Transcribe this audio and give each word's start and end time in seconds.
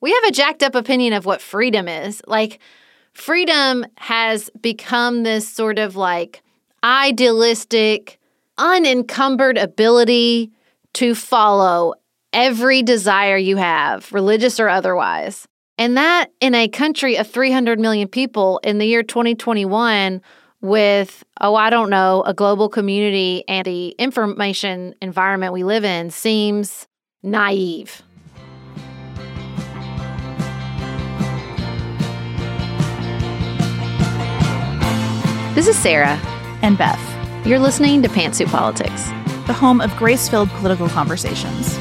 We 0.00 0.12
have 0.12 0.24
a 0.24 0.32
jacked 0.32 0.62
up 0.62 0.74
opinion 0.74 1.12
of 1.12 1.26
what 1.26 1.40
freedom 1.40 1.88
is. 1.88 2.22
Like, 2.26 2.60
freedom 3.12 3.84
has 3.96 4.50
become 4.60 5.22
this 5.22 5.48
sort 5.48 5.78
of 5.78 5.96
like 5.96 6.42
idealistic, 6.84 8.18
unencumbered 8.56 9.58
ability 9.58 10.50
to 10.94 11.14
follow 11.14 11.94
every 12.32 12.82
desire 12.82 13.36
you 13.36 13.56
have, 13.56 14.12
religious 14.12 14.60
or 14.60 14.68
otherwise. 14.68 15.46
And 15.78 15.96
that 15.96 16.30
in 16.40 16.54
a 16.54 16.68
country 16.68 17.16
of 17.16 17.30
300 17.30 17.78
million 17.78 18.08
people 18.08 18.60
in 18.64 18.78
the 18.78 18.86
year 18.86 19.02
2021, 19.02 20.20
with, 20.60 21.22
oh, 21.40 21.54
I 21.54 21.70
don't 21.70 21.90
know, 21.90 22.22
a 22.26 22.34
global 22.34 22.68
community 22.68 23.44
and 23.46 23.64
the 23.64 23.90
information 23.90 24.94
environment 25.00 25.52
we 25.52 25.62
live 25.62 25.84
in, 25.84 26.10
seems 26.10 26.88
naive. 27.22 28.02
This 35.58 35.66
is 35.66 35.76
Sarah. 35.76 36.14
And 36.62 36.78
Beth, 36.78 37.44
You're 37.44 37.58
listening 37.58 38.00
to 38.02 38.08
Pantsuit 38.08 38.46
Politics. 38.46 39.08
the 39.48 39.52
home 39.52 39.80
of 39.80 39.90
grace 39.96 40.28
filled 40.28 40.48
political 40.50 40.88
conversations. 40.88 41.76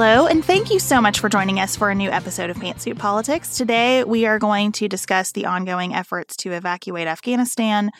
Hello, 0.00 0.28
and 0.28 0.44
thank 0.44 0.70
you 0.70 0.78
so 0.78 1.00
much 1.00 1.18
for 1.18 1.28
joining 1.28 1.58
us 1.58 1.74
for 1.74 1.90
a 1.90 1.94
new 1.94 2.08
episode 2.08 2.50
of 2.50 2.56
Pantsuit 2.58 3.00
Politics. 3.00 3.56
Today, 3.56 4.04
we 4.04 4.26
are 4.26 4.38
going 4.38 4.70
to 4.70 4.86
discuss 4.86 5.32
the 5.32 5.44
ongoing 5.44 5.92
efforts 5.92 6.36
to 6.36 6.52
evacuate 6.52 7.08
Afghanistan. 7.08 7.90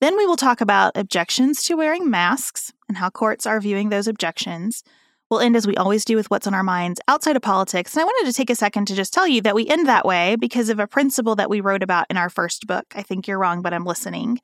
Then, 0.00 0.16
we 0.16 0.26
will 0.26 0.34
talk 0.34 0.60
about 0.60 0.96
objections 0.96 1.62
to 1.62 1.76
wearing 1.76 2.10
masks 2.10 2.72
and 2.88 2.98
how 2.98 3.10
courts 3.10 3.46
are 3.46 3.60
viewing 3.60 3.90
those 3.90 4.08
objections. 4.08 4.82
We'll 5.28 5.40
end 5.40 5.56
as 5.56 5.66
we 5.66 5.74
always 5.74 6.04
do 6.04 6.14
with 6.14 6.30
what's 6.30 6.46
on 6.46 6.54
our 6.54 6.62
minds 6.62 7.00
outside 7.08 7.34
of 7.34 7.42
politics. 7.42 7.94
And 7.94 8.02
I 8.02 8.04
wanted 8.04 8.30
to 8.30 8.36
take 8.36 8.48
a 8.48 8.54
second 8.54 8.86
to 8.86 8.94
just 8.94 9.12
tell 9.12 9.26
you 9.26 9.40
that 9.42 9.56
we 9.56 9.66
end 9.66 9.88
that 9.88 10.04
way 10.04 10.36
because 10.36 10.68
of 10.68 10.78
a 10.78 10.86
principle 10.86 11.34
that 11.34 11.50
we 11.50 11.60
wrote 11.60 11.82
about 11.82 12.06
in 12.08 12.16
our 12.16 12.30
first 12.30 12.68
book. 12.68 12.84
I 12.94 13.02
think 13.02 13.26
you're 13.26 13.38
wrong, 13.38 13.60
but 13.60 13.74
I'm 13.74 13.84
listening. 13.84 14.38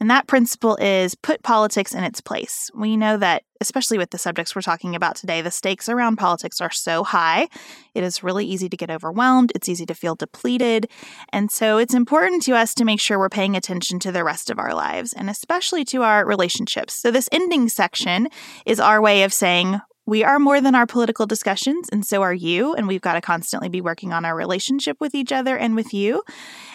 And 0.00 0.08
that 0.08 0.26
principle 0.26 0.76
is 0.76 1.14
put 1.14 1.42
politics 1.42 1.94
in 1.94 2.02
its 2.02 2.22
place. 2.22 2.70
We 2.74 2.96
know 2.96 3.18
that, 3.18 3.42
especially 3.60 3.98
with 3.98 4.08
the 4.08 4.16
subjects 4.16 4.56
we're 4.56 4.62
talking 4.62 4.96
about 4.96 5.16
today, 5.16 5.42
the 5.42 5.50
stakes 5.50 5.90
around 5.90 6.16
politics 6.16 6.62
are 6.62 6.70
so 6.70 7.04
high. 7.04 7.48
It 7.94 8.02
is 8.02 8.22
really 8.22 8.46
easy 8.46 8.70
to 8.70 8.76
get 8.76 8.90
overwhelmed, 8.90 9.52
it's 9.54 9.68
easy 9.68 9.84
to 9.84 9.94
feel 9.94 10.14
depleted. 10.14 10.88
And 11.30 11.50
so 11.50 11.76
it's 11.76 11.92
important 11.92 12.42
to 12.44 12.52
us 12.52 12.72
to 12.76 12.86
make 12.86 13.00
sure 13.00 13.18
we're 13.18 13.28
paying 13.28 13.54
attention 13.54 13.98
to 13.98 14.10
the 14.10 14.24
rest 14.24 14.48
of 14.48 14.58
our 14.58 14.74
lives 14.74 15.12
and 15.12 15.28
especially 15.28 15.84
to 15.86 16.02
our 16.02 16.24
relationships. 16.24 16.94
So, 16.94 17.10
this 17.10 17.28
ending 17.30 17.68
section 17.68 18.28
is 18.64 18.80
our 18.80 19.02
way 19.02 19.24
of 19.24 19.32
saying, 19.34 19.82
we 20.06 20.24
are 20.24 20.38
more 20.38 20.60
than 20.60 20.74
our 20.74 20.86
political 20.86 21.26
discussions, 21.26 21.88
and 21.92 22.04
so 22.04 22.22
are 22.22 22.34
you. 22.34 22.74
And 22.74 22.88
we've 22.88 23.00
got 23.00 23.14
to 23.14 23.20
constantly 23.20 23.68
be 23.68 23.80
working 23.80 24.12
on 24.12 24.24
our 24.24 24.34
relationship 24.34 24.96
with 25.00 25.14
each 25.14 25.30
other 25.30 25.56
and 25.56 25.76
with 25.76 25.94
you. 25.94 26.22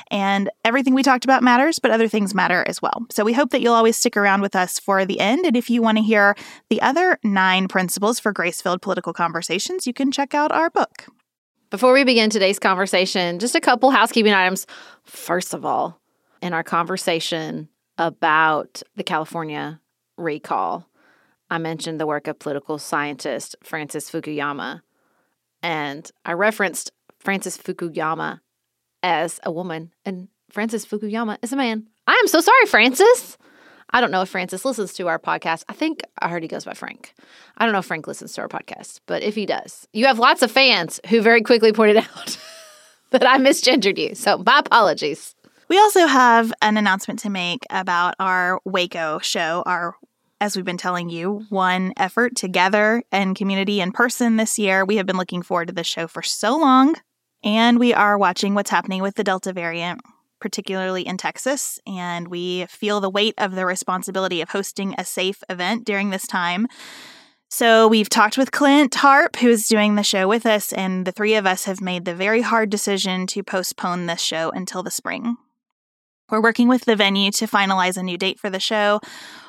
And 0.09 0.49
everything 0.63 0.93
we 0.93 1.03
talked 1.03 1.25
about 1.25 1.43
matters, 1.43 1.79
but 1.79 1.91
other 1.91 2.07
things 2.07 2.33
matter 2.33 2.63
as 2.67 2.81
well. 2.81 3.05
So 3.11 3.25
we 3.25 3.33
hope 3.33 3.49
that 3.49 3.61
you'll 3.61 3.73
always 3.73 3.97
stick 3.97 4.15
around 4.15 4.41
with 4.41 4.55
us 4.55 4.79
for 4.79 5.05
the 5.05 5.19
end. 5.19 5.45
And 5.45 5.57
if 5.57 5.69
you 5.69 5.81
want 5.81 5.97
to 5.97 6.03
hear 6.03 6.35
the 6.69 6.81
other 6.81 7.19
nine 7.23 7.67
principles 7.67 8.17
for 8.19 8.31
grace 8.31 8.61
filled 8.61 8.81
political 8.81 9.11
conversations, 9.11 9.85
you 9.85 9.93
can 9.93 10.11
check 10.11 10.33
out 10.33 10.51
our 10.53 10.69
book. 10.69 11.07
Before 11.69 11.91
we 11.91 12.05
begin 12.05 12.29
today's 12.29 12.59
conversation, 12.59 13.39
just 13.39 13.55
a 13.55 13.59
couple 13.59 13.91
housekeeping 13.91 14.31
items. 14.31 14.65
First 15.03 15.53
of 15.53 15.65
all, 15.65 15.99
in 16.41 16.53
our 16.53 16.63
conversation 16.63 17.67
about 17.97 18.81
the 18.95 19.03
California 19.03 19.81
recall, 20.17 20.87
I 21.49 21.57
mentioned 21.57 21.99
the 21.99 22.07
work 22.07 22.27
of 22.27 22.39
political 22.39 22.77
scientist 22.77 23.55
Francis 23.63 24.09
Fukuyama. 24.09 24.81
And 25.63 26.09
I 26.25 26.33
referenced 26.33 26.91
Francis 27.19 27.57
Fukuyama 27.57 28.39
as 29.03 29.39
a 29.43 29.51
woman, 29.51 29.91
and 30.05 30.27
Francis 30.51 30.85
Fukuyama 30.85 31.37
is 31.41 31.53
a 31.53 31.55
man. 31.55 31.87
I 32.05 32.13
am 32.13 32.27
so 32.27 32.41
sorry, 32.41 32.65
Francis. 32.65 33.37
I 33.91 34.01
don't 34.01 34.11
know 34.11 34.21
if 34.21 34.29
Francis 34.29 34.65
listens 34.65 34.93
to 34.93 35.07
our 35.07 35.17
podcast. 35.17 35.63
I 35.69 35.73
think 35.73 36.01
I 36.19 36.27
heard 36.27 36.43
he 36.43 36.49
goes 36.49 36.65
by 36.65 36.73
Frank. 36.73 37.13
I 37.57 37.65
don't 37.65 37.73
know 37.73 37.79
if 37.79 37.85
Frank 37.85 38.05
listens 38.07 38.33
to 38.33 38.41
our 38.41 38.49
podcast, 38.49 38.99
but 39.05 39.23
if 39.23 39.35
he 39.35 39.45
does, 39.45 39.87
you 39.93 40.05
have 40.05 40.19
lots 40.19 40.41
of 40.41 40.51
fans 40.51 40.99
who 41.07 41.21
very 41.21 41.41
quickly 41.41 41.71
pointed 41.71 41.97
out 42.17 42.37
that 43.11 43.25
I 43.25 43.37
misgendered 43.37 43.97
you. 43.97 44.15
So 44.15 44.37
my 44.45 44.59
apologies. 44.59 45.35
We 45.69 45.77
also 45.79 46.07
have 46.07 46.53
an 46.61 46.77
announcement 46.77 47.19
to 47.19 47.29
make 47.29 47.65
about 47.69 48.15
our 48.19 48.61
Waco 48.63 49.19
show, 49.19 49.63
our 49.65 49.95
as 50.39 50.55
we've 50.55 50.65
been 50.65 50.77
telling 50.77 51.09
you, 51.09 51.45
one 51.49 51.93
effort 51.97 52.35
together 52.35 53.03
and 53.11 53.35
community 53.35 53.81
in 53.81 53.91
person 53.91 54.37
this 54.37 54.59
year. 54.59 54.85
We 54.85 54.97
have 54.97 55.05
been 55.05 55.17
looking 55.17 55.41
forward 55.41 55.69
to 55.69 55.73
this 55.73 55.87
show 55.87 56.07
for 56.07 56.21
so 56.21 56.57
long, 56.57 56.95
and 57.43 57.79
we 57.79 57.93
are 57.93 58.17
watching 58.17 58.53
what's 58.53 58.69
happening 58.69 59.01
with 59.01 59.15
the 59.15 59.23
Delta 59.23 59.53
variant, 59.53 60.01
particularly 60.39 61.07
in 61.07 61.17
Texas. 61.17 61.79
And 61.87 62.27
we 62.27 62.65
feel 62.67 63.01
the 63.01 63.09
weight 63.09 63.33
of 63.37 63.55
the 63.55 63.65
responsibility 63.65 64.41
of 64.41 64.49
hosting 64.49 64.93
a 64.97 65.05
safe 65.05 65.43
event 65.49 65.85
during 65.85 66.11
this 66.11 66.27
time. 66.27 66.67
So 67.49 67.87
we've 67.87 68.09
talked 68.09 68.37
with 68.37 68.51
Clint 68.51 68.93
Harp, 68.95 69.37
who 69.37 69.47
is 69.47 69.67
doing 69.67 69.95
the 69.95 70.03
show 70.03 70.27
with 70.27 70.45
us, 70.45 70.73
and 70.73 71.05
the 71.07 71.13
three 71.13 71.33
of 71.35 71.45
us 71.45 71.63
have 71.63 71.79
made 71.79 72.03
the 72.03 72.13
very 72.13 72.41
hard 72.41 72.69
decision 72.69 73.25
to 73.27 73.41
postpone 73.41 74.05
this 74.05 74.21
show 74.21 74.49
until 74.51 74.83
the 74.83 74.91
spring. 74.91 75.37
We're 76.29 76.41
working 76.41 76.67
with 76.67 76.83
the 76.83 76.97
venue 76.97 77.31
to 77.31 77.47
finalize 77.47 77.95
a 77.95 78.03
new 78.03 78.17
date 78.17 78.37
for 78.37 78.49
the 78.49 78.59
show. 78.59 78.99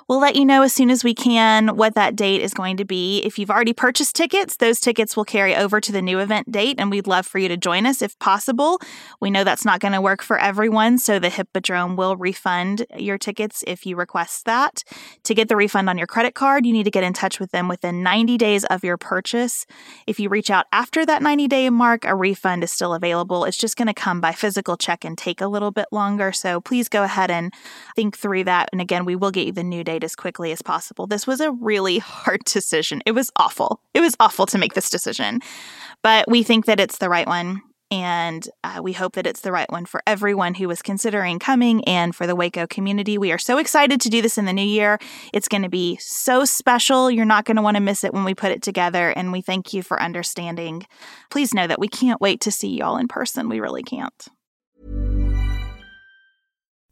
We'll 0.08 0.20
let 0.20 0.36
you 0.36 0.46
know 0.46 0.62
as 0.62 0.72
soon 0.72 0.88
as 0.88 1.04
we 1.04 1.12
can 1.12 1.76
what 1.76 1.94
that 1.94 2.16
date 2.16 2.40
is 2.40 2.54
going 2.54 2.78
to 2.78 2.84
be. 2.86 3.18
If 3.18 3.38
you've 3.38 3.50
already 3.50 3.74
purchased 3.74 4.16
tickets, 4.16 4.56
those 4.56 4.80
tickets 4.80 5.14
will 5.14 5.26
carry 5.26 5.54
over 5.54 5.82
to 5.82 5.92
the 5.92 6.00
new 6.00 6.18
event 6.18 6.50
date, 6.50 6.76
and 6.78 6.90
we'd 6.90 7.06
love 7.06 7.26
for 7.26 7.38
you 7.38 7.46
to 7.48 7.58
join 7.58 7.84
us 7.84 8.00
if 8.00 8.18
possible. 8.18 8.80
We 9.20 9.30
know 9.30 9.44
that's 9.44 9.66
not 9.66 9.80
going 9.80 9.92
to 9.92 10.00
work 10.00 10.22
for 10.22 10.38
everyone, 10.38 10.96
so 10.96 11.18
the 11.18 11.28
Hippodrome 11.28 11.94
will 11.94 12.16
refund 12.16 12.86
your 12.96 13.18
tickets 13.18 13.62
if 13.66 13.84
you 13.84 13.96
request 13.96 14.46
that. 14.46 14.82
To 15.24 15.34
get 15.34 15.48
the 15.48 15.56
refund 15.56 15.90
on 15.90 15.98
your 15.98 16.06
credit 16.06 16.34
card, 16.34 16.64
you 16.64 16.72
need 16.72 16.84
to 16.84 16.90
get 16.90 17.04
in 17.04 17.12
touch 17.12 17.38
with 17.38 17.50
them 17.50 17.68
within 17.68 18.02
90 18.02 18.38
days 18.38 18.64
of 18.64 18.82
your 18.82 18.96
purchase. 18.96 19.66
If 20.06 20.18
you 20.18 20.30
reach 20.30 20.48
out 20.48 20.64
after 20.72 21.04
that 21.04 21.20
90 21.20 21.48
day 21.48 21.68
mark, 21.68 22.06
a 22.06 22.16
refund 22.16 22.64
is 22.64 22.70
still 22.70 22.94
available. 22.94 23.44
It's 23.44 23.58
just 23.58 23.76
going 23.76 23.88
to 23.88 23.92
come 23.92 24.22
by 24.22 24.32
physical 24.32 24.78
check 24.78 25.04
and 25.04 25.18
take 25.18 25.42
a 25.42 25.48
little 25.48 25.70
bit 25.70 25.88
longer. 25.92 26.32
So 26.32 26.62
please 26.62 26.88
go 26.88 27.02
ahead 27.02 27.30
and 27.30 27.52
think 27.94 28.16
through 28.16 28.44
that. 28.44 28.70
And 28.72 28.80
again, 28.80 29.04
we 29.04 29.14
will 29.14 29.30
get 29.30 29.46
you 29.46 29.52
the 29.52 29.62
new 29.62 29.84
date 29.84 29.97
as 30.04 30.16
quickly 30.16 30.52
as 30.52 30.62
possible. 30.62 31.06
This 31.06 31.26
was 31.26 31.40
a 31.40 31.52
really 31.52 31.98
hard 31.98 32.40
decision. 32.44 33.02
It 33.06 33.12
was 33.12 33.30
awful. 33.36 33.80
It 33.94 34.00
was 34.00 34.16
awful 34.20 34.46
to 34.46 34.58
make 34.58 34.74
this 34.74 34.90
decision, 34.90 35.40
but 36.02 36.28
we 36.28 36.42
think 36.42 36.66
that 36.66 36.80
it's 36.80 36.98
the 36.98 37.08
right 37.08 37.26
one. 37.26 37.62
And 37.90 38.46
uh, 38.62 38.80
we 38.82 38.92
hope 38.92 39.14
that 39.14 39.26
it's 39.26 39.40
the 39.40 39.52
right 39.52 39.70
one 39.70 39.86
for 39.86 40.02
everyone 40.06 40.54
who 40.54 40.68
was 40.68 40.82
considering 40.82 41.38
coming 41.38 41.82
and 41.84 42.14
for 42.14 42.26
the 42.26 42.36
Waco 42.36 42.66
community. 42.66 43.16
We 43.16 43.32
are 43.32 43.38
so 43.38 43.56
excited 43.56 43.98
to 44.02 44.10
do 44.10 44.20
this 44.20 44.36
in 44.36 44.44
the 44.44 44.52
new 44.52 44.60
year. 44.60 44.98
It's 45.32 45.48
going 45.48 45.62
to 45.62 45.70
be 45.70 45.96
so 45.96 46.44
special. 46.44 47.10
You're 47.10 47.24
not 47.24 47.46
going 47.46 47.56
to 47.56 47.62
want 47.62 47.78
to 47.78 47.82
miss 47.82 48.04
it 48.04 48.12
when 48.12 48.24
we 48.24 48.34
put 48.34 48.52
it 48.52 48.60
together. 48.62 49.10
And 49.10 49.32
we 49.32 49.40
thank 49.40 49.72
you 49.72 49.82
for 49.82 50.02
understanding. 50.02 50.86
Please 51.30 51.54
know 51.54 51.66
that 51.66 51.80
we 51.80 51.88
can't 51.88 52.20
wait 52.20 52.42
to 52.42 52.50
see 52.50 52.76
y'all 52.76 52.98
in 52.98 53.08
person. 53.08 53.48
We 53.48 53.60
really 53.60 53.82
can't. 53.82 54.28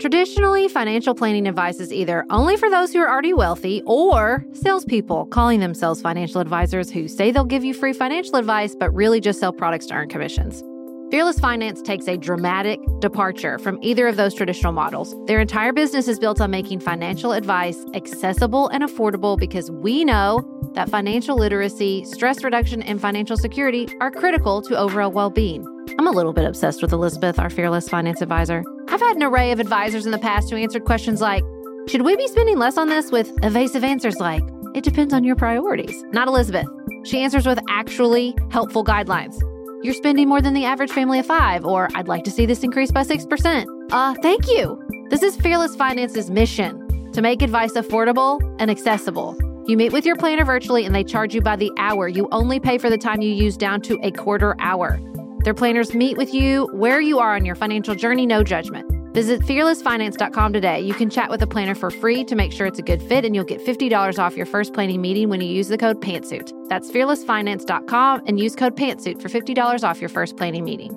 Traditionally, 0.00 0.66
financial 0.66 1.14
planning 1.14 1.46
advice 1.46 1.78
is 1.78 1.92
either 1.92 2.24
only 2.30 2.56
for 2.56 2.70
those 2.70 2.90
who 2.90 3.00
are 3.00 3.10
already 3.10 3.34
wealthy 3.34 3.82
or 3.84 4.42
salespeople 4.54 5.26
calling 5.26 5.60
themselves 5.60 6.00
financial 6.00 6.40
advisors 6.40 6.90
who 6.90 7.06
say 7.06 7.30
they'll 7.30 7.44
give 7.44 7.64
you 7.64 7.74
free 7.74 7.92
financial 7.92 8.36
advice 8.36 8.74
but 8.74 8.94
really 8.94 9.20
just 9.20 9.38
sell 9.40 9.52
products 9.52 9.84
to 9.84 9.94
earn 9.94 10.08
commissions. 10.08 10.62
Fearless 11.10 11.38
Finance 11.38 11.82
takes 11.82 12.08
a 12.08 12.16
dramatic 12.16 12.80
departure 13.00 13.58
from 13.58 13.78
either 13.82 14.08
of 14.08 14.16
those 14.16 14.32
traditional 14.32 14.72
models. 14.72 15.14
Their 15.26 15.40
entire 15.40 15.72
business 15.72 16.08
is 16.08 16.18
built 16.18 16.40
on 16.40 16.50
making 16.50 16.80
financial 16.80 17.32
advice 17.32 17.84
accessible 17.92 18.68
and 18.68 18.82
affordable 18.82 19.36
because 19.36 19.70
we 19.70 20.06
know 20.06 20.42
that 20.72 20.88
financial 20.88 21.36
literacy, 21.36 22.06
stress 22.06 22.42
reduction, 22.42 22.82
and 22.82 22.98
financial 23.02 23.36
security 23.36 23.86
are 24.00 24.10
critical 24.10 24.62
to 24.62 24.78
overall 24.78 25.10
well 25.10 25.28
being. 25.30 25.66
I'm 26.00 26.06
a 26.06 26.12
little 26.12 26.32
bit 26.32 26.46
obsessed 26.46 26.80
with 26.80 26.94
Elizabeth, 26.94 27.38
our 27.38 27.50
Fearless 27.50 27.86
Finance 27.86 28.22
advisor. 28.22 28.64
I've 28.88 29.00
had 29.00 29.16
an 29.16 29.22
array 29.22 29.52
of 29.52 29.60
advisors 29.60 30.06
in 30.06 30.12
the 30.12 30.18
past 30.18 30.48
who 30.48 30.56
answered 30.56 30.86
questions 30.86 31.20
like, 31.20 31.44
Should 31.88 32.00
we 32.00 32.16
be 32.16 32.26
spending 32.26 32.56
less 32.56 32.78
on 32.78 32.88
this? 32.88 33.12
with 33.12 33.30
evasive 33.42 33.84
answers 33.84 34.16
like, 34.16 34.42
It 34.74 34.82
depends 34.82 35.12
on 35.12 35.24
your 35.24 35.36
priorities. 35.36 36.02
Not 36.04 36.26
Elizabeth. 36.26 36.64
She 37.04 37.20
answers 37.20 37.44
with 37.44 37.58
actually 37.68 38.34
helpful 38.50 38.82
guidelines. 38.82 39.38
You're 39.84 39.92
spending 39.92 40.26
more 40.26 40.40
than 40.40 40.54
the 40.54 40.64
average 40.64 40.90
family 40.90 41.18
of 41.18 41.26
five, 41.26 41.66
or 41.66 41.90
I'd 41.94 42.08
like 42.08 42.24
to 42.24 42.30
see 42.30 42.46
this 42.46 42.62
increase 42.62 42.90
by 42.90 43.02
6%. 43.02 43.66
Uh, 43.92 44.14
thank 44.22 44.48
you. 44.48 44.82
This 45.10 45.22
is 45.22 45.36
Fearless 45.36 45.76
Finance's 45.76 46.30
mission 46.30 47.12
to 47.12 47.20
make 47.20 47.42
advice 47.42 47.74
affordable 47.74 48.40
and 48.58 48.70
accessible. 48.70 49.36
You 49.66 49.76
meet 49.76 49.92
with 49.92 50.06
your 50.06 50.16
planner 50.16 50.46
virtually 50.46 50.86
and 50.86 50.94
they 50.94 51.04
charge 51.04 51.34
you 51.34 51.42
by 51.42 51.56
the 51.56 51.70
hour. 51.76 52.08
You 52.08 52.26
only 52.32 52.58
pay 52.58 52.78
for 52.78 52.88
the 52.88 52.96
time 52.96 53.20
you 53.20 53.34
use 53.34 53.58
down 53.58 53.82
to 53.82 53.98
a 54.02 54.10
quarter 54.12 54.56
hour. 54.60 54.98
Their 55.44 55.54
planners 55.54 55.94
meet 55.94 56.16
with 56.18 56.34
you 56.34 56.68
where 56.72 57.00
you 57.00 57.18
are 57.18 57.34
on 57.34 57.44
your 57.44 57.54
financial 57.54 57.94
journey, 57.94 58.26
no 58.26 58.42
judgment. 58.42 58.90
Visit 59.14 59.40
fearlessfinance.com 59.40 60.52
today. 60.52 60.80
You 60.80 60.94
can 60.94 61.10
chat 61.10 61.30
with 61.30 61.42
a 61.42 61.46
planner 61.46 61.74
for 61.74 61.90
free 61.90 62.24
to 62.24 62.36
make 62.36 62.52
sure 62.52 62.66
it's 62.66 62.78
a 62.78 62.82
good 62.82 63.02
fit, 63.02 63.24
and 63.24 63.34
you'll 63.34 63.44
get 63.44 63.64
$50 63.64 64.18
off 64.18 64.36
your 64.36 64.46
first 64.46 64.72
planning 64.72 65.00
meeting 65.00 65.28
when 65.30 65.40
you 65.40 65.48
use 65.48 65.68
the 65.68 65.78
code 65.78 66.00
PANTSUIT. 66.00 66.68
That's 66.68 66.90
fearlessfinance.com 66.90 68.24
and 68.26 68.38
use 68.38 68.54
code 68.54 68.76
PANTSUIT 68.76 69.20
for 69.20 69.28
$50 69.28 69.82
off 69.82 70.00
your 70.00 70.10
first 70.10 70.36
planning 70.36 70.64
meeting. 70.64 70.96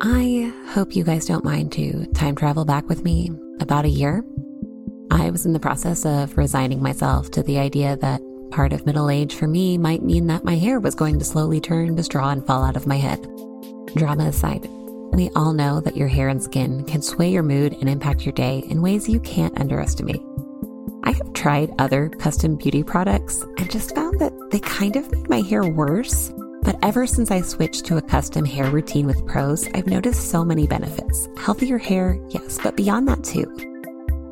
I 0.00 0.52
hope 0.68 0.94
you 0.94 1.02
guys 1.02 1.26
don't 1.26 1.44
mind 1.44 1.72
to 1.72 2.06
time 2.12 2.36
travel 2.36 2.64
back 2.64 2.88
with 2.88 3.04
me 3.04 3.30
about 3.60 3.84
a 3.84 3.88
year. 3.88 4.24
I 5.10 5.30
was 5.30 5.46
in 5.46 5.52
the 5.52 5.60
process 5.60 6.04
of 6.04 6.36
resigning 6.36 6.82
myself 6.82 7.30
to 7.32 7.42
the 7.42 7.58
idea 7.58 7.96
that 7.96 8.20
part 8.50 8.72
of 8.72 8.86
middle 8.86 9.10
age 9.10 9.34
for 9.34 9.46
me 9.46 9.76
might 9.76 10.02
mean 10.02 10.26
that 10.28 10.44
my 10.44 10.56
hair 10.56 10.80
was 10.80 10.94
going 10.94 11.18
to 11.18 11.24
slowly 11.24 11.60
turn 11.60 11.96
to 11.96 12.02
straw 12.02 12.30
and 12.30 12.46
fall 12.46 12.62
out 12.62 12.76
of 12.76 12.86
my 12.86 12.96
head. 12.96 13.22
Drama 13.96 14.26
aside, 14.26 14.68
we 15.12 15.30
all 15.36 15.52
know 15.52 15.80
that 15.80 15.96
your 15.96 16.08
hair 16.08 16.28
and 16.28 16.42
skin 16.42 16.84
can 16.84 17.02
sway 17.02 17.30
your 17.30 17.42
mood 17.42 17.76
and 17.80 17.88
impact 17.88 18.24
your 18.24 18.32
day 18.32 18.64
in 18.68 18.82
ways 18.82 19.08
you 19.08 19.20
can't 19.20 19.58
underestimate. 19.58 20.22
I 21.04 21.12
have 21.12 21.32
tried 21.32 21.72
other 21.78 22.08
custom 22.08 22.56
beauty 22.56 22.82
products 22.82 23.42
and 23.58 23.70
just 23.70 23.94
found 23.94 24.18
that 24.20 24.32
they 24.50 24.60
kind 24.60 24.96
of 24.96 25.10
made 25.12 25.28
my 25.28 25.40
hair 25.40 25.64
worse. 25.64 26.32
But 26.62 26.78
ever 26.82 27.06
since 27.06 27.30
I 27.30 27.42
switched 27.42 27.84
to 27.86 27.98
a 27.98 28.02
custom 28.02 28.44
hair 28.44 28.70
routine 28.70 29.06
with 29.06 29.26
Prose, 29.26 29.68
I've 29.74 29.86
noticed 29.86 30.30
so 30.30 30.44
many 30.44 30.66
benefits. 30.66 31.28
Healthier 31.36 31.76
hair, 31.76 32.18
yes, 32.30 32.58
but 32.62 32.74
beyond 32.74 33.06
that 33.08 33.22
too. 33.22 33.73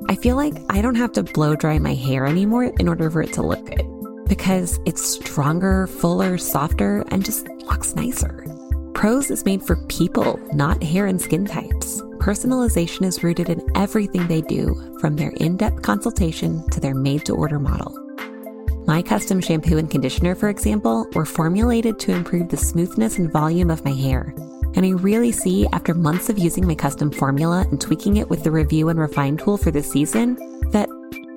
I 0.08 0.16
feel 0.16 0.37
like 0.37 0.54
I 0.70 0.82
don't 0.82 0.94
have 0.94 1.12
to 1.12 1.22
blow 1.22 1.54
dry 1.54 1.78
my 1.78 1.94
hair 1.94 2.26
anymore 2.26 2.64
in 2.64 2.88
order 2.88 3.10
for 3.10 3.22
it 3.22 3.32
to 3.34 3.43
look 3.43 3.64
good 3.66 3.87
because 4.26 4.81
it's 4.87 5.04
stronger, 5.04 5.87
fuller, 5.87 6.38
softer, 6.38 7.04
and 7.08 7.25
just 7.25 7.46
looks 7.66 7.94
nicer. 7.94 8.46
Prose 8.94 9.31
is 9.31 9.44
made 9.44 9.62
for 9.62 9.76
people, 9.88 10.40
not 10.54 10.82
hair 10.82 11.06
and 11.06 11.20
skin 11.20 11.44
types. 11.44 12.00
Personalization 12.19 13.04
is 13.04 13.22
rooted 13.22 13.50
in 13.50 13.60
everything 13.75 14.26
they 14.26 14.40
do, 14.40 14.96
from 15.00 15.16
their 15.16 15.32
in 15.37 15.56
depth 15.56 15.82
consultation 15.82 16.66
to 16.70 16.81
their 16.81 16.94
made 16.94 17.25
to 17.26 17.34
order 17.34 17.58
model. 17.58 17.99
My 18.87 19.02
custom 19.02 19.40
shampoo 19.40 19.76
and 19.76 19.90
conditioner, 19.90 20.34
for 20.34 20.49
example, 20.49 21.06
were 21.14 21.26
formulated 21.26 21.99
to 22.00 22.12
improve 22.12 22.49
the 22.49 22.56
smoothness 22.56 23.19
and 23.19 23.31
volume 23.31 23.70
of 23.70 23.84
my 23.84 23.93
hair. 23.93 24.34
And 24.74 24.86
I 24.86 24.90
really 24.90 25.32
see, 25.32 25.66
after 25.72 25.94
months 25.94 26.28
of 26.28 26.38
using 26.38 26.66
my 26.66 26.74
custom 26.74 27.10
formula 27.10 27.66
and 27.70 27.80
tweaking 27.80 28.16
it 28.16 28.28
with 28.28 28.44
the 28.44 28.50
review 28.50 28.88
and 28.88 28.98
refine 28.98 29.36
tool 29.36 29.58
for 29.58 29.70
this 29.70 29.90
season, 29.90 30.36
that 30.70 30.88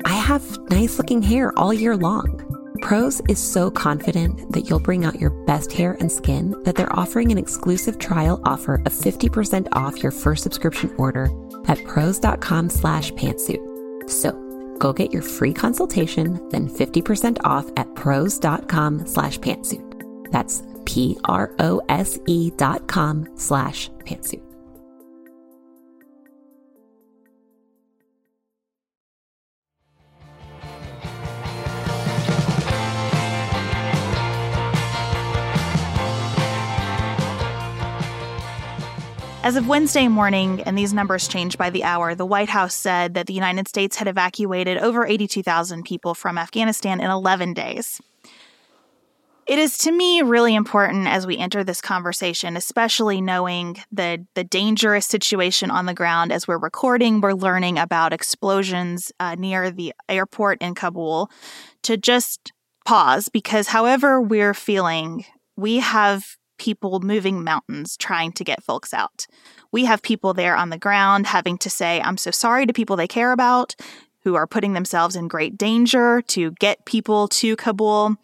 I 0.06 0.14
have 0.14 0.58
nice 0.70 0.98
looking 0.98 1.22
hair 1.22 1.52
all 1.58 1.74
year 1.74 1.98
long. 1.98 2.42
Prose 2.82 3.22
is 3.28 3.40
so 3.40 3.72
confident 3.72 4.52
that 4.52 4.70
you'll 4.70 4.80
bring 4.80 5.06
out 5.06 5.20
your 5.20 5.32
best 5.46 5.72
hair 5.72 5.98
and 6.00 6.12
skin 6.12 6.56
that 6.64 6.76
they're 6.76 7.00
offering 7.00 7.32
an 7.32 7.38
exclusive 7.38 7.98
trial 7.98 8.40
offer 8.46 8.76
of 8.86 8.94
50% 8.94 9.68
off 9.72 10.04
your 10.04 10.12
first 10.12 10.44
subscription 10.44 10.94
order 10.98 11.30
at 11.68 11.84
prose.com 11.86 12.70
slash 12.70 13.12
pantsuit. 13.14 14.10
So 14.10 14.32
go 14.78 14.94
get 14.94 15.12
your 15.12 15.24
free 15.24 15.54
consultation, 15.54 16.48
then 16.50 16.70
50% 16.70 17.38
off 17.44 17.66
at 17.78 17.94
prose.com 17.96 19.08
slash 19.08 19.40
pantsuit. 19.40 20.32
That's 20.32 20.62
P-R-O-S-E 20.86 22.52
dot 22.58 22.88
com 22.88 23.28
slash 23.36 23.90
pantsuit. 24.06 24.46
As 39.46 39.56
of 39.56 39.68
Wednesday 39.68 40.08
morning, 40.08 40.64
and 40.64 40.76
these 40.76 40.92
numbers 40.92 41.28
change 41.28 41.56
by 41.56 41.70
the 41.70 41.84
hour, 41.84 42.16
the 42.16 42.26
White 42.26 42.50
House 42.50 42.74
said 42.74 43.14
that 43.14 43.28
the 43.28 43.34
United 43.34 43.68
States 43.68 43.96
had 43.96 44.08
evacuated 44.08 44.80
over 44.80 45.06
82,000 45.06 45.84
people 45.86 46.16
from 46.16 46.40
Afghanistan 46.40 47.00
in 47.00 47.12
11 47.12 47.54
days. 47.54 48.02
It 49.48 49.60
is 49.60 49.78
to 49.80 49.92
me 49.92 50.24
really 50.24 50.56
important 50.56 51.08
as 51.08 51.28
we 51.28 51.38
enter 51.38 51.64
this 51.64 51.80
conversation, 51.80 52.58
especially 52.58 53.22
knowing 53.22 53.78
the 53.92 54.26
the 54.34 54.44
dangerous 54.44 55.06
situation 55.06 55.70
on 55.70 55.86
the 55.86 55.94
ground. 55.94 56.32
As 56.32 56.48
we're 56.48 56.58
recording, 56.58 57.22
we're 57.22 57.34
learning 57.34 57.78
about 57.78 58.12
explosions 58.12 59.12
uh, 59.20 59.36
near 59.36 59.70
the 59.70 59.94
airport 60.10 60.62
in 60.62 60.74
Kabul. 60.74 61.30
To 61.84 61.96
just 61.96 62.54
pause 62.86 63.30
because, 63.30 63.68
however 63.68 64.20
we're 64.20 64.56
feeling, 64.56 65.26
we 65.56 65.78
have 65.78 66.38
people 66.58 67.00
moving 67.02 67.44
mountains 67.44 67.98
trying 67.98 68.32
to 68.32 68.44
get 68.44 68.64
folks 68.64 68.94
out. 68.96 69.28
We 69.72 69.86
have 69.86 70.02
people 70.02 70.34
there 70.34 70.56
on 70.56 70.70
the 70.70 70.78
ground 70.78 71.28
having 71.28 71.60
to 71.60 71.70
say, 71.70 72.02
I'm 72.02 72.18
so 72.18 72.32
sorry 72.32 72.66
to 72.66 72.74
people 72.74 72.96
they 72.96 73.08
care 73.08 73.32
about 73.32 73.76
who 74.24 74.34
are 74.36 74.48
putting 74.48 74.74
themselves 74.74 75.16
in 75.16 75.28
great 75.28 75.56
danger 75.58 76.22
to 76.30 76.52
get 76.54 76.86
people 76.86 77.28
to 77.28 77.56
Kabul. 77.56 78.16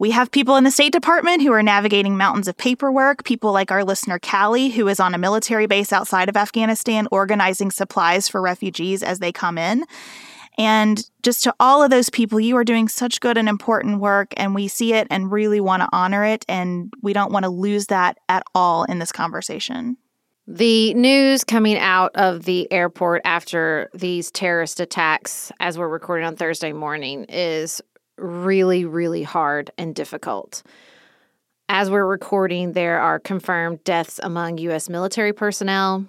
We 0.00 0.12
have 0.12 0.30
people 0.30 0.54
in 0.54 0.62
the 0.62 0.70
State 0.70 0.92
Department 0.92 1.42
who 1.42 1.52
are 1.52 1.62
navigating 1.62 2.16
mountains 2.16 2.46
of 2.46 2.56
paperwork, 2.56 3.24
people 3.24 3.52
like 3.52 3.72
our 3.72 3.82
listener 3.82 4.20
Callie, 4.20 4.70
who 4.70 4.86
is 4.86 5.00
on 5.00 5.12
a 5.12 5.18
military 5.18 5.66
base 5.66 5.92
outside 5.92 6.28
of 6.28 6.36
Afghanistan 6.36 7.08
organizing 7.10 7.72
supplies 7.72 8.28
for 8.28 8.40
refugees 8.40 9.02
as 9.02 9.18
they 9.18 9.32
come 9.32 9.58
in. 9.58 9.84
And 10.56 11.02
just 11.24 11.42
to 11.44 11.54
all 11.58 11.82
of 11.82 11.90
those 11.90 12.10
people, 12.10 12.38
you 12.38 12.56
are 12.56 12.64
doing 12.64 12.86
such 12.86 13.20
good 13.20 13.36
and 13.36 13.48
important 13.48 13.98
work, 13.98 14.32
and 14.36 14.54
we 14.54 14.68
see 14.68 14.94
it 14.94 15.08
and 15.10 15.32
really 15.32 15.60
want 15.60 15.82
to 15.82 15.88
honor 15.92 16.24
it. 16.24 16.44
And 16.48 16.92
we 17.02 17.12
don't 17.12 17.32
want 17.32 17.44
to 17.44 17.50
lose 17.50 17.86
that 17.86 18.18
at 18.28 18.44
all 18.54 18.84
in 18.84 19.00
this 19.00 19.10
conversation. 19.10 19.96
The 20.46 20.94
news 20.94 21.42
coming 21.42 21.76
out 21.76 22.12
of 22.14 22.44
the 22.44 22.70
airport 22.72 23.22
after 23.24 23.90
these 23.94 24.30
terrorist 24.30 24.78
attacks, 24.78 25.50
as 25.58 25.76
we're 25.76 25.88
recording 25.88 26.26
on 26.26 26.36
Thursday 26.36 26.72
morning, 26.72 27.24
is 27.28 27.82
really, 28.18 28.84
really 28.84 29.22
hard 29.22 29.70
and 29.78 29.94
difficult. 29.94 30.62
As 31.68 31.90
we're 31.90 32.06
recording, 32.06 32.72
there 32.72 33.00
are 33.00 33.18
confirmed 33.18 33.84
deaths 33.84 34.18
among 34.22 34.58
U.S. 34.58 34.88
military 34.88 35.32
personnel, 35.32 36.06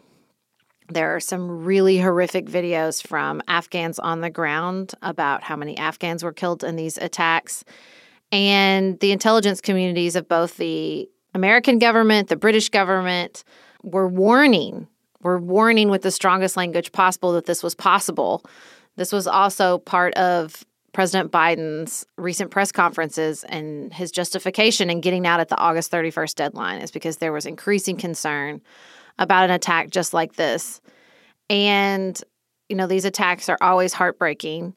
there 0.91 1.15
are 1.15 1.19
some 1.19 1.63
really 1.63 1.99
horrific 1.99 2.45
videos 2.45 3.05
from 3.05 3.41
Afghans 3.47 3.99
on 3.99 4.21
the 4.21 4.29
ground 4.29 4.93
about 5.01 5.43
how 5.43 5.55
many 5.55 5.77
Afghans 5.77 6.23
were 6.23 6.33
killed 6.33 6.63
in 6.63 6.75
these 6.75 6.97
attacks. 6.97 7.63
And 8.31 8.99
the 8.99 9.11
intelligence 9.11 9.61
communities 9.61 10.15
of 10.15 10.27
both 10.27 10.57
the 10.57 11.09
American 11.33 11.79
government, 11.79 12.29
the 12.29 12.35
British 12.35 12.69
government 12.69 13.43
were 13.83 14.07
warning, 14.07 14.87
were 15.21 15.39
warning 15.39 15.89
with 15.89 16.01
the 16.01 16.11
strongest 16.11 16.57
language 16.57 16.91
possible 16.91 17.33
that 17.33 17.45
this 17.45 17.61
was 17.61 17.75
possible. 17.75 18.43
This 18.95 19.11
was 19.11 19.27
also 19.27 19.79
part 19.79 20.13
of 20.15 20.65
President 20.99 21.31
Biden's 21.31 22.05
recent 22.17 22.51
press 22.51 22.73
conferences 22.73 23.45
and 23.45 23.93
his 23.93 24.11
justification 24.11 24.89
in 24.89 24.99
getting 24.99 25.25
out 25.25 25.39
at 25.39 25.47
the 25.47 25.57
August 25.57 25.93
31st 25.93 26.35
deadline 26.35 26.81
is 26.81 26.91
because 26.91 27.15
there 27.15 27.31
was 27.31 27.45
increasing 27.45 27.95
concern 27.95 28.59
about 29.17 29.45
an 29.45 29.51
attack 29.51 29.91
just 29.91 30.13
like 30.13 30.35
this. 30.35 30.81
And, 31.49 32.21
you 32.67 32.75
know, 32.75 32.85
these 32.85 33.05
attacks 33.05 33.47
are 33.47 33.57
always 33.61 33.93
heartbreaking. 33.93 34.75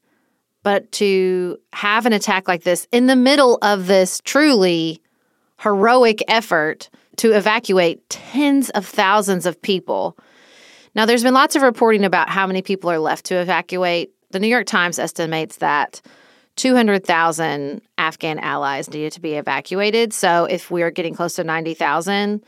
But 0.62 0.92
to 0.92 1.58
have 1.72 2.06
an 2.06 2.12
attack 2.12 2.46
like 2.46 2.62
this 2.62 2.86
in 2.92 3.08
the 3.08 3.16
middle 3.16 3.58
of 3.60 3.88
this 3.88 4.20
truly 4.24 5.02
heroic 5.58 6.22
effort 6.28 6.88
to 7.16 7.32
evacuate 7.32 8.08
tens 8.10 8.70
of 8.70 8.86
thousands 8.86 9.44
of 9.44 9.60
people. 9.60 10.16
Now, 10.94 11.04
there's 11.04 11.24
been 11.24 11.34
lots 11.34 11.56
of 11.56 11.62
reporting 11.62 12.04
about 12.04 12.28
how 12.28 12.46
many 12.46 12.62
people 12.62 12.92
are 12.92 13.00
left 13.00 13.24
to 13.26 13.40
evacuate. 13.40 14.11
The 14.32 14.40
New 14.40 14.48
York 14.48 14.66
Times 14.66 14.98
estimates 14.98 15.56
that 15.56 16.00
200,000 16.56 17.80
Afghan 17.98 18.38
allies 18.38 18.90
needed 18.90 19.12
to 19.12 19.20
be 19.20 19.34
evacuated. 19.34 20.12
So 20.12 20.44
if 20.44 20.70
we 20.70 20.82
are 20.82 20.90
getting 20.90 21.14
close 21.14 21.36
to 21.36 21.44
90,000, 21.44 22.44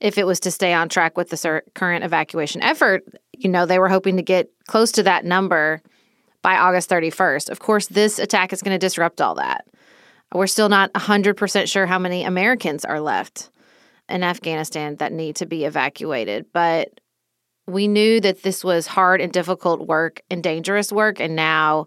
if 0.00 0.16
it 0.16 0.26
was 0.26 0.38
to 0.40 0.50
stay 0.50 0.72
on 0.72 0.88
track 0.88 1.16
with 1.16 1.30
the 1.30 1.62
current 1.74 2.04
evacuation 2.04 2.62
effort, 2.62 3.04
you 3.36 3.48
know, 3.48 3.66
they 3.66 3.78
were 3.78 3.88
hoping 3.88 4.16
to 4.16 4.22
get 4.22 4.50
close 4.68 4.92
to 4.92 5.02
that 5.04 5.24
number 5.24 5.82
by 6.42 6.56
August 6.56 6.88
31st. 6.88 7.50
Of 7.50 7.58
course, 7.58 7.88
this 7.88 8.18
attack 8.18 8.52
is 8.52 8.62
going 8.62 8.74
to 8.74 8.78
disrupt 8.78 9.20
all 9.20 9.34
that. 9.36 9.66
We're 10.32 10.46
still 10.46 10.68
not 10.68 10.92
100% 10.92 11.68
sure 11.68 11.86
how 11.86 11.98
many 11.98 12.22
Americans 12.22 12.84
are 12.84 13.00
left 13.00 13.50
in 14.08 14.22
Afghanistan 14.22 14.96
that 14.96 15.12
need 15.12 15.36
to 15.36 15.46
be 15.46 15.64
evacuated, 15.64 16.46
but 16.52 17.00
we 17.68 17.86
knew 17.86 18.18
that 18.20 18.42
this 18.42 18.64
was 18.64 18.86
hard 18.86 19.20
and 19.20 19.30
difficult 19.30 19.86
work 19.86 20.22
and 20.30 20.42
dangerous 20.42 20.90
work. 20.90 21.20
And 21.20 21.36
now 21.36 21.86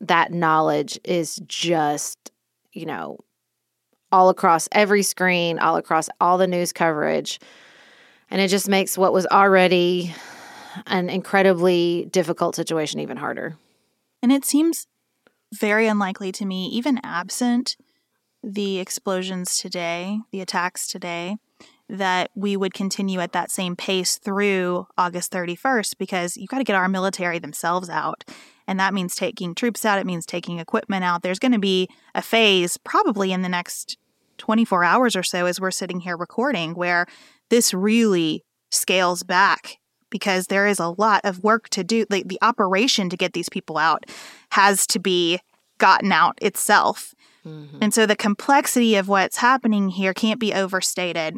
that 0.00 0.32
knowledge 0.32 0.98
is 1.04 1.40
just, 1.46 2.32
you 2.72 2.86
know, 2.86 3.18
all 4.10 4.28
across 4.28 4.68
every 4.72 5.02
screen, 5.02 5.60
all 5.60 5.76
across 5.76 6.08
all 6.20 6.38
the 6.38 6.48
news 6.48 6.72
coverage. 6.72 7.38
And 8.30 8.40
it 8.40 8.48
just 8.48 8.68
makes 8.68 8.98
what 8.98 9.12
was 9.12 9.26
already 9.26 10.12
an 10.86 11.08
incredibly 11.08 12.08
difficult 12.10 12.56
situation 12.56 12.98
even 12.98 13.16
harder. 13.16 13.56
And 14.22 14.32
it 14.32 14.44
seems 14.44 14.86
very 15.54 15.86
unlikely 15.86 16.32
to 16.32 16.44
me, 16.44 16.66
even 16.66 16.98
absent 17.04 17.76
the 18.42 18.80
explosions 18.80 19.56
today, 19.56 20.18
the 20.32 20.40
attacks 20.40 20.88
today, 20.88 21.36
that 21.88 22.30
we 22.34 22.56
would 22.56 22.74
continue 22.74 23.20
at 23.20 23.32
that 23.32 23.50
same 23.50 23.76
pace 23.76 24.16
through 24.16 24.86
August 24.96 25.32
31st 25.32 25.98
because 25.98 26.36
you've 26.36 26.48
got 26.48 26.58
to 26.58 26.64
get 26.64 26.76
our 26.76 26.88
military 26.88 27.38
themselves 27.38 27.90
out. 27.90 28.24
And 28.66 28.78
that 28.80 28.94
means 28.94 29.14
taking 29.14 29.54
troops 29.54 29.84
out, 29.84 29.98
it 29.98 30.06
means 30.06 30.24
taking 30.24 30.58
equipment 30.58 31.04
out. 31.04 31.22
There's 31.22 31.38
going 31.38 31.52
to 31.52 31.58
be 31.58 31.88
a 32.14 32.22
phase 32.22 32.78
probably 32.78 33.32
in 33.32 33.42
the 33.42 33.48
next 33.48 33.98
24 34.38 34.84
hours 34.84 35.16
or 35.16 35.22
so 35.22 35.46
as 35.46 35.60
we're 35.60 35.70
sitting 35.70 36.00
here 36.00 36.16
recording 36.16 36.74
where 36.74 37.06
this 37.50 37.74
really 37.74 38.44
scales 38.70 39.22
back 39.22 39.78
because 40.10 40.46
there 40.46 40.66
is 40.66 40.78
a 40.78 40.88
lot 40.88 41.20
of 41.24 41.42
work 41.42 41.68
to 41.70 41.84
do. 41.84 42.06
Like 42.08 42.28
the 42.28 42.38
operation 42.42 43.10
to 43.10 43.16
get 43.16 43.32
these 43.32 43.48
people 43.48 43.78
out 43.78 44.04
has 44.50 44.86
to 44.88 44.98
be 44.98 45.40
gotten 45.78 46.12
out 46.12 46.38
itself. 46.40 47.14
Mm-hmm. 47.44 47.78
And 47.80 47.92
so 47.92 48.06
the 48.06 48.16
complexity 48.16 48.94
of 48.94 49.08
what's 49.08 49.38
happening 49.38 49.88
here 49.88 50.14
can't 50.14 50.38
be 50.38 50.54
overstated. 50.54 51.36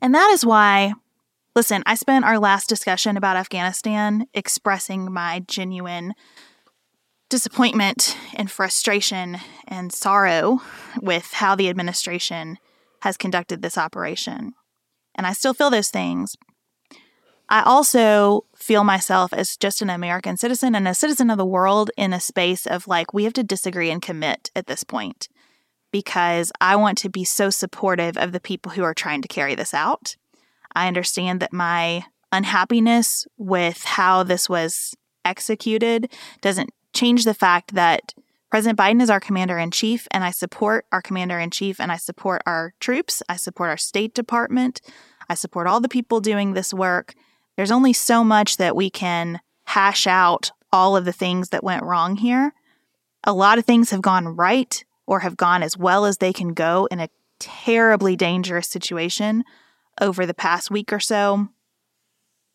And 0.00 0.14
that 0.14 0.30
is 0.30 0.44
why, 0.44 0.92
listen, 1.54 1.82
I 1.86 1.94
spent 1.94 2.24
our 2.24 2.38
last 2.38 2.68
discussion 2.68 3.16
about 3.16 3.36
Afghanistan 3.36 4.26
expressing 4.34 5.12
my 5.12 5.44
genuine 5.46 6.14
disappointment 7.28 8.16
and 8.34 8.50
frustration 8.50 9.38
and 9.66 9.92
sorrow 9.92 10.62
with 11.00 11.32
how 11.34 11.54
the 11.54 11.68
administration 11.68 12.58
has 13.02 13.16
conducted 13.16 13.62
this 13.62 13.78
operation. 13.78 14.54
And 15.14 15.26
I 15.26 15.32
still 15.32 15.54
feel 15.54 15.70
those 15.70 15.90
things. 15.90 16.36
I 17.50 17.62
also 17.62 18.44
feel 18.54 18.84
myself 18.84 19.32
as 19.32 19.56
just 19.56 19.80
an 19.80 19.90
American 19.90 20.36
citizen 20.36 20.74
and 20.74 20.86
a 20.86 20.94
citizen 20.94 21.30
of 21.30 21.38
the 21.38 21.46
world 21.46 21.90
in 21.96 22.12
a 22.12 22.20
space 22.20 22.66
of 22.66 22.86
like, 22.86 23.14
we 23.14 23.24
have 23.24 23.32
to 23.34 23.42
disagree 23.42 23.90
and 23.90 24.02
commit 24.02 24.50
at 24.54 24.66
this 24.66 24.84
point 24.84 25.28
because 25.92 26.52
I 26.60 26.76
want 26.76 26.98
to 26.98 27.08
be 27.08 27.24
so 27.24 27.50
supportive 27.50 28.16
of 28.16 28.32
the 28.32 28.40
people 28.40 28.72
who 28.72 28.82
are 28.82 28.94
trying 28.94 29.22
to 29.22 29.28
carry 29.28 29.54
this 29.54 29.74
out. 29.74 30.16
I 30.74 30.86
understand 30.86 31.40
that 31.40 31.52
my 31.52 32.04
unhappiness 32.32 33.26
with 33.36 33.84
how 33.84 34.22
this 34.22 34.48
was 34.48 34.94
executed 35.24 36.12
doesn't 36.40 36.70
change 36.94 37.24
the 37.24 37.34
fact 37.34 37.74
that 37.74 38.14
President 38.50 38.78
Biden 38.78 39.02
is 39.02 39.10
our 39.10 39.20
commander 39.20 39.58
in 39.58 39.70
chief, 39.70 40.08
and 40.10 40.24
I 40.24 40.30
support 40.30 40.86
our 40.90 41.02
commander 41.02 41.38
in 41.38 41.50
chief, 41.50 41.80
and 41.80 41.92
I 41.92 41.96
support 41.96 42.42
our 42.46 42.72
troops. 42.80 43.22
I 43.28 43.36
support 43.36 43.68
our 43.68 43.76
State 43.76 44.14
Department. 44.14 44.80
I 45.28 45.34
support 45.34 45.66
all 45.66 45.80
the 45.80 45.88
people 45.88 46.20
doing 46.20 46.54
this 46.54 46.72
work. 46.72 47.14
There's 47.56 47.70
only 47.70 47.92
so 47.92 48.24
much 48.24 48.56
that 48.56 48.74
we 48.74 48.88
can 48.88 49.40
hash 49.66 50.06
out 50.06 50.50
all 50.72 50.96
of 50.96 51.04
the 51.04 51.12
things 51.12 51.50
that 51.50 51.64
went 51.64 51.82
wrong 51.82 52.16
here. 52.16 52.54
A 53.24 53.34
lot 53.34 53.58
of 53.58 53.66
things 53.66 53.90
have 53.90 54.00
gone 54.00 54.28
right 54.28 54.82
or 55.08 55.20
have 55.20 55.36
gone 55.36 55.62
as 55.62 55.76
well 55.76 56.04
as 56.04 56.18
they 56.18 56.32
can 56.32 56.52
go 56.52 56.86
in 56.90 57.00
a 57.00 57.08
terribly 57.40 58.14
dangerous 58.14 58.68
situation 58.68 59.42
over 60.00 60.26
the 60.26 60.34
past 60.34 60.70
week 60.70 60.92
or 60.92 61.00
so. 61.00 61.48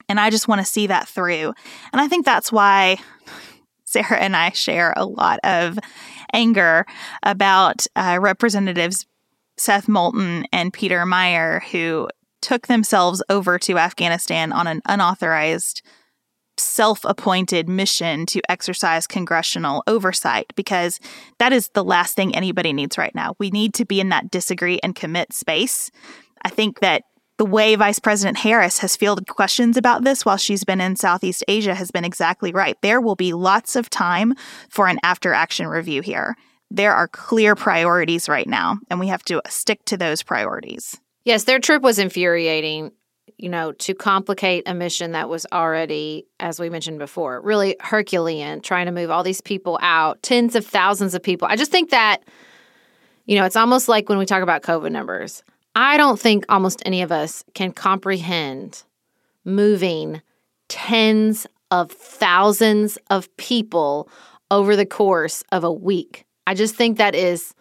And 0.07 0.19
I 0.19 0.29
just 0.29 0.47
want 0.47 0.59
to 0.59 0.65
see 0.65 0.87
that 0.87 1.07
through. 1.07 1.53
And 1.91 1.99
I 1.99 2.07
think 2.07 2.25
that's 2.25 2.51
why 2.51 2.97
Sarah 3.85 4.19
and 4.19 4.35
I 4.35 4.51
share 4.51 4.93
a 4.95 5.05
lot 5.05 5.39
of 5.43 5.79
anger 6.31 6.85
about 7.23 7.87
uh, 7.95 8.19
Representatives 8.21 9.07
Seth 9.57 9.87
Moulton 9.87 10.45
and 10.53 10.71
Peter 10.71 11.05
Meijer, 11.05 11.63
who 11.63 12.07
took 12.41 12.67
themselves 12.67 13.23
over 13.29 13.57
to 13.59 13.79
Afghanistan 13.79 14.51
on 14.51 14.67
an 14.67 14.81
unauthorized 14.85 15.81
self 16.63 17.03
appointed 17.05 17.69
mission 17.69 18.25
to 18.27 18.41
exercise 18.49 19.07
congressional 19.07 19.83
oversight 19.87 20.53
because 20.55 20.99
that 21.39 21.53
is 21.53 21.69
the 21.69 21.83
last 21.83 22.15
thing 22.15 22.35
anybody 22.35 22.73
needs 22.73 22.97
right 22.97 23.13
now. 23.13 23.35
We 23.39 23.49
need 23.49 23.73
to 23.75 23.85
be 23.85 23.99
in 23.99 24.09
that 24.09 24.31
disagree 24.31 24.79
and 24.83 24.95
commit 24.95 25.33
space. 25.33 25.91
I 26.41 26.49
think 26.49 26.79
that 26.79 27.03
the 27.37 27.45
way 27.45 27.75
Vice 27.75 27.99
President 27.99 28.37
Harris 28.37 28.79
has 28.79 28.95
fielded 28.95 29.27
questions 29.27 29.75
about 29.75 30.03
this 30.03 30.25
while 30.25 30.37
she's 30.37 30.63
been 30.63 30.79
in 30.79 30.95
Southeast 30.95 31.43
Asia 31.47 31.75
has 31.75 31.91
been 31.91 32.05
exactly 32.05 32.51
right. 32.51 32.77
There 32.81 33.01
will 33.01 33.15
be 33.15 33.33
lots 33.33 33.75
of 33.75 33.89
time 33.89 34.35
for 34.69 34.87
an 34.87 34.99
after 35.03 35.33
action 35.33 35.67
review 35.67 36.01
here. 36.01 36.35
There 36.69 36.93
are 36.93 37.07
clear 37.07 37.55
priorities 37.55 38.29
right 38.29 38.47
now, 38.47 38.77
and 38.89 38.99
we 38.99 39.07
have 39.07 39.23
to 39.25 39.41
stick 39.47 39.83
to 39.85 39.97
those 39.97 40.23
priorities. 40.23 40.99
Yes, 41.25 41.43
their 41.45 41.59
trip 41.59 41.81
was 41.81 41.99
infuriating 41.99 42.91
you 43.37 43.49
know, 43.49 43.71
to 43.73 43.93
complicate 43.93 44.63
a 44.65 44.73
mission 44.73 45.13
that 45.13 45.29
was 45.29 45.45
already, 45.51 46.25
as 46.39 46.59
we 46.59 46.69
mentioned 46.69 46.99
before, 46.99 47.41
really 47.41 47.75
Herculean, 47.79 48.61
trying 48.61 48.85
to 48.85 48.91
move 48.91 49.09
all 49.09 49.23
these 49.23 49.41
people 49.41 49.79
out, 49.81 50.21
tens 50.21 50.55
of 50.55 50.65
thousands 50.65 51.13
of 51.13 51.23
people. 51.23 51.47
I 51.49 51.55
just 51.55 51.71
think 51.71 51.89
that, 51.91 52.23
you 53.25 53.37
know, 53.37 53.45
it's 53.45 53.55
almost 53.55 53.87
like 53.87 54.09
when 54.09 54.17
we 54.17 54.25
talk 54.25 54.43
about 54.43 54.61
COVID 54.61 54.91
numbers. 54.91 55.43
I 55.75 55.97
don't 55.97 56.19
think 56.19 56.45
almost 56.49 56.83
any 56.85 57.01
of 57.01 57.11
us 57.11 57.43
can 57.53 57.71
comprehend 57.71 58.83
moving 59.43 60.21
tens 60.67 61.47
of 61.71 61.91
thousands 61.91 62.97
of 63.09 63.35
people 63.37 64.09
over 64.51 64.75
the 64.75 64.85
course 64.85 65.43
of 65.51 65.63
a 65.63 65.71
week. 65.71 66.25
I 66.45 66.53
just 66.53 66.75
think 66.75 66.97
that 66.97 67.15
is 67.15 67.53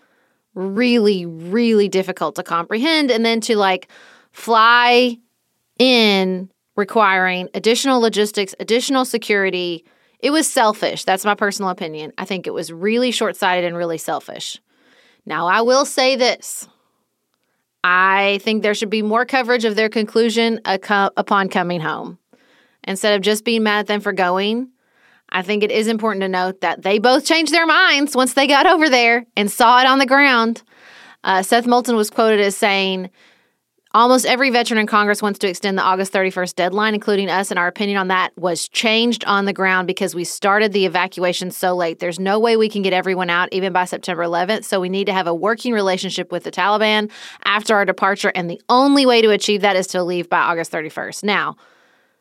really, 0.54 1.24
really 1.24 1.88
difficult 1.88 2.34
to 2.36 2.42
comprehend. 2.42 3.10
And 3.10 3.24
then 3.24 3.40
to 3.42 3.56
like 3.56 3.88
fly 4.32 5.18
in 5.78 6.50
requiring 6.76 7.48
additional 7.54 8.00
logistics, 8.00 8.54
additional 8.60 9.04
security. 9.04 9.84
It 10.20 10.30
was 10.30 10.50
selfish. 10.50 11.04
That's 11.04 11.24
my 11.24 11.34
personal 11.34 11.70
opinion. 11.70 12.12
I 12.16 12.24
think 12.24 12.46
it 12.46 12.54
was 12.54 12.72
really 12.72 13.10
short 13.10 13.36
sighted 13.36 13.64
and 13.64 13.76
really 13.76 13.98
selfish. 13.98 14.60
Now, 15.26 15.46
I 15.46 15.62
will 15.62 15.84
say 15.84 16.16
this 16.16 16.68
I 17.84 18.38
think 18.42 18.62
there 18.62 18.74
should 18.74 18.90
be 18.90 19.02
more 19.02 19.24
coverage 19.24 19.64
of 19.64 19.74
their 19.74 19.88
conclusion 19.88 20.60
upon 20.64 21.48
coming 21.48 21.80
home. 21.80 22.18
Instead 22.84 23.14
of 23.14 23.22
just 23.22 23.44
being 23.44 23.62
mad 23.62 23.80
at 23.80 23.86
them 23.86 24.00
for 24.00 24.12
going, 24.12 24.68
I 25.28 25.42
think 25.42 25.62
it 25.62 25.70
is 25.70 25.88
important 25.88 26.22
to 26.22 26.28
note 26.28 26.60
that 26.60 26.82
they 26.82 26.98
both 26.98 27.24
changed 27.24 27.52
their 27.52 27.66
minds 27.66 28.14
once 28.14 28.34
they 28.34 28.46
got 28.46 28.66
over 28.66 28.88
there 28.88 29.24
and 29.36 29.50
saw 29.50 29.80
it 29.80 29.86
on 29.86 29.98
the 29.98 30.06
ground. 30.06 30.62
Uh, 31.24 31.42
Seth 31.42 31.66
Moulton 31.66 31.96
was 31.96 32.10
quoted 32.10 32.40
as 32.40 32.56
saying, 32.56 33.10
Almost 33.94 34.24
every 34.24 34.48
veteran 34.48 34.80
in 34.80 34.86
Congress 34.86 35.20
wants 35.20 35.38
to 35.40 35.48
extend 35.48 35.76
the 35.76 35.82
August 35.82 36.14
31st 36.14 36.54
deadline, 36.54 36.94
including 36.94 37.28
us, 37.28 37.50
and 37.50 37.58
our 37.58 37.66
opinion 37.66 37.98
on 37.98 38.08
that 38.08 38.32
was 38.38 38.66
changed 38.68 39.22
on 39.26 39.44
the 39.44 39.52
ground 39.52 39.86
because 39.86 40.14
we 40.14 40.24
started 40.24 40.72
the 40.72 40.86
evacuation 40.86 41.50
so 41.50 41.76
late. 41.76 41.98
There's 41.98 42.18
no 42.18 42.38
way 42.38 42.56
we 42.56 42.70
can 42.70 42.80
get 42.80 42.94
everyone 42.94 43.28
out 43.28 43.50
even 43.52 43.70
by 43.70 43.84
September 43.84 44.22
11th, 44.22 44.64
so 44.64 44.80
we 44.80 44.88
need 44.88 45.04
to 45.06 45.12
have 45.12 45.26
a 45.26 45.34
working 45.34 45.74
relationship 45.74 46.32
with 46.32 46.44
the 46.44 46.50
Taliban 46.50 47.10
after 47.44 47.74
our 47.74 47.84
departure, 47.84 48.32
and 48.34 48.48
the 48.48 48.62
only 48.70 49.04
way 49.04 49.20
to 49.20 49.28
achieve 49.28 49.60
that 49.60 49.76
is 49.76 49.86
to 49.88 50.02
leave 50.02 50.30
by 50.30 50.40
August 50.40 50.72
31st. 50.72 51.24
Now, 51.24 51.56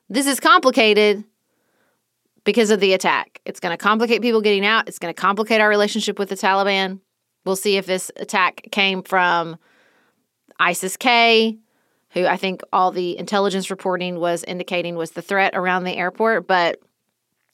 this 0.09 0.27
is 0.27 0.41
complicated 0.41 1.23
because 2.43 2.69
of 2.69 2.81
the 2.81 2.91
attack. 2.91 3.39
It's 3.45 3.61
going 3.61 3.71
to 3.71 3.81
complicate 3.81 4.21
people 4.21 4.41
getting 4.41 4.65
out, 4.65 4.89
it's 4.89 4.99
going 4.99 5.13
to 5.13 5.19
complicate 5.21 5.61
our 5.61 5.69
relationship 5.69 6.19
with 6.19 6.27
the 6.27 6.35
Taliban. 6.35 6.99
We'll 7.45 7.55
see 7.55 7.77
if 7.77 7.85
this 7.85 8.11
attack 8.17 8.67
came 8.71 9.03
from 9.03 9.57
ISIS 10.61 10.95
K, 10.95 11.57
who 12.11 12.25
I 12.25 12.37
think 12.37 12.61
all 12.71 12.91
the 12.91 13.17
intelligence 13.17 13.69
reporting 13.69 14.19
was 14.19 14.43
indicating 14.43 14.95
was 14.95 15.11
the 15.11 15.21
threat 15.21 15.53
around 15.55 15.83
the 15.83 15.97
airport. 15.97 16.47
But 16.47 16.79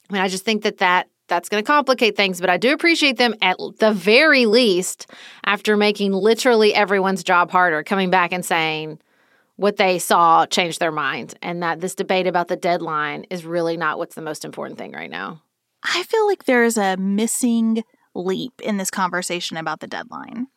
I 0.09 0.13
mean, 0.13 0.21
I 0.21 0.27
just 0.27 0.45
think 0.45 0.63
that 0.63 0.79
that 0.79 1.09
that's 1.27 1.49
going 1.49 1.63
to 1.63 1.67
complicate 1.67 2.15
things. 2.15 2.39
But 2.39 2.49
I 2.49 2.57
do 2.57 2.73
appreciate 2.73 3.17
them 3.17 3.35
at 3.41 3.57
the 3.79 3.91
very 3.91 4.45
least 4.45 5.09
after 5.45 5.77
making 5.77 6.13
literally 6.13 6.73
everyone's 6.73 7.23
job 7.23 7.51
harder, 7.51 7.83
coming 7.83 8.09
back 8.09 8.31
and 8.31 8.45
saying 8.45 8.99
what 9.55 9.77
they 9.77 9.99
saw 9.99 10.45
changed 10.45 10.79
their 10.79 10.91
mind, 10.91 11.35
and 11.41 11.63
that 11.63 11.79
this 11.79 11.95
debate 11.95 12.27
about 12.27 12.47
the 12.47 12.55
deadline 12.55 13.25
is 13.29 13.45
really 13.45 13.75
not 13.75 13.97
what's 13.97 14.15
the 14.15 14.21
most 14.21 14.45
important 14.45 14.77
thing 14.77 14.91
right 14.91 15.09
now. 15.09 15.41
I 15.83 16.03
feel 16.03 16.27
like 16.27 16.45
there's 16.45 16.77
a 16.77 16.97
missing 16.97 17.83
leap 18.13 18.61
in 18.61 18.77
this 18.77 18.91
conversation 18.91 19.57
about 19.57 19.79
the 19.79 19.87
deadline 19.87 20.47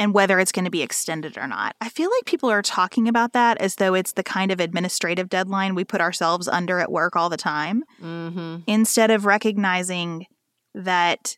and 0.00 0.14
whether 0.14 0.40
it's 0.40 0.50
going 0.50 0.64
to 0.64 0.70
be 0.70 0.80
extended 0.80 1.36
or 1.36 1.46
not. 1.46 1.76
I 1.78 1.90
feel 1.90 2.08
like 2.10 2.24
people 2.24 2.50
are 2.50 2.62
talking 2.62 3.06
about 3.06 3.34
that 3.34 3.58
as 3.58 3.74
though 3.74 3.92
it's 3.92 4.12
the 4.12 4.22
kind 4.22 4.50
of 4.50 4.58
administrative 4.58 5.28
deadline 5.28 5.74
we 5.74 5.84
put 5.84 6.00
ourselves 6.00 6.48
under 6.48 6.78
at 6.80 6.90
work 6.90 7.16
all 7.16 7.28
the 7.28 7.36
time, 7.36 7.84
Mm-hmm. 8.02 8.56
instead 8.66 9.10
of 9.10 9.26
recognizing 9.26 10.26
that 10.74 11.36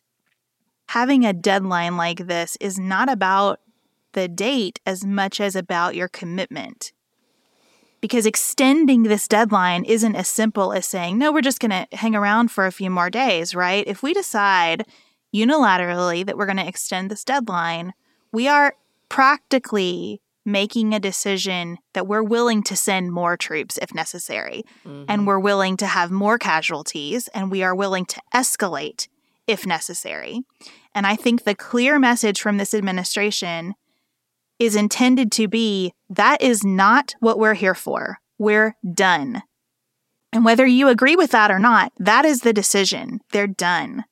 having 0.87 1.25
a 1.25 1.33
deadline 1.33 1.97
like 1.97 2.27
this 2.27 2.55
is 2.61 2.79
not 2.79 3.11
about 3.11 3.59
the 4.13 4.29
date 4.29 4.79
as 4.85 5.03
much 5.03 5.41
as 5.41 5.57
about 5.57 5.93
your 5.95 6.07
commitment. 6.07 6.93
Because 7.99 8.25
extending 8.25 9.03
this 9.03 9.27
deadline 9.27 9.83
isn't 9.83 10.15
as 10.15 10.29
simple 10.29 10.71
as 10.71 10.87
saying, 10.87 11.17
no, 11.17 11.33
we're 11.33 11.41
just 11.41 11.59
going 11.59 11.71
to 11.71 11.97
hang 11.97 12.15
around 12.15 12.49
for 12.49 12.65
a 12.65 12.71
few 12.71 12.89
more 12.89 13.09
days, 13.09 13.53
right? 13.55 13.83
If 13.87 14.01
we 14.03 14.13
decide 14.13 14.85
unilaterally 15.35 16.25
that 16.25 16.37
we're 16.37 16.45
going 16.45 16.57
to 16.57 16.67
extend 16.67 17.11
this 17.11 17.23
deadline, 17.25 17.93
we 18.33 18.47
are 18.47 18.75
practically 19.07 20.19
making 20.45 20.93
a 20.93 20.99
decision 20.99 21.77
that 21.93 22.07
we're 22.07 22.23
willing 22.23 22.61
to 22.63 22.75
send 22.75 23.13
more 23.13 23.37
troops 23.37 23.79
if 23.81 23.93
necessary, 23.93 24.65
and 24.83 25.07
mm-hmm. 25.07 25.25
we're 25.25 25.39
willing 25.39 25.77
to 25.77 25.85
have 25.85 26.11
more 26.11 26.37
casualties, 26.37 27.29
and 27.29 27.49
we 27.49 27.63
are 27.63 27.73
willing 27.73 28.05
to 28.05 28.21
escalate 28.33 29.07
if 29.47 29.65
necessary. 29.65 30.41
And 30.93 31.07
I 31.07 31.15
think 31.15 31.43
the 31.43 31.55
clear 31.55 31.97
message 31.97 32.41
from 32.41 32.57
this 32.57 32.73
administration 32.73 33.75
is 34.59 34.75
intended 34.75 35.31
to 35.33 35.47
be 35.47 35.93
that 36.09 36.41
is 36.41 36.63
not 36.63 37.15
what 37.19 37.39
we're 37.39 37.53
here 37.53 37.75
for. 37.75 38.17
We're 38.37 38.75
done. 38.93 39.43
And 40.31 40.43
whether 40.43 40.65
you 40.65 40.87
agree 40.87 41.15
with 41.15 41.31
that 41.31 41.51
or 41.51 41.59
not, 41.59 41.91
that 41.99 42.25
is 42.25 42.41
the 42.41 42.53
decision. 42.53 43.19
They're 43.31 43.47
done. 43.47 44.03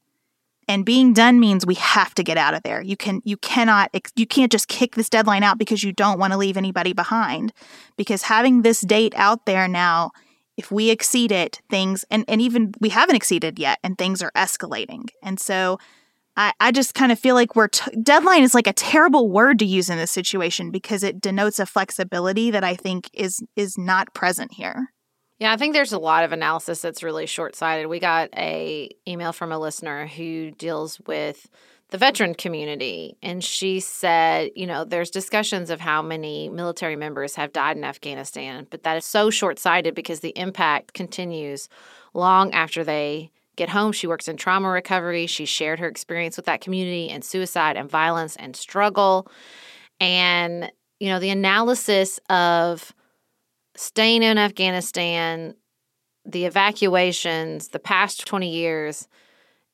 And 0.71 0.85
being 0.85 1.11
done 1.11 1.41
means 1.41 1.65
we 1.65 1.75
have 1.75 2.15
to 2.15 2.23
get 2.23 2.37
out 2.37 2.53
of 2.53 2.63
there. 2.63 2.81
You 2.81 2.95
can 2.95 3.21
you 3.25 3.35
cannot 3.35 3.93
you 4.15 4.25
can't 4.25 4.49
just 4.49 4.69
kick 4.69 4.95
this 4.95 5.09
deadline 5.09 5.43
out 5.43 5.57
because 5.57 5.83
you 5.83 5.91
don't 5.91 6.17
want 6.17 6.31
to 6.31 6.39
leave 6.39 6.55
anybody 6.55 6.93
behind. 6.93 7.51
Because 7.97 8.21
having 8.21 8.61
this 8.61 8.79
date 8.79 9.13
out 9.17 9.45
there 9.45 9.67
now, 9.67 10.11
if 10.55 10.71
we 10.71 10.89
exceed 10.89 11.29
it, 11.29 11.59
things 11.69 12.05
and, 12.09 12.23
and 12.29 12.41
even 12.41 12.71
we 12.79 12.87
haven't 12.87 13.17
exceeded 13.17 13.59
yet 13.59 13.79
and 13.83 13.97
things 13.97 14.21
are 14.21 14.31
escalating. 14.31 15.09
And 15.21 15.41
so 15.41 15.77
I, 16.37 16.53
I 16.61 16.71
just 16.71 16.93
kind 16.93 17.11
of 17.11 17.19
feel 17.19 17.35
like 17.35 17.53
we're 17.53 17.67
t- 17.67 17.91
deadline 18.01 18.43
is 18.43 18.55
like 18.55 18.67
a 18.67 18.71
terrible 18.71 19.29
word 19.29 19.59
to 19.59 19.65
use 19.65 19.89
in 19.89 19.97
this 19.97 20.11
situation 20.11 20.71
because 20.71 21.03
it 21.03 21.19
denotes 21.19 21.59
a 21.59 21.65
flexibility 21.65 22.49
that 22.49 22.63
I 22.63 22.75
think 22.75 23.09
is 23.13 23.43
is 23.57 23.77
not 23.77 24.13
present 24.13 24.53
here. 24.53 24.93
Yeah, 25.41 25.51
I 25.51 25.57
think 25.57 25.73
there's 25.73 25.91
a 25.91 25.97
lot 25.97 26.23
of 26.23 26.33
analysis 26.33 26.81
that's 26.81 27.01
really 27.01 27.25
short-sighted. 27.25 27.87
We 27.87 27.99
got 27.99 28.29
a 28.37 28.91
email 29.07 29.33
from 29.33 29.51
a 29.51 29.57
listener 29.57 30.05
who 30.05 30.51
deals 30.51 30.99
with 31.07 31.49
the 31.89 31.97
veteran 31.97 32.35
community 32.35 33.17
and 33.23 33.43
she 33.43 33.79
said, 33.79 34.51
you 34.55 34.67
know, 34.67 34.85
there's 34.85 35.09
discussions 35.09 35.71
of 35.71 35.79
how 35.79 36.03
many 36.03 36.47
military 36.47 36.95
members 36.95 37.33
have 37.33 37.53
died 37.53 37.75
in 37.75 37.83
Afghanistan, 37.83 38.67
but 38.69 38.83
that 38.83 38.97
is 38.97 39.03
so 39.03 39.31
short-sighted 39.31 39.95
because 39.95 40.19
the 40.19 40.37
impact 40.37 40.93
continues 40.93 41.69
long 42.13 42.53
after 42.53 42.83
they 42.83 43.31
get 43.55 43.67
home. 43.67 43.93
She 43.93 44.05
works 44.05 44.27
in 44.27 44.37
trauma 44.37 44.69
recovery. 44.69 45.25
She 45.25 45.45
shared 45.45 45.79
her 45.79 45.87
experience 45.87 46.37
with 46.37 46.45
that 46.45 46.61
community 46.61 47.09
and 47.09 47.25
suicide 47.25 47.77
and 47.77 47.89
violence 47.89 48.35
and 48.35 48.55
struggle. 48.55 49.27
And, 49.99 50.71
you 50.99 51.09
know, 51.09 51.19
the 51.19 51.31
analysis 51.31 52.19
of 52.29 52.93
staying 53.75 54.23
in 54.23 54.37
Afghanistan, 54.37 55.55
the 56.25 56.45
evacuations, 56.45 57.69
the 57.69 57.79
past 57.79 58.25
20 58.27 58.49
years, 58.49 59.07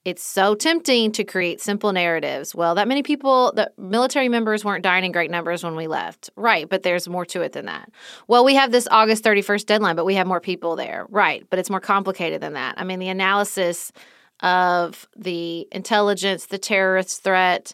it's 0.05 0.23
so 0.23 0.55
tempting 0.55 1.11
to 1.11 1.25
create 1.25 1.59
simple 1.59 1.91
narratives. 1.91 2.55
Well, 2.55 2.75
that 2.75 2.87
many 2.87 3.03
people, 3.03 3.51
the 3.53 3.69
military 3.77 4.29
members 4.29 4.63
weren't 4.63 4.83
dying 4.83 5.03
in 5.03 5.11
great 5.11 5.29
numbers 5.29 5.65
when 5.65 5.75
we 5.75 5.87
left. 5.87 6.29
Right, 6.37 6.69
but 6.69 6.83
there's 6.83 7.09
more 7.09 7.25
to 7.25 7.41
it 7.41 7.51
than 7.51 7.65
that. 7.65 7.91
Well, 8.29 8.45
we 8.45 8.55
have 8.55 8.71
this 8.71 8.87
August 8.89 9.25
31st 9.25 9.65
deadline, 9.65 9.97
but 9.97 10.05
we 10.05 10.15
have 10.15 10.25
more 10.25 10.39
people 10.39 10.77
there. 10.77 11.05
Right, 11.09 11.45
but 11.49 11.59
it's 11.59 11.69
more 11.69 11.81
complicated 11.81 12.39
than 12.39 12.53
that. 12.53 12.75
I 12.77 12.85
mean, 12.85 12.99
the 12.99 13.09
analysis 13.09 13.91
of 14.39 15.09
the 15.17 15.67
intelligence, 15.73 16.45
the 16.45 16.57
terrorist 16.57 17.21
threat, 17.21 17.73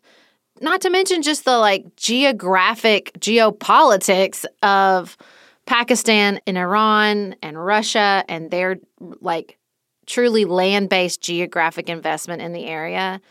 not 0.60 0.82
to 0.82 0.90
mention 0.90 1.22
just 1.22 1.46
the 1.46 1.58
like 1.58 1.96
geographic 1.98 3.12
geopolitics 3.20 4.44
of 4.64 5.18
Pakistan 5.66 6.40
and 6.46 6.58
Iran 6.58 7.36
and 7.42 7.64
Russia 7.64 8.24
and 8.28 8.52
their 8.52 8.78
like 9.00 9.58
truly 10.06 10.46
land 10.46 10.90
based 10.90 11.22
geographic 11.22 11.90
investment 11.90 12.42
in 12.42 12.54
the 12.54 12.66
area 12.66 13.22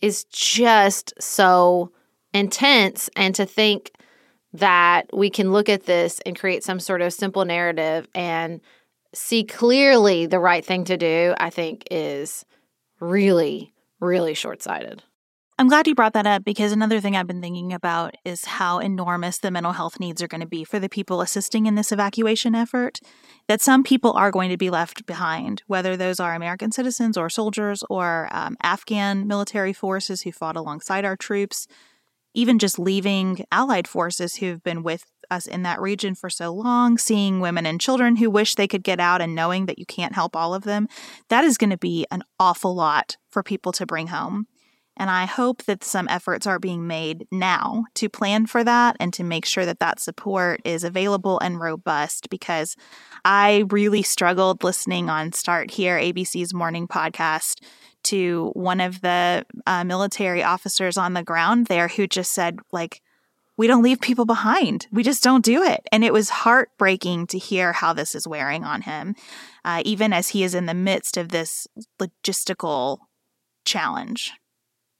is 0.00 0.24
just 0.24 1.12
so 1.20 1.92
intense. 2.32 3.10
And 3.16 3.34
to 3.34 3.46
think 3.46 3.92
that 4.52 5.06
we 5.12 5.28
can 5.30 5.52
look 5.52 5.68
at 5.68 5.84
this 5.84 6.20
and 6.24 6.38
create 6.38 6.64
some 6.64 6.80
sort 6.80 7.02
of 7.02 7.12
simple 7.12 7.44
narrative 7.44 8.08
and 8.14 8.60
see 9.12 9.44
clearly 9.44 10.26
the 10.26 10.38
right 10.38 10.64
thing 10.64 10.84
to 10.84 10.96
do, 10.96 11.34
I 11.38 11.50
think 11.50 11.86
is 11.90 12.44
really, 13.00 13.72
really 14.00 14.34
short 14.34 14.62
sighted. 14.62 15.02
I'm 15.58 15.68
glad 15.68 15.86
you 15.86 15.94
brought 15.94 16.12
that 16.12 16.26
up 16.26 16.44
because 16.44 16.72
another 16.72 17.00
thing 17.00 17.16
I've 17.16 17.26
been 17.26 17.40
thinking 17.40 17.72
about 17.72 18.14
is 18.26 18.44
how 18.44 18.78
enormous 18.78 19.38
the 19.38 19.50
mental 19.50 19.72
health 19.72 19.98
needs 19.98 20.22
are 20.22 20.28
going 20.28 20.42
to 20.42 20.46
be 20.46 20.64
for 20.64 20.78
the 20.78 20.90
people 20.90 21.22
assisting 21.22 21.64
in 21.64 21.76
this 21.76 21.92
evacuation 21.92 22.54
effort. 22.54 23.00
That 23.48 23.62
some 23.62 23.82
people 23.82 24.12
are 24.12 24.30
going 24.30 24.50
to 24.50 24.58
be 24.58 24.68
left 24.68 25.06
behind, 25.06 25.62
whether 25.66 25.96
those 25.96 26.20
are 26.20 26.34
American 26.34 26.72
citizens 26.72 27.16
or 27.16 27.30
soldiers 27.30 27.82
or 27.88 28.28
um, 28.32 28.58
Afghan 28.62 29.26
military 29.26 29.72
forces 29.72 30.22
who 30.22 30.30
fought 30.30 30.56
alongside 30.56 31.06
our 31.06 31.16
troops, 31.16 31.66
even 32.34 32.58
just 32.58 32.78
leaving 32.78 33.42
allied 33.50 33.88
forces 33.88 34.36
who've 34.36 34.62
been 34.62 34.82
with 34.82 35.06
us 35.30 35.46
in 35.46 35.62
that 35.62 35.80
region 35.80 36.14
for 36.14 36.28
so 36.28 36.52
long, 36.52 36.98
seeing 36.98 37.40
women 37.40 37.64
and 37.64 37.80
children 37.80 38.16
who 38.16 38.28
wish 38.28 38.56
they 38.56 38.68
could 38.68 38.84
get 38.84 39.00
out 39.00 39.22
and 39.22 39.34
knowing 39.34 39.64
that 39.64 39.78
you 39.78 39.86
can't 39.86 40.14
help 40.14 40.36
all 40.36 40.52
of 40.52 40.64
them. 40.64 40.86
That 41.30 41.44
is 41.44 41.56
going 41.56 41.70
to 41.70 41.78
be 41.78 42.06
an 42.10 42.24
awful 42.38 42.74
lot 42.74 43.16
for 43.30 43.42
people 43.42 43.72
to 43.72 43.86
bring 43.86 44.08
home. 44.08 44.48
And 44.96 45.10
I 45.10 45.26
hope 45.26 45.64
that 45.64 45.84
some 45.84 46.08
efforts 46.08 46.46
are 46.46 46.58
being 46.58 46.86
made 46.86 47.26
now 47.30 47.84
to 47.94 48.08
plan 48.08 48.46
for 48.46 48.64
that 48.64 48.96
and 48.98 49.12
to 49.14 49.24
make 49.24 49.44
sure 49.44 49.66
that 49.66 49.78
that 49.80 50.00
support 50.00 50.60
is 50.64 50.84
available 50.84 51.38
and 51.40 51.60
robust 51.60 52.30
because 52.30 52.76
I 53.24 53.64
really 53.70 54.02
struggled 54.02 54.64
listening 54.64 55.10
on 55.10 55.32
Start 55.32 55.70
Here, 55.70 55.98
ABC's 55.98 56.54
morning 56.54 56.88
podcast, 56.88 57.60
to 58.04 58.52
one 58.54 58.80
of 58.80 59.00
the 59.02 59.44
uh, 59.66 59.84
military 59.84 60.42
officers 60.42 60.96
on 60.96 61.12
the 61.12 61.24
ground 61.24 61.66
there 61.66 61.88
who 61.88 62.06
just 62.06 62.32
said, 62.32 62.58
like, 62.72 63.02
we 63.58 63.66
don't 63.66 63.82
leave 63.82 64.00
people 64.00 64.26
behind. 64.26 64.86
We 64.92 65.02
just 65.02 65.22
don't 65.22 65.44
do 65.44 65.62
it. 65.62 65.86
And 65.90 66.04
it 66.04 66.12
was 66.12 66.28
heartbreaking 66.28 67.26
to 67.28 67.38
hear 67.38 67.72
how 67.72 67.92
this 67.92 68.14
is 68.14 68.28
wearing 68.28 68.64
on 68.64 68.82
him, 68.82 69.14
uh, 69.64 69.82
even 69.84 70.12
as 70.12 70.28
he 70.28 70.44
is 70.44 70.54
in 70.54 70.66
the 70.66 70.74
midst 70.74 71.16
of 71.16 71.30
this 71.30 71.66
logistical 71.98 72.98
challenge. 73.64 74.32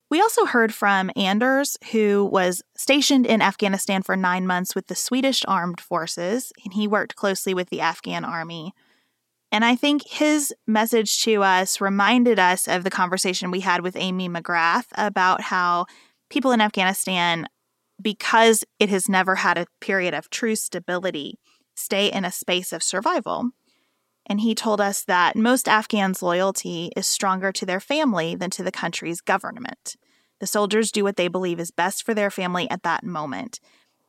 We 0.09 0.21
also 0.21 0.47
heard 0.47 0.73
from 0.73 1.11
Anders, 1.17 1.77
who 1.91 2.29
was 2.33 2.63
stationed 2.77 3.27
in 3.27 3.43
Afghanistan 3.43 4.03
for 4.03 4.17
nine 4.17 4.47
months 4.47 4.75
with 4.75 4.87
the 4.87 4.95
Swedish 4.95 5.45
armed 5.49 5.81
forces, 5.81 6.53
and 6.65 6.75
he 6.75 6.87
worked 6.87 7.17
closely 7.17 7.55
with 7.55 7.71
the 7.71 7.81
Afghan 7.81 8.25
army. 8.25 8.73
And 9.51 9.65
I 9.65 9.75
think 9.75 10.07
his 10.07 10.55
message 10.67 11.23
to 11.23 11.43
us 11.43 11.81
reminded 11.81 12.39
us 12.39 12.69
of 12.69 12.85
the 12.85 12.91
conversation 12.91 13.51
we 13.51 13.61
had 13.61 13.81
with 13.81 13.97
Amy 13.97 14.29
McGrath 14.29 14.87
about 14.95 15.41
how 15.41 15.87
people 16.31 16.53
in 16.53 16.61
Afghanistan, 16.61 17.49
because 18.01 18.65
it 18.79 18.89
has 18.89 19.09
never 19.09 19.37
had 19.37 19.59
a 19.59 19.67
period 19.81 20.15
of 20.15 20.31
true 20.31 20.55
stability, 20.55 21.39
stay 21.75 22.13
in 22.13 22.25
a 22.25 22.33
space 22.33 22.73
of 22.73 22.83
survival. 22.83 23.51
And 24.27 24.41
he 24.41 24.55
told 24.55 24.81
us 24.81 25.05
that 25.05 25.37
most 25.37 25.69
Afghans' 25.69 26.23
loyalty 26.23 26.91
is 26.97 27.07
stronger 27.07 27.53
to 27.53 27.65
their 27.65 27.81
family 27.81 28.35
than 28.35 28.51
to 28.51 28.63
the 28.63 28.73
country's 28.73 29.21
government. 29.21 29.97
The 30.41 30.47
soldiers 30.47 30.93
do 30.93 31.05
what 31.05 31.17
they 31.17 31.29
believe 31.29 31.61
is 31.61 31.71
best 31.71 32.05
for 32.05 32.13
their 32.13 32.31
family 32.31 32.69
at 32.69 32.83
that 32.83 33.05
moment. 33.05 33.61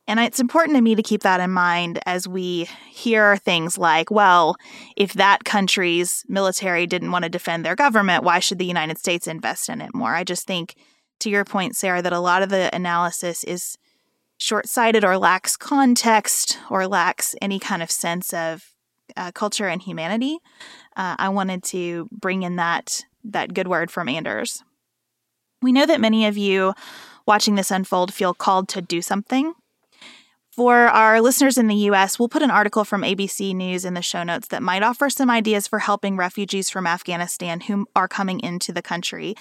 And 0.08 0.18
it's 0.18 0.40
important 0.40 0.76
to 0.76 0.82
me 0.82 0.94
to 0.94 1.02
keep 1.02 1.22
that 1.22 1.40
in 1.40 1.50
mind 1.50 2.00
as 2.06 2.26
we 2.26 2.66
hear 2.90 3.36
things 3.36 3.76
like, 3.76 4.10
well, 4.10 4.56
if 4.96 5.12
that 5.12 5.44
country's 5.44 6.24
military 6.28 6.86
didn't 6.86 7.12
want 7.12 7.24
to 7.24 7.28
defend 7.28 7.64
their 7.64 7.76
government, 7.76 8.24
why 8.24 8.38
should 8.38 8.58
the 8.58 8.64
United 8.64 8.98
States 8.98 9.26
invest 9.26 9.68
in 9.68 9.82
it 9.82 9.94
more? 9.94 10.14
I 10.14 10.24
just 10.24 10.46
think, 10.46 10.74
to 11.20 11.30
your 11.30 11.44
point, 11.44 11.76
Sarah, 11.76 12.00
that 12.00 12.12
a 12.12 12.20
lot 12.20 12.42
of 12.42 12.48
the 12.48 12.74
analysis 12.74 13.44
is 13.44 13.76
short 14.38 14.66
sighted 14.66 15.04
or 15.04 15.18
lacks 15.18 15.56
context 15.56 16.58
or 16.70 16.86
lacks 16.86 17.34
any 17.42 17.58
kind 17.58 17.82
of 17.82 17.90
sense 17.90 18.32
of 18.32 18.72
uh, 19.16 19.32
culture 19.32 19.68
and 19.68 19.80
humanity. 19.82 20.38
Uh, 20.96 21.16
I 21.18 21.28
wanted 21.28 21.62
to 21.64 22.08
bring 22.10 22.42
in 22.42 22.56
that 22.56 23.04
that 23.24 23.54
good 23.54 23.68
word 23.68 23.90
from 23.90 24.08
Anders. 24.08 24.62
We 25.60 25.72
know 25.72 25.86
that 25.86 26.00
many 26.00 26.26
of 26.26 26.36
you 26.36 26.74
watching 27.26 27.56
this 27.56 27.70
unfold 27.70 28.14
feel 28.14 28.32
called 28.32 28.68
to 28.70 28.80
do 28.80 29.02
something. 29.02 29.54
For 30.50 30.88
our 30.88 31.20
listeners 31.20 31.56
in 31.56 31.68
the 31.68 31.86
US, 31.90 32.18
we'll 32.18 32.28
put 32.28 32.42
an 32.42 32.50
article 32.50 32.84
from 32.84 33.02
ABC 33.02 33.54
News 33.54 33.84
in 33.84 33.94
the 33.94 34.02
show 34.02 34.24
notes 34.24 34.48
that 34.48 34.62
might 34.62 34.82
offer 34.82 35.08
some 35.08 35.30
ideas 35.30 35.68
for 35.68 35.78
helping 35.78 36.16
refugees 36.16 36.68
from 36.68 36.86
Afghanistan 36.86 37.60
who 37.60 37.86
are 37.94 38.08
coming 38.08 38.40
into 38.40 38.72
the 38.72 38.82
country. 38.82 39.36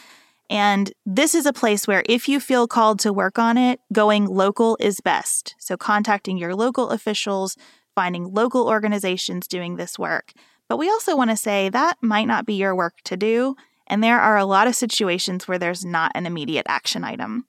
And 0.50 0.92
this 1.06 1.34
is 1.34 1.46
a 1.46 1.54
place 1.54 1.88
where, 1.88 2.04
if 2.08 2.30
you 2.30 2.40
feel 2.40 2.68
called 2.68 3.00
to 3.00 3.12
work 3.12 3.40
on 3.40 3.58
it, 3.58 3.80
going 3.92 4.28
local 4.28 4.78
is 4.80 5.02
best. 5.02 5.56
So, 5.58 5.76
contacting 5.76 6.38
your 6.38 6.56
local 6.56 6.92
officials, 6.92 7.58
finding 7.98 8.32
local 8.32 8.68
organizations 8.68 9.48
doing 9.48 9.76
this 9.76 9.98
work. 9.98 10.32
But 10.70 10.78
we 10.78 10.88
also 10.88 11.18
want 11.18 11.32
to 11.32 11.36
say 11.36 11.68
that 11.70 11.98
might 12.00 12.28
not 12.28 12.46
be 12.46 12.54
your 12.54 12.76
work 12.76 12.94
to 13.06 13.18
do. 13.18 13.56
And 13.88 14.04
there 14.04 14.20
are 14.20 14.38
a 14.38 14.46
lot 14.46 14.68
of 14.68 14.76
situations 14.76 15.48
where 15.48 15.58
there's 15.58 15.84
not 15.84 16.12
an 16.14 16.28
immediate 16.28 16.68
action 16.70 17.04
item. 17.04 17.48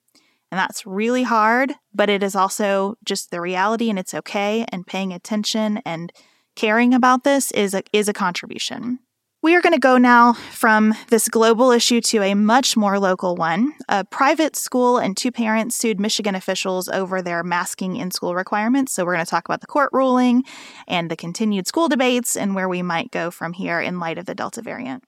And 0.51 0.57
that's 0.57 0.87
really 0.87 1.21
hard, 1.21 1.73
but 1.93 2.09
it 2.09 2.23
is 2.23 2.35
also 2.35 2.97
just 3.05 3.29
the 3.29 3.39
reality 3.39 3.91
and 3.91 3.99
it's 3.99 4.15
okay. 4.15 4.65
And 4.71 4.87
paying 4.87 5.13
attention 5.13 5.83
and 5.85 6.11
caring 6.55 6.95
about 6.95 7.23
this 7.23 7.51
is 7.51 7.75
a, 7.75 7.83
is 7.93 8.07
a 8.07 8.13
contribution. 8.13 8.97
We 9.41 9.55
are 9.55 9.61
going 9.61 9.73
to 9.73 9.79
go 9.79 9.97
now 9.97 10.33
from 10.33 10.93
this 11.07 11.29
global 11.29 11.71
issue 11.71 12.01
to 12.01 12.21
a 12.21 12.33
much 12.33 12.75
more 12.75 12.99
local 12.99 13.37
one. 13.37 13.71
A 13.87 14.03
private 14.03 14.57
school 14.57 14.97
and 14.97 15.15
two 15.15 15.31
parents 15.31 15.77
sued 15.77 15.97
Michigan 15.97 16.35
officials 16.35 16.89
over 16.89 17.21
their 17.21 17.41
masking 17.41 17.95
in 17.95 18.11
school 18.11 18.35
requirements. 18.35 18.91
So, 18.91 19.05
we're 19.05 19.13
going 19.13 19.25
to 19.25 19.29
talk 19.29 19.47
about 19.47 19.61
the 19.61 19.67
court 19.67 19.91
ruling 19.93 20.43
and 20.89 21.09
the 21.09 21.15
continued 21.15 21.67
school 21.67 21.87
debates 21.87 22.35
and 22.35 22.53
where 22.53 22.67
we 22.67 22.81
might 22.81 23.11
go 23.11 23.31
from 23.31 23.53
here 23.53 23.79
in 23.79 23.97
light 23.97 24.17
of 24.17 24.25
the 24.25 24.35
Delta 24.35 24.61
variant. 24.61 25.05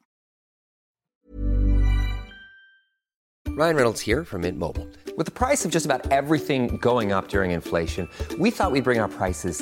Ryan 3.49 3.75
Reynolds 3.75 3.99
here 3.99 4.23
from 4.23 4.41
Mint 4.41 4.57
Mobile. 4.57 4.87
With 5.17 5.25
the 5.25 5.33
price 5.33 5.65
of 5.65 5.71
just 5.71 5.85
about 5.85 6.09
everything 6.09 6.77
going 6.77 7.11
up 7.11 7.27
during 7.27 7.51
inflation, 7.51 8.07
we 8.39 8.49
thought 8.49 8.71
we'd 8.71 8.85
bring 8.85 9.01
our 9.01 9.09
prices 9.09 9.61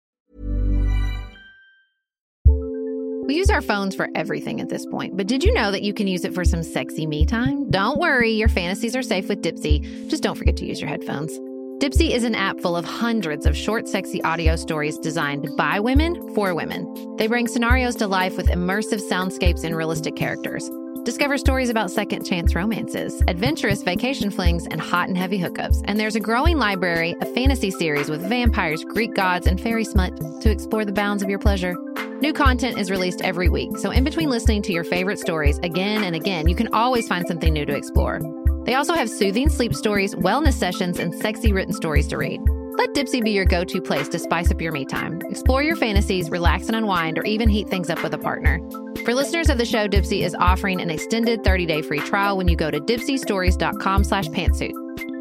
We 3.27 3.35
use 3.35 3.49
our 3.49 3.61
phones 3.61 3.95
for 3.95 4.09
everything 4.15 4.59
at 4.59 4.69
this 4.69 4.85
point, 4.85 5.15
but 5.15 5.27
did 5.27 5.43
you 5.43 5.53
know 5.53 5.71
that 5.71 5.83
you 5.83 5.93
can 5.93 6.07
use 6.07 6.25
it 6.25 6.33
for 6.33 6.43
some 6.43 6.63
sexy 6.63 7.05
me 7.05 7.25
time? 7.25 7.69
Don't 7.69 7.99
worry, 7.99 8.31
your 8.31 8.49
fantasies 8.49 8.95
are 8.95 9.03
safe 9.03 9.29
with 9.29 9.41
Dipsea. 9.41 10.09
Just 10.09 10.23
don't 10.23 10.37
forget 10.37 10.57
to 10.57 10.65
use 10.65 10.81
your 10.81 10.89
headphones. 10.89 11.31
Dipsea 11.79 12.11
is 12.11 12.23
an 12.23 12.35
app 12.35 12.59
full 12.59 12.75
of 12.75 12.83
hundreds 12.83 13.45
of 13.45 13.55
short, 13.55 13.87
sexy 13.87 14.21
audio 14.23 14.55
stories 14.55 14.97
designed 14.97 15.49
by 15.55 15.79
women 15.79 16.33
for 16.33 16.53
women. 16.53 17.15
They 17.17 17.27
bring 17.27 17.47
scenarios 17.47 17.95
to 17.97 18.07
life 18.07 18.37
with 18.37 18.47
immersive 18.47 19.01
soundscapes 19.09 19.63
and 19.63 19.75
realistic 19.75 20.15
characters. 20.15 20.69
Discover 21.03 21.39
stories 21.39 21.69
about 21.69 21.89
second 21.89 22.25
chance 22.25 22.53
romances, 22.53 23.23
adventurous 23.27 23.81
vacation 23.81 24.29
flings, 24.29 24.67
and 24.67 24.79
hot 24.79 25.07
and 25.07 25.17
heavy 25.17 25.39
hookups. 25.39 25.83
And 25.85 25.99
there's 25.99 26.15
a 26.15 26.19
growing 26.19 26.57
library 26.57 27.15
of 27.21 27.33
fantasy 27.33 27.71
series 27.71 28.09
with 28.09 28.21
vampires, 28.21 28.83
Greek 28.83 29.15
gods, 29.15 29.47
and 29.47 29.59
fairy 29.59 29.83
smut 29.83 30.15
to 30.41 30.51
explore 30.51 30.85
the 30.85 30.91
bounds 30.91 31.23
of 31.23 31.29
your 31.29 31.39
pleasure. 31.39 31.75
New 32.21 32.33
content 32.33 32.77
is 32.77 32.91
released 32.91 33.21
every 33.23 33.49
week, 33.49 33.75
so 33.79 33.89
in 33.89 34.03
between 34.03 34.29
listening 34.29 34.61
to 34.61 34.71
your 34.71 34.83
favorite 34.83 35.17
stories 35.17 35.57
again 35.63 36.03
and 36.03 36.15
again, 36.15 36.47
you 36.47 36.53
can 36.53 36.71
always 36.71 37.07
find 37.07 37.25
something 37.27 37.51
new 37.51 37.65
to 37.65 37.75
explore. 37.75 38.19
They 38.63 38.75
also 38.75 38.93
have 38.93 39.09
soothing 39.09 39.49
sleep 39.49 39.73
stories, 39.73 40.13
wellness 40.13 40.53
sessions, 40.53 40.99
and 40.99 41.15
sexy 41.15 41.51
written 41.51 41.73
stories 41.73 42.07
to 42.09 42.17
read. 42.17 42.39
Let 42.77 42.93
Dipsea 42.93 43.23
be 43.23 43.31
your 43.31 43.45
go 43.45 43.63
to 43.63 43.81
place 43.81 44.07
to 44.09 44.19
spice 44.19 44.51
up 44.51 44.61
your 44.61 44.71
me 44.71 44.85
time. 44.85 45.19
Explore 45.31 45.63
your 45.63 45.75
fantasies, 45.75 46.29
relax 46.29 46.67
and 46.67 46.75
unwind, 46.75 47.17
or 47.17 47.23
even 47.23 47.49
heat 47.49 47.69
things 47.69 47.89
up 47.89 48.03
with 48.03 48.13
a 48.13 48.19
partner. 48.19 48.59
For 49.03 49.15
listeners 49.15 49.49
of 49.49 49.57
the 49.57 49.65
show, 49.65 49.87
Dipsea 49.87 50.23
is 50.23 50.35
offering 50.35 50.79
an 50.79 50.91
extended 50.91 51.43
30 51.43 51.65
day 51.65 51.81
free 51.81 52.01
trial 52.01 52.37
when 52.37 52.47
you 52.47 52.55
go 52.55 52.69
to 52.69 52.79
dipseastories.com 52.79 54.03
slash 54.03 54.27
pantsuit. 54.27 54.73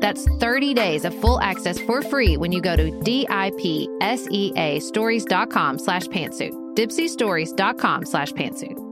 That's 0.02 0.26
30 0.38 0.74
days 0.74 1.06
of 1.06 1.18
full 1.18 1.40
access 1.40 1.78
for 1.78 2.02
free 2.02 2.36
when 2.36 2.52
you 2.52 2.60
go 2.60 2.76
to 2.76 2.90
D-I-P-S-E-A 3.00 4.80
stories.com 4.80 5.78
slash 5.78 6.06
pantsuit. 6.08 6.59
Dipseastories.com 6.74 8.06
slash 8.06 8.32
pantsuit. 8.32 8.90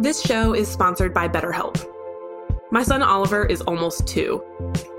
This 0.00 0.22
show 0.22 0.54
is 0.54 0.68
sponsored 0.68 1.12
by 1.12 1.28
BetterHelp. 1.28 1.84
My 2.70 2.84
son 2.84 3.02
Oliver 3.02 3.44
is 3.44 3.60
almost 3.62 4.06
two. 4.06 4.44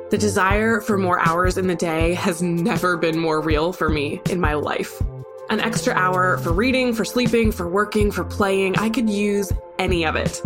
The 0.10 0.18
desire 0.18 0.82
for 0.82 0.98
more 0.98 1.26
hours 1.26 1.58
in 1.58 1.68
the 1.68 1.76
day 1.76 2.16
has 2.16 2.42
never 2.42 2.98
been 2.98 3.18
more 3.18 3.40
real 3.42 3.72
for 3.72 3.88
me 3.88 4.20
in 4.30 4.42
my 4.42 4.56
life. 4.56 5.02
An 5.50 5.62
extra 5.62 5.94
hour 5.94 6.38
for 6.40 6.52
reading, 6.52 6.94
for 6.94 7.06
sleeping, 7.06 7.52
for 7.52 7.70
working, 7.70 8.12
for 8.12 8.24
playing, 8.26 8.78
I 8.78 8.90
could 8.90 9.10
use 9.10 9.54
any 9.78 10.06
of 10.06 10.16
it. 10.16 10.42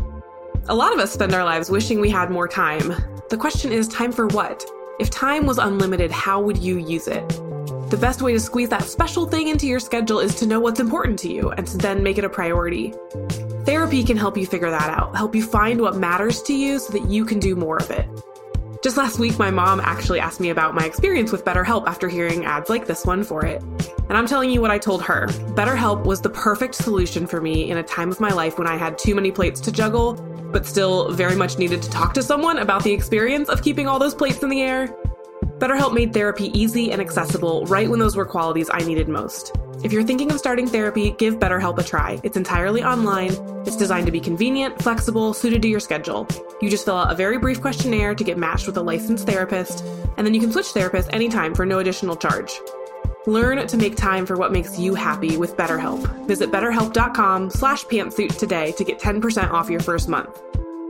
A 0.67 0.75
lot 0.75 0.93
of 0.93 0.99
us 0.99 1.11
spend 1.11 1.33
our 1.33 1.43
lives 1.43 1.69
wishing 1.69 1.99
we 1.99 2.09
had 2.09 2.29
more 2.29 2.47
time. 2.47 2.93
The 3.29 3.37
question 3.37 3.71
is 3.71 3.87
time 3.87 4.11
for 4.11 4.27
what? 4.27 4.63
If 4.99 5.09
time 5.09 5.47
was 5.47 5.57
unlimited, 5.57 6.11
how 6.11 6.39
would 6.39 6.59
you 6.59 6.77
use 6.77 7.07
it? 7.07 7.27
The 7.89 7.97
best 7.99 8.21
way 8.21 8.31
to 8.33 8.39
squeeze 8.39 8.69
that 8.69 8.83
special 8.83 9.25
thing 9.25 9.47
into 9.47 9.65
your 9.65 9.79
schedule 9.79 10.19
is 10.19 10.35
to 10.35 10.45
know 10.45 10.59
what's 10.59 10.79
important 10.79 11.17
to 11.19 11.33
you 11.33 11.49
and 11.49 11.65
to 11.65 11.77
then 11.77 12.03
make 12.03 12.19
it 12.19 12.23
a 12.23 12.29
priority. 12.29 12.93
Therapy 13.65 14.03
can 14.03 14.17
help 14.17 14.37
you 14.37 14.45
figure 14.45 14.69
that 14.69 14.89
out, 14.91 15.15
help 15.15 15.33
you 15.33 15.41
find 15.41 15.81
what 15.81 15.95
matters 15.95 16.43
to 16.43 16.53
you 16.53 16.77
so 16.77 16.93
that 16.93 17.09
you 17.09 17.25
can 17.25 17.39
do 17.39 17.55
more 17.55 17.77
of 17.77 17.89
it. 17.89 18.07
Just 18.83 18.97
last 18.97 19.17
week, 19.17 19.39
my 19.39 19.49
mom 19.49 19.79
actually 19.79 20.19
asked 20.19 20.39
me 20.39 20.51
about 20.51 20.75
my 20.75 20.85
experience 20.85 21.31
with 21.31 21.43
BetterHelp 21.43 21.87
after 21.87 22.07
hearing 22.07 22.45
ads 22.45 22.69
like 22.69 22.85
this 22.85 23.03
one 23.03 23.23
for 23.23 23.43
it. 23.43 23.63
And 24.13 24.19
I'm 24.19 24.27
telling 24.27 24.51
you 24.51 24.61
what 24.61 24.69
I 24.69 24.77
told 24.77 25.01
her 25.05 25.25
BetterHelp 25.55 26.03
was 26.05 26.21
the 26.21 26.29
perfect 26.29 26.75
solution 26.75 27.25
for 27.25 27.41
me 27.41 27.71
in 27.71 27.79
a 27.79 27.83
time 27.83 28.11
of 28.11 28.19
my 28.19 28.29
life 28.29 28.59
when 28.59 28.67
I 28.67 28.77
had 28.77 28.95
too 28.95 29.15
many 29.15 29.31
plates 29.31 29.59
to 29.61 29.71
juggle, 29.71 30.13
but 30.51 30.67
still 30.67 31.11
very 31.11 31.35
much 31.35 31.57
needed 31.57 31.81
to 31.81 31.89
talk 31.89 32.13
to 32.13 32.21
someone 32.21 32.59
about 32.59 32.83
the 32.83 32.91
experience 32.91 33.49
of 33.49 33.63
keeping 33.63 33.87
all 33.87 33.97
those 33.97 34.13
plates 34.13 34.43
in 34.43 34.49
the 34.49 34.61
air. 34.61 34.95
BetterHelp 35.57 35.95
made 35.95 36.13
therapy 36.13 36.55
easy 36.55 36.91
and 36.91 37.01
accessible 37.01 37.65
right 37.65 37.89
when 37.89 37.97
those 37.97 38.15
were 38.15 38.23
qualities 38.23 38.69
I 38.71 38.81
needed 38.81 39.09
most. 39.09 39.51
If 39.83 39.91
you're 39.91 40.03
thinking 40.03 40.31
of 40.31 40.37
starting 40.37 40.67
therapy, 40.67 41.09
give 41.17 41.39
BetterHelp 41.39 41.79
a 41.79 41.83
try. 41.83 42.21
It's 42.21 42.37
entirely 42.37 42.83
online, 42.83 43.31
it's 43.65 43.75
designed 43.75 44.05
to 44.05 44.11
be 44.11 44.19
convenient, 44.19 44.79
flexible, 44.79 45.33
suited 45.33 45.63
to 45.63 45.67
your 45.67 45.79
schedule. 45.79 46.27
You 46.61 46.69
just 46.69 46.85
fill 46.85 46.97
out 46.97 47.11
a 47.11 47.15
very 47.15 47.39
brief 47.39 47.61
questionnaire 47.61 48.13
to 48.13 48.23
get 48.23 48.37
matched 48.37 48.67
with 48.67 48.77
a 48.77 48.83
licensed 48.83 49.25
therapist, 49.25 49.83
and 50.17 50.27
then 50.27 50.35
you 50.35 50.39
can 50.39 50.51
switch 50.51 50.67
therapists 50.67 51.09
anytime 51.11 51.55
for 51.55 51.65
no 51.65 51.79
additional 51.79 52.15
charge. 52.15 52.59
Learn 53.25 53.65
to 53.67 53.77
make 53.77 53.95
time 53.95 54.25
for 54.25 54.35
what 54.35 54.51
makes 54.51 54.77
you 54.77 54.95
happy 54.95 55.37
with 55.37 55.55
BetterHelp. 55.55 56.27
Visit 56.27 56.51
betterhelp.com 56.51 57.49
slash 57.49 57.85
pantsuit 57.85 58.37
today 58.37 58.73
to 58.73 58.83
get 58.83 58.99
10% 58.99 59.51
off 59.51 59.69
your 59.69 59.79
first 59.79 60.09
month. 60.09 60.41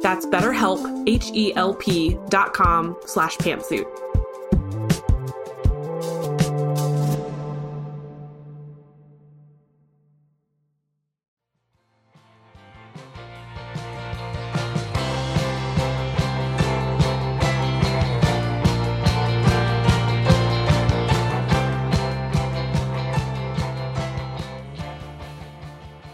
That's 0.01 0.25
betterhelp, 0.25 1.07
H-E-L-P 1.07 2.17
dot 2.29 2.53
com 2.53 2.97
slash 3.05 3.37
pantsuit. 3.37 4.02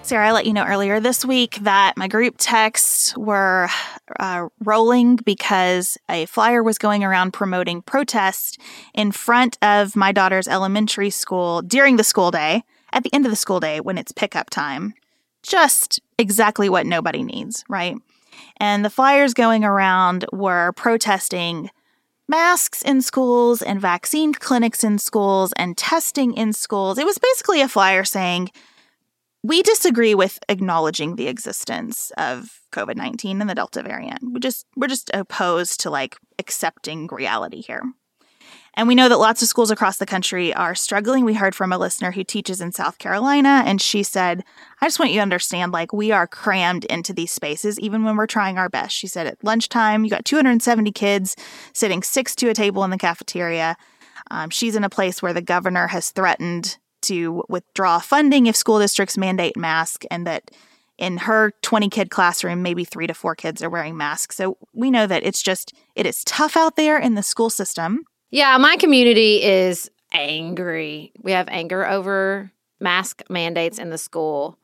Sarah, 0.09 0.29
I 0.29 0.31
let 0.31 0.47
you 0.47 0.53
know 0.53 0.65
earlier 0.65 0.99
this 0.99 1.23
week 1.23 1.59
that 1.61 1.95
my 1.95 2.07
group 2.07 2.33
texts 2.39 3.15
were 3.15 3.69
uh, 4.19 4.47
rolling 4.63 5.17
because 5.17 5.99
a 6.09 6.25
flyer 6.25 6.63
was 6.63 6.79
going 6.79 7.03
around 7.03 7.31
promoting 7.31 7.83
protest 7.83 8.59
in 8.95 9.11
front 9.11 9.59
of 9.61 9.95
my 9.95 10.11
daughter's 10.11 10.47
elementary 10.47 11.11
school 11.11 11.61
during 11.61 11.97
the 11.97 12.03
school 12.03 12.31
day, 12.31 12.63
at 12.91 13.03
the 13.03 13.13
end 13.13 13.27
of 13.27 13.31
the 13.31 13.35
school 13.35 13.59
day 13.59 13.81
when 13.81 13.99
it's 13.99 14.11
pickup 14.11 14.49
time. 14.49 14.95
Just 15.43 15.99
exactly 16.17 16.69
what 16.69 16.87
nobody 16.87 17.21
needs, 17.21 17.63
right? 17.69 17.95
And 18.57 18.83
the 18.83 18.89
flyers 18.89 19.35
going 19.35 19.63
around 19.63 20.25
were 20.33 20.71
protesting 20.71 21.69
masks 22.27 22.81
in 22.81 23.03
schools 23.03 23.61
and 23.61 23.79
vaccine 23.79 24.33
clinics 24.33 24.83
in 24.83 24.97
schools 24.97 25.53
and 25.55 25.77
testing 25.77 26.33
in 26.33 26.51
schools. 26.51 26.97
It 26.97 27.05
was 27.05 27.19
basically 27.19 27.61
a 27.61 27.69
flyer 27.69 28.03
saying, 28.03 28.49
we 29.43 29.61
disagree 29.63 30.15
with 30.15 30.39
acknowledging 30.49 31.15
the 31.15 31.27
existence 31.27 32.11
of 32.17 32.59
COVID-19 32.71 33.41
and 33.41 33.49
the 33.49 33.55
Delta 33.55 33.81
variant. 33.81 34.19
We 34.31 34.39
just 34.39 34.65
we're 34.75 34.87
just 34.87 35.09
opposed 35.13 35.79
to 35.81 35.89
like 35.89 36.17
accepting 36.37 37.07
reality 37.07 37.61
here. 37.61 37.83
And 38.75 38.87
we 38.87 38.95
know 38.95 39.09
that 39.09 39.17
lots 39.17 39.41
of 39.41 39.47
schools 39.47 39.71
across 39.71 39.97
the 39.97 40.05
country 40.05 40.53
are 40.53 40.75
struggling. 40.75 41.25
We 41.25 41.33
heard 41.33 41.55
from 41.55 41.73
a 41.73 41.77
listener 41.77 42.11
who 42.11 42.23
teaches 42.23 42.61
in 42.61 42.71
South 42.71 42.97
Carolina, 42.97 43.63
and 43.65 43.81
she 43.81 44.03
said, 44.03 44.43
I 44.79 44.85
just 44.85 44.99
want 44.99 45.11
you 45.11 45.17
to 45.17 45.23
understand, 45.23 45.71
like, 45.71 45.91
we 45.91 46.11
are 46.11 46.27
crammed 46.27 46.85
into 46.85 47.11
these 47.11 47.31
spaces, 47.31 47.79
even 47.79 48.03
when 48.03 48.15
we're 48.15 48.27
trying 48.27 48.57
our 48.57 48.69
best. 48.69 48.95
She 48.95 49.07
said, 49.07 49.27
at 49.27 49.43
lunchtime, 49.43 50.05
you 50.05 50.09
got 50.09 50.23
270 50.23 50.91
kids 50.91 51.35
sitting 51.73 52.03
six 52.03 52.35
to 52.35 52.49
a 52.49 52.53
table 52.53 52.83
in 52.83 52.89
the 52.89 52.97
cafeteria. 52.97 53.75
Um, 54.31 54.49
she's 54.49 54.75
in 54.75 54.83
a 54.83 54.89
place 54.89 55.21
where 55.21 55.33
the 55.33 55.41
governor 55.41 55.87
has 55.87 56.11
threatened 56.11 56.77
to 57.03 57.43
withdraw 57.49 57.99
funding 57.99 58.47
if 58.47 58.55
school 58.55 58.79
districts 58.79 59.17
mandate 59.17 59.57
masks, 59.57 60.05
and 60.09 60.25
that 60.27 60.51
in 60.97 61.17
her 61.17 61.53
20 61.61 61.89
kid 61.89 62.09
classroom, 62.09 62.61
maybe 62.61 62.83
three 62.83 63.07
to 63.07 63.13
four 63.13 63.33
kids 63.33 63.63
are 63.63 63.69
wearing 63.69 63.97
masks. 63.97 64.35
So 64.35 64.57
we 64.73 64.91
know 64.91 65.07
that 65.07 65.23
it's 65.23 65.41
just, 65.41 65.73
it 65.95 66.05
is 66.05 66.23
tough 66.25 66.57
out 66.57 66.75
there 66.75 66.99
in 66.99 67.15
the 67.15 67.23
school 67.23 67.49
system. 67.49 68.03
Yeah, 68.31 68.57
my 68.57 68.75
community 68.75 69.41
is 69.41 69.89
angry. 70.13 71.11
We 71.21 71.31
have 71.31 71.47
anger 71.47 71.87
over 71.87 72.51
mask 72.79 73.23
mandates 73.29 73.79
in 73.79 73.89
the 73.89 73.97
school. 73.97 74.57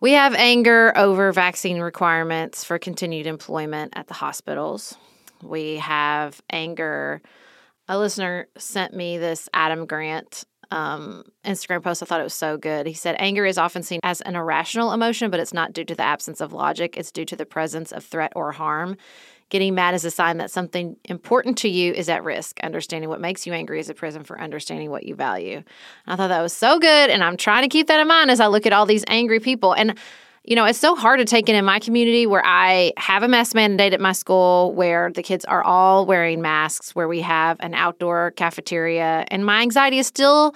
We 0.00 0.12
have 0.12 0.34
anger 0.34 0.92
over 0.96 1.32
vaccine 1.32 1.80
requirements 1.80 2.62
for 2.62 2.78
continued 2.78 3.26
employment 3.26 3.94
at 3.96 4.08
the 4.08 4.14
hospitals. 4.14 4.94
We 5.42 5.76
have 5.76 6.40
anger. 6.50 7.22
A 7.88 7.98
listener 7.98 8.48
sent 8.58 8.94
me 8.94 9.16
this 9.16 9.48
Adam 9.54 9.86
Grant 9.86 10.44
um, 10.70 11.24
Instagram 11.44 11.82
post. 11.82 12.02
I 12.02 12.06
thought 12.06 12.20
it 12.20 12.24
was 12.24 12.34
so 12.34 12.56
good. 12.56 12.86
He 12.86 12.94
said, 12.94 13.16
Anger 13.18 13.46
is 13.46 13.58
often 13.58 13.82
seen 13.82 14.00
as 14.02 14.20
an 14.22 14.36
irrational 14.36 14.92
emotion, 14.92 15.30
but 15.30 15.40
it's 15.40 15.54
not 15.54 15.72
due 15.72 15.84
to 15.84 15.94
the 15.94 16.02
absence 16.02 16.40
of 16.40 16.52
logic, 16.52 16.96
it's 16.96 17.12
due 17.12 17.24
to 17.24 17.36
the 17.36 17.46
presence 17.46 17.92
of 17.92 18.04
threat 18.04 18.32
or 18.34 18.52
harm. 18.52 18.96
Getting 19.48 19.76
mad 19.76 19.94
is 19.94 20.04
a 20.04 20.10
sign 20.10 20.38
that 20.38 20.50
something 20.50 20.96
important 21.04 21.56
to 21.58 21.68
you 21.68 21.92
is 21.92 22.08
at 22.08 22.24
risk. 22.24 22.58
Understanding 22.64 23.08
what 23.08 23.20
makes 23.20 23.46
you 23.46 23.52
angry 23.52 23.78
is 23.78 23.88
a 23.88 23.94
prism 23.94 24.24
for 24.24 24.40
understanding 24.40 24.90
what 24.90 25.04
you 25.04 25.14
value. 25.14 25.58
And 25.58 25.64
I 26.06 26.16
thought 26.16 26.28
that 26.28 26.42
was 26.42 26.52
so 26.52 26.80
good. 26.80 27.10
And 27.10 27.22
I'm 27.22 27.36
trying 27.36 27.62
to 27.62 27.68
keep 27.68 27.86
that 27.86 28.00
in 28.00 28.08
mind 28.08 28.32
as 28.32 28.40
I 28.40 28.48
look 28.48 28.66
at 28.66 28.72
all 28.72 28.86
these 28.86 29.04
angry 29.06 29.38
people. 29.38 29.72
And 29.72 29.96
you 30.46 30.54
know, 30.54 30.64
it's 30.64 30.78
so 30.78 30.94
hard 30.94 31.18
to 31.18 31.24
take 31.24 31.48
it 31.48 31.56
in 31.56 31.64
my 31.64 31.80
community 31.80 32.24
where 32.24 32.44
I 32.44 32.92
have 32.96 33.24
a 33.24 33.28
mask 33.28 33.54
mandate 33.54 33.92
at 33.92 34.00
my 34.00 34.12
school 34.12 34.72
where 34.74 35.10
the 35.12 35.22
kids 35.22 35.44
are 35.44 35.62
all 35.62 36.06
wearing 36.06 36.40
masks, 36.40 36.94
where 36.94 37.08
we 37.08 37.20
have 37.22 37.56
an 37.60 37.74
outdoor 37.74 38.30
cafeteria, 38.32 39.24
and 39.28 39.44
my 39.44 39.62
anxiety 39.62 39.98
is 39.98 40.06
still 40.06 40.54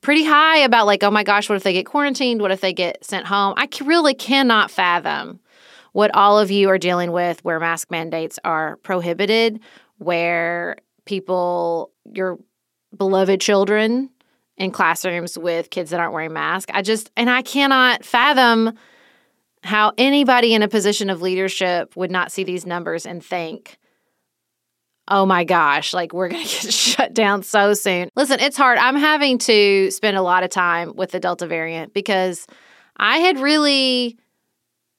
pretty 0.00 0.24
high 0.24 0.58
about 0.58 0.86
like, 0.86 1.02
oh 1.02 1.10
my 1.10 1.22
gosh, 1.22 1.50
what 1.50 1.56
if 1.56 1.64
they 1.64 1.74
get 1.74 1.84
quarantined? 1.84 2.40
What 2.40 2.50
if 2.50 2.62
they 2.62 2.72
get 2.72 3.04
sent 3.04 3.26
home? 3.26 3.54
I 3.58 3.68
really 3.84 4.14
cannot 4.14 4.70
fathom 4.70 5.40
what 5.92 6.14
all 6.14 6.38
of 6.38 6.50
you 6.50 6.70
are 6.70 6.78
dealing 6.78 7.12
with 7.12 7.44
where 7.44 7.60
mask 7.60 7.90
mandates 7.90 8.38
are 8.44 8.76
prohibited, 8.78 9.60
where 9.98 10.76
people, 11.04 11.90
your 12.14 12.38
beloved 12.96 13.40
children 13.40 14.08
in 14.56 14.70
classrooms 14.70 15.38
with 15.38 15.68
kids 15.68 15.90
that 15.90 16.00
aren't 16.00 16.14
wearing 16.14 16.32
masks. 16.32 16.70
I 16.74 16.80
just, 16.80 17.10
and 17.16 17.28
I 17.28 17.42
cannot 17.42 18.04
fathom 18.04 18.72
how 19.66 19.92
anybody 19.98 20.54
in 20.54 20.62
a 20.62 20.68
position 20.68 21.10
of 21.10 21.22
leadership 21.22 21.96
would 21.96 22.10
not 22.10 22.32
see 22.32 22.44
these 22.44 22.66
numbers 22.66 23.04
and 23.06 23.24
think, 23.24 23.78
oh 25.08 25.26
my 25.26 25.44
gosh, 25.44 25.94
like 25.94 26.12
we're 26.12 26.28
going 26.28 26.46
to 26.46 26.62
get 26.62 26.72
shut 26.72 27.14
down 27.14 27.42
so 27.42 27.74
soon. 27.74 28.08
Listen, 28.16 28.40
it's 28.40 28.56
hard. 28.56 28.78
I'm 28.78 28.96
having 28.96 29.38
to 29.38 29.90
spend 29.90 30.16
a 30.16 30.22
lot 30.22 30.42
of 30.42 30.50
time 30.50 30.94
with 30.96 31.10
the 31.10 31.20
Delta 31.20 31.46
variant 31.46 31.92
because 31.92 32.46
I 32.96 33.18
had 33.18 33.38
really 33.38 34.16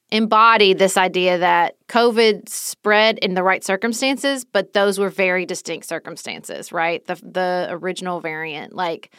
embodied 0.10 0.80
this 0.80 0.96
idea 0.96 1.38
that 1.40 1.76
COVID 1.90 2.48
spread 2.48 3.18
in 3.20 3.34
the 3.34 3.44
right 3.44 3.64
circumstances, 3.64 4.46
but 4.46 4.74
those 4.74 5.00
were 5.00 5.10
very 5.10 5.46
distinct 5.46 5.86
circumstances, 5.86 6.72
right? 6.72 7.06
The 7.06 7.16
the 7.16 7.68
original 7.72 8.22
variant, 8.22 8.74
like 8.74 9.12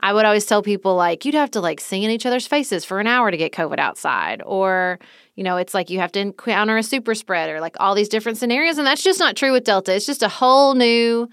I 0.00 0.12
would 0.12 0.24
always 0.24 0.44
tell 0.44 0.62
people 0.62 0.94
like 0.94 1.24
you'd 1.24 1.34
have 1.34 1.50
to 1.52 1.60
like 1.60 1.80
sing 1.80 2.02
in 2.02 2.10
each 2.10 2.26
other's 2.26 2.46
faces 2.46 2.84
for 2.84 3.00
an 3.00 3.06
hour 3.06 3.30
to 3.30 3.36
get 3.36 3.52
COVID 3.52 3.78
outside, 3.78 4.42
or 4.44 4.98
you 5.34 5.44
know, 5.44 5.56
it's 5.56 5.74
like 5.74 5.90
you 5.90 5.98
have 6.00 6.12
to 6.12 6.20
encounter 6.20 6.76
a 6.76 6.82
super 6.82 7.14
spreader, 7.14 7.60
like 7.60 7.76
all 7.80 7.94
these 7.94 8.08
different 8.08 8.38
scenarios, 8.38 8.78
and 8.78 8.86
that's 8.86 9.02
just 9.02 9.18
not 9.18 9.36
true 9.36 9.52
with 9.52 9.64
Delta. 9.64 9.94
It's 9.94 10.06
just 10.06 10.22
a 10.22 10.28
whole 10.28 10.74
new 10.74 11.28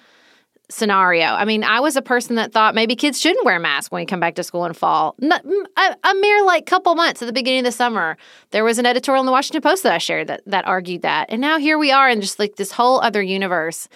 scenario. 0.70 1.26
I 1.26 1.46
mean, 1.46 1.64
I 1.64 1.82
was 1.82 1.96
a 1.96 2.02
person 2.02 2.36
that 2.38 2.52
thought 2.52 2.74
maybe 2.74 2.96
kids 2.96 3.20
shouldn't 3.20 3.46
wear 3.46 3.60
masks 3.60 3.92
when 3.92 4.02
you 4.02 4.08
come 4.08 4.20
back 4.20 4.36
to 4.36 4.44
school 4.44 4.66
in 4.66 4.74
fall. 4.74 5.16
A, 5.22 5.98
a, 6.04 6.16
mere 6.16 6.44
like 6.46 6.66
couple 6.66 6.96
months 6.96 7.22
at 7.22 7.26
the 7.26 7.34
beginning 7.34 7.60
of 7.60 7.66
the 7.66 7.72
summer, 7.72 8.18
there 8.52 8.64
was 8.64 8.80
an 8.80 8.86
editorial 8.86 9.22
in 9.22 9.26
the 9.26 9.32
Washington 9.32 9.62
Post 9.62 9.84
that 9.84 9.94
I 9.94 9.98
shared 9.98 10.28
that 10.28 10.42
that 10.48 10.66
argued 10.66 11.02
that, 11.04 11.28
and 11.30 11.42
now 11.42 11.58
here 11.58 11.78
we 11.78 11.92
are 11.92 12.10
in 12.10 12.22
just 12.22 12.40
like 12.40 12.56
this 12.56 12.72
whole 12.72 13.02
other 13.02 13.22
universe. 13.22 13.88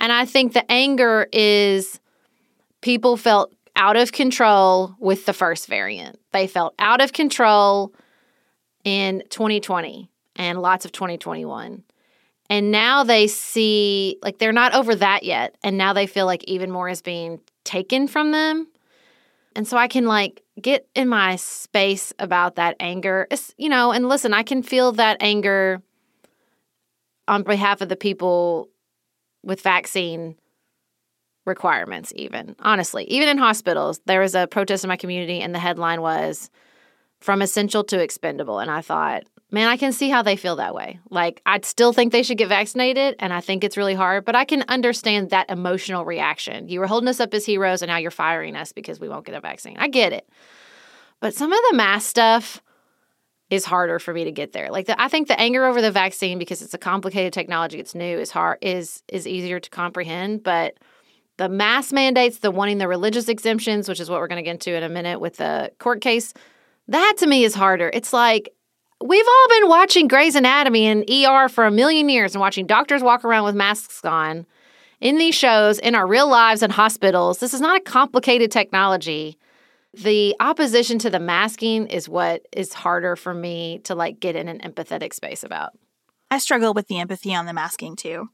And 0.00 0.12
I 0.12 0.26
think 0.26 0.52
the 0.52 0.70
anger 0.70 1.28
is 1.32 2.00
people 2.80 3.16
felt 3.16 3.52
out 3.78 3.96
of 3.96 4.12
control 4.12 4.96
with 4.98 5.24
the 5.24 5.32
first 5.32 5.68
variant. 5.68 6.18
They 6.32 6.46
felt 6.46 6.74
out 6.78 7.00
of 7.00 7.12
control 7.12 7.94
in 8.84 9.22
2020 9.30 10.10
and 10.36 10.60
lots 10.60 10.84
of 10.84 10.92
2021. 10.92 11.84
And 12.50 12.70
now 12.70 13.04
they 13.04 13.26
see, 13.28 14.18
like, 14.22 14.38
they're 14.38 14.52
not 14.52 14.74
over 14.74 14.94
that 14.96 15.22
yet. 15.22 15.56
And 15.62 15.78
now 15.78 15.92
they 15.92 16.06
feel 16.06 16.26
like 16.26 16.42
even 16.44 16.70
more 16.70 16.88
is 16.88 17.02
being 17.02 17.40
taken 17.64 18.08
from 18.08 18.32
them. 18.32 18.66
And 19.54 19.66
so 19.66 19.76
I 19.76 19.86
can, 19.86 20.06
like, 20.06 20.42
get 20.60 20.88
in 20.94 21.08
my 21.08 21.36
space 21.36 22.12
about 22.18 22.56
that 22.56 22.76
anger. 22.80 23.26
It's, 23.30 23.54
you 23.58 23.68
know, 23.68 23.92
and 23.92 24.08
listen, 24.08 24.34
I 24.34 24.42
can 24.42 24.62
feel 24.62 24.92
that 24.92 25.18
anger 25.20 25.82
on 27.28 27.42
behalf 27.42 27.80
of 27.80 27.88
the 27.88 27.96
people 27.96 28.70
with 29.42 29.60
vaccine 29.60 30.36
requirements, 31.48 32.12
even 32.14 32.54
honestly, 32.60 33.04
even 33.04 33.28
in 33.28 33.38
hospitals. 33.38 34.00
There 34.06 34.20
was 34.20 34.34
a 34.34 34.46
protest 34.46 34.84
in 34.84 34.88
my 34.88 34.96
community, 34.96 35.40
and 35.40 35.54
the 35.54 35.58
headline 35.58 36.00
was 36.00 36.50
from 37.20 37.42
essential 37.42 37.82
to 37.84 38.00
expendable. 38.00 38.60
And 38.60 38.70
I 38.70 38.80
thought, 38.80 39.24
man, 39.50 39.68
I 39.68 39.76
can 39.76 39.92
see 39.92 40.08
how 40.08 40.22
they 40.22 40.36
feel 40.36 40.56
that 40.56 40.74
way. 40.74 41.00
Like, 41.10 41.42
I 41.44 41.58
still 41.62 41.92
think 41.92 42.12
they 42.12 42.22
should 42.22 42.38
get 42.38 42.48
vaccinated, 42.48 43.16
and 43.18 43.32
I 43.32 43.40
think 43.40 43.64
it's 43.64 43.76
really 43.76 43.94
hard, 43.94 44.24
but 44.24 44.36
I 44.36 44.44
can 44.44 44.64
understand 44.68 45.30
that 45.30 45.50
emotional 45.50 46.04
reaction. 46.04 46.68
You 46.68 46.80
were 46.80 46.86
holding 46.86 47.08
us 47.08 47.20
up 47.20 47.34
as 47.34 47.44
heroes, 47.44 47.82
and 47.82 47.88
now 47.88 47.96
you're 47.96 48.10
firing 48.10 48.54
us 48.54 48.72
because 48.72 49.00
we 49.00 49.08
won't 49.08 49.26
get 49.26 49.34
a 49.34 49.40
vaccine. 49.40 49.76
I 49.78 49.88
get 49.88 50.12
it. 50.12 50.28
But 51.20 51.34
some 51.34 51.52
of 51.52 51.58
the 51.70 51.76
mass 51.76 52.04
stuff, 52.04 52.62
is 53.50 53.64
harder 53.64 53.98
for 53.98 54.12
me 54.12 54.24
to 54.24 54.32
get 54.32 54.52
there. 54.52 54.70
Like 54.70 54.86
the, 54.86 55.00
I 55.00 55.08
think 55.08 55.28
the 55.28 55.40
anger 55.40 55.64
over 55.64 55.80
the 55.80 55.90
vaccine 55.90 56.38
because 56.38 56.60
it's 56.62 56.74
a 56.74 56.78
complicated 56.78 57.32
technology, 57.32 57.78
it's 57.78 57.94
new, 57.94 58.18
is 58.18 58.30
hard 58.30 58.58
is 58.60 59.02
is 59.08 59.26
easier 59.26 59.58
to 59.60 59.70
comprehend, 59.70 60.42
but 60.42 60.74
the 61.38 61.48
mass 61.48 61.92
mandates, 61.92 62.40
the 62.40 62.50
wanting 62.50 62.78
the 62.78 62.88
religious 62.88 63.28
exemptions, 63.28 63.88
which 63.88 64.00
is 64.00 64.10
what 64.10 64.20
we're 64.20 64.28
going 64.28 64.42
to 64.42 64.42
get 64.42 64.54
into 64.54 64.76
in 64.76 64.82
a 64.82 64.88
minute 64.88 65.20
with 65.20 65.36
the 65.36 65.72
court 65.78 66.00
case, 66.00 66.34
that 66.88 67.14
to 67.18 67.26
me 67.26 67.44
is 67.44 67.54
harder. 67.54 67.90
It's 67.94 68.12
like 68.12 68.52
we've 69.02 69.26
all 69.26 69.48
been 69.60 69.68
watching 69.68 70.08
Grey's 70.08 70.34
Anatomy 70.34 70.86
and 70.86 71.08
ER 71.08 71.48
for 71.48 71.64
a 71.64 71.70
million 71.70 72.08
years 72.08 72.34
and 72.34 72.40
watching 72.40 72.66
doctors 72.66 73.02
walk 73.02 73.24
around 73.24 73.44
with 73.44 73.54
masks 73.54 74.04
on 74.04 74.46
in 75.00 75.16
these 75.16 75.34
shows, 75.34 75.78
in 75.78 75.94
our 75.94 76.06
real 76.06 76.28
lives 76.28 76.62
and 76.62 76.72
hospitals. 76.72 77.38
This 77.38 77.54
is 77.54 77.60
not 77.60 77.80
a 77.80 77.84
complicated 77.84 78.50
technology. 78.50 79.38
The 79.94 80.34
opposition 80.40 80.98
to 80.98 81.10
the 81.10 81.20
masking 81.20 81.86
is 81.86 82.08
what 82.08 82.46
is 82.52 82.74
harder 82.74 83.14
for 83.14 83.32
me 83.32 83.78
to 83.84 83.94
like 83.94 84.18
get 84.18 84.34
in 84.34 84.48
an 84.48 84.58
empathetic 84.58 85.12
space 85.12 85.44
about. 85.44 85.70
I 86.30 86.38
struggle 86.38 86.74
with 86.74 86.88
the 86.88 86.98
empathy 86.98 87.32
on 87.32 87.46
the 87.46 87.52
masking 87.52 87.94
too 87.94 88.28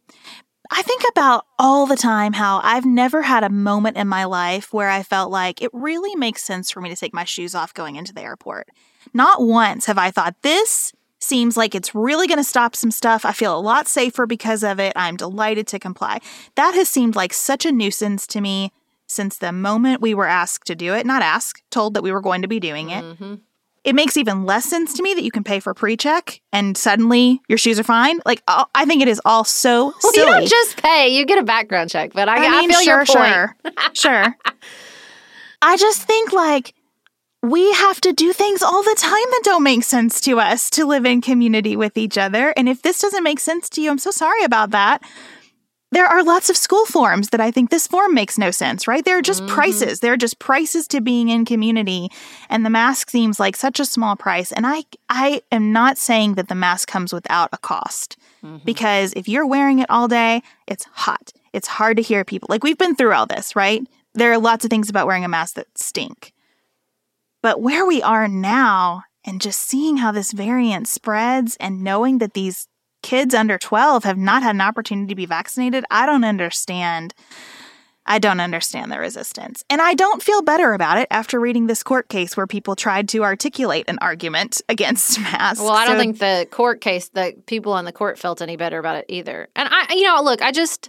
I 0.76 0.82
think 0.82 1.04
about 1.08 1.46
all 1.56 1.86
the 1.86 1.96
time 1.96 2.32
how 2.32 2.60
I've 2.64 2.84
never 2.84 3.22
had 3.22 3.44
a 3.44 3.48
moment 3.48 3.96
in 3.96 4.08
my 4.08 4.24
life 4.24 4.72
where 4.72 4.90
I 4.90 5.04
felt 5.04 5.30
like 5.30 5.62
it 5.62 5.70
really 5.72 6.16
makes 6.16 6.42
sense 6.42 6.68
for 6.68 6.80
me 6.80 6.88
to 6.88 6.96
take 6.96 7.14
my 7.14 7.22
shoes 7.22 7.54
off 7.54 7.72
going 7.72 7.94
into 7.94 8.12
the 8.12 8.22
airport. 8.22 8.68
Not 9.12 9.40
once 9.40 9.86
have 9.86 9.98
I 9.98 10.10
thought 10.10 10.34
this 10.42 10.92
seems 11.20 11.56
like 11.56 11.76
it's 11.76 11.94
really 11.94 12.26
going 12.26 12.38
to 12.38 12.44
stop 12.44 12.74
some 12.74 12.90
stuff. 12.90 13.24
I 13.24 13.30
feel 13.30 13.56
a 13.56 13.60
lot 13.60 13.86
safer 13.86 14.26
because 14.26 14.64
of 14.64 14.80
it. 14.80 14.92
I'm 14.96 15.16
delighted 15.16 15.68
to 15.68 15.78
comply. 15.78 16.18
That 16.56 16.74
has 16.74 16.88
seemed 16.88 17.14
like 17.14 17.32
such 17.32 17.64
a 17.64 17.70
nuisance 17.70 18.26
to 18.26 18.40
me 18.40 18.72
since 19.06 19.38
the 19.38 19.52
moment 19.52 20.00
we 20.00 20.12
were 20.12 20.26
asked 20.26 20.66
to 20.66 20.74
do 20.74 20.92
it, 20.92 21.06
not 21.06 21.22
asked, 21.22 21.62
told 21.70 21.94
that 21.94 22.02
we 22.02 22.10
were 22.10 22.20
going 22.20 22.42
to 22.42 22.48
be 22.48 22.58
doing 22.58 22.90
it. 22.90 23.04
Mm-hmm 23.04 23.34
it 23.84 23.94
makes 23.94 24.16
even 24.16 24.44
less 24.44 24.64
sense 24.64 24.94
to 24.94 25.02
me 25.02 25.14
that 25.14 25.22
you 25.22 25.30
can 25.30 25.44
pay 25.44 25.60
for 25.60 25.74
pre-check 25.74 26.40
and 26.52 26.76
suddenly 26.76 27.40
your 27.48 27.58
shoes 27.58 27.78
are 27.78 27.84
fine. 27.84 28.20
Like 28.24 28.42
uh, 28.48 28.64
I 28.74 28.86
think 28.86 29.02
it 29.02 29.08
is 29.08 29.20
all 29.24 29.44
so 29.44 29.94
well, 30.02 30.12
silly. 30.12 30.18
You 30.18 30.24
don't 30.24 30.48
just 30.48 30.82
pay; 30.82 31.08
you 31.08 31.26
get 31.26 31.38
a 31.38 31.44
background 31.44 31.90
check. 31.90 32.12
But 32.14 32.28
I, 32.28 32.36
I, 32.36 32.60
mean, 32.60 32.70
I 32.70 32.74
feel 32.74 32.80
sure, 32.80 32.94
your 32.96 33.06
point. 33.06 33.96
Sure, 33.96 34.24
sure. 34.24 34.36
I 35.62 35.76
just 35.76 36.02
think 36.02 36.32
like 36.32 36.74
we 37.42 37.72
have 37.72 38.00
to 38.00 38.12
do 38.12 38.32
things 38.32 38.62
all 38.62 38.82
the 38.82 38.96
time 38.96 39.12
that 39.12 39.40
don't 39.44 39.62
make 39.62 39.84
sense 39.84 40.20
to 40.22 40.40
us 40.40 40.70
to 40.70 40.86
live 40.86 41.04
in 41.04 41.20
community 41.20 41.76
with 41.76 41.98
each 41.98 42.16
other. 42.16 42.54
And 42.56 42.70
if 42.70 42.80
this 42.80 43.00
doesn't 43.00 43.22
make 43.22 43.38
sense 43.38 43.68
to 43.70 43.82
you, 43.82 43.90
I'm 43.90 43.98
so 43.98 44.10
sorry 44.10 44.44
about 44.44 44.70
that 44.70 45.02
there 45.94 46.06
are 46.06 46.22
lots 46.22 46.50
of 46.50 46.56
school 46.56 46.84
forms 46.86 47.30
that 47.30 47.40
I 47.40 47.50
think 47.50 47.70
this 47.70 47.86
form 47.86 48.14
makes 48.14 48.36
no 48.36 48.50
sense, 48.50 48.88
right? 48.88 49.04
They're 49.04 49.22
just 49.22 49.42
mm-hmm. 49.42 49.54
prices. 49.54 50.00
They're 50.00 50.16
just 50.16 50.38
prices 50.38 50.88
to 50.88 51.00
being 51.00 51.28
in 51.28 51.44
community. 51.44 52.10
And 52.48 52.64
the 52.64 52.70
mask 52.70 53.10
seems 53.10 53.38
like 53.38 53.56
such 53.56 53.78
a 53.80 53.84
small 53.84 54.16
price. 54.16 54.52
And 54.52 54.66
I 54.66 54.84
I 55.08 55.42
am 55.52 55.72
not 55.72 55.98
saying 55.98 56.34
that 56.34 56.48
the 56.48 56.54
mask 56.54 56.88
comes 56.88 57.12
without 57.12 57.50
a 57.52 57.58
cost. 57.58 58.16
Mm-hmm. 58.44 58.64
Because 58.64 59.12
if 59.14 59.28
you're 59.28 59.46
wearing 59.46 59.78
it 59.78 59.90
all 59.90 60.08
day, 60.08 60.42
it's 60.66 60.84
hot. 60.92 61.32
It's 61.52 61.68
hard 61.68 61.96
to 61.96 62.02
hear 62.02 62.24
people. 62.24 62.48
Like 62.50 62.64
we've 62.64 62.78
been 62.78 62.96
through 62.96 63.12
all 63.12 63.26
this, 63.26 63.54
right? 63.54 63.86
There 64.14 64.32
are 64.32 64.38
lots 64.38 64.64
of 64.64 64.70
things 64.70 64.90
about 64.90 65.06
wearing 65.06 65.24
a 65.24 65.28
mask 65.28 65.54
that 65.54 65.78
stink. 65.78 66.32
But 67.42 67.60
where 67.60 67.86
we 67.86 68.02
are 68.02 68.26
now 68.26 69.04
and 69.24 69.40
just 69.40 69.62
seeing 69.62 69.98
how 69.98 70.12
this 70.12 70.32
variant 70.32 70.88
spreads 70.88 71.56
and 71.58 71.82
knowing 71.82 72.18
that 72.18 72.34
these 72.34 72.68
kids 73.04 73.34
under 73.34 73.58
12 73.58 74.02
have 74.04 74.16
not 74.16 74.42
had 74.42 74.54
an 74.54 74.62
opportunity 74.62 75.08
to 75.08 75.14
be 75.14 75.26
vaccinated, 75.26 75.84
I 75.90 76.06
don't 76.06 76.24
understand. 76.24 77.12
I 78.06 78.18
don't 78.18 78.40
understand 78.40 78.90
the 78.90 78.98
resistance. 78.98 79.62
And 79.68 79.80
I 79.82 79.92
don't 79.94 80.22
feel 80.22 80.40
better 80.42 80.72
about 80.72 80.96
it 80.98 81.06
after 81.10 81.38
reading 81.38 81.66
this 81.66 81.82
court 81.82 82.08
case 82.08 82.34
where 82.36 82.46
people 82.46 82.74
tried 82.76 83.08
to 83.10 83.22
articulate 83.22 83.84
an 83.88 83.98
argument 84.00 84.60
against 84.70 85.20
masks. 85.20 85.60
Well, 85.60 85.72
I 85.72 85.84
don't 85.86 85.96
So- 85.96 86.00
think 86.00 86.18
the 86.18 86.48
court 86.50 86.80
case, 86.80 87.10
the 87.10 87.34
people 87.46 87.76
in 87.76 87.84
the 87.84 87.92
court 87.92 88.18
felt 88.18 88.40
any 88.40 88.56
better 88.56 88.78
about 88.78 88.96
it 88.96 89.04
either. 89.08 89.48
And 89.54 89.68
I, 89.70 89.86
you 89.94 90.02
know, 90.04 90.22
look, 90.22 90.40
I 90.42 90.50
just, 90.50 90.88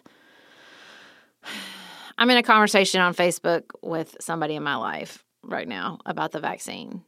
I'm 2.18 2.30
in 2.30 2.38
a 2.38 2.44
conversation 2.44 3.02
on 3.02 3.14
Facebook 3.14 3.64
with 3.82 4.16
somebody 4.22 4.56
in 4.56 4.64
my 4.64 4.76
life 4.78 5.24
right 5.44 5.68
now 5.68 6.00
about 6.06 6.32
the 6.32 6.40
vaccine. 6.40 7.04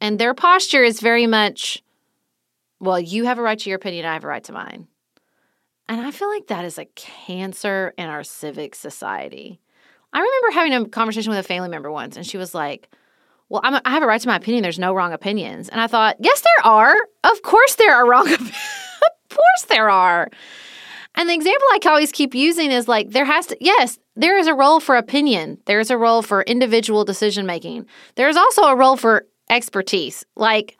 And 0.00 0.18
their 0.18 0.34
posture 0.34 0.82
is 0.82 1.00
very 1.00 1.26
much, 1.26 1.82
well, 2.80 3.00
you 3.00 3.24
have 3.24 3.38
a 3.38 3.42
right 3.42 3.58
to 3.58 3.70
your 3.70 3.76
opinion, 3.76 4.04
I 4.04 4.14
have 4.14 4.24
a 4.24 4.28
right 4.28 4.44
to 4.44 4.52
mine. 4.52 4.88
And 5.88 6.00
I 6.00 6.10
feel 6.10 6.28
like 6.28 6.48
that 6.48 6.64
is 6.64 6.78
a 6.78 6.84
cancer 6.84 7.94
in 7.96 8.08
our 8.08 8.24
civic 8.24 8.74
society. 8.74 9.60
I 10.12 10.18
remember 10.18 10.50
having 10.52 10.74
a 10.74 10.88
conversation 10.88 11.30
with 11.30 11.38
a 11.38 11.42
family 11.42 11.68
member 11.68 11.90
once, 11.90 12.16
and 12.16 12.26
she 12.26 12.38
was 12.38 12.54
like, 12.54 12.88
well, 13.48 13.60
I'm 13.62 13.74
a, 13.74 13.82
I 13.84 13.90
have 13.90 14.02
a 14.02 14.06
right 14.06 14.20
to 14.20 14.28
my 14.28 14.36
opinion. 14.36 14.62
There's 14.62 14.78
no 14.78 14.92
wrong 14.92 15.12
opinions. 15.12 15.68
And 15.68 15.80
I 15.80 15.86
thought, 15.86 16.16
yes, 16.18 16.42
there 16.42 16.72
are. 16.72 16.96
Of 17.22 17.42
course, 17.42 17.76
there 17.76 17.94
are 17.94 18.08
wrong. 18.08 18.26
opinions. 18.32 18.50
of 18.50 19.36
course, 19.36 19.66
there 19.68 19.88
are. 19.88 20.28
And 21.14 21.28
the 21.28 21.34
example 21.34 21.66
I 21.70 21.78
always 21.86 22.12
keep 22.12 22.34
using 22.34 22.70
is 22.70 22.88
like, 22.88 23.10
there 23.10 23.24
has 23.24 23.46
to, 23.46 23.56
yes, 23.60 23.98
there 24.16 24.36
is 24.36 24.46
a 24.46 24.54
role 24.54 24.80
for 24.80 24.96
opinion. 24.96 25.58
There 25.66 25.80
is 25.80 25.90
a 25.90 25.96
role 25.96 26.22
for 26.22 26.42
individual 26.42 27.04
decision 27.04 27.46
making. 27.46 27.86
There 28.16 28.28
is 28.28 28.36
also 28.36 28.62
a 28.62 28.76
role 28.76 28.96
for 28.96 29.26
expertise. 29.48 30.24
Like, 30.34 30.76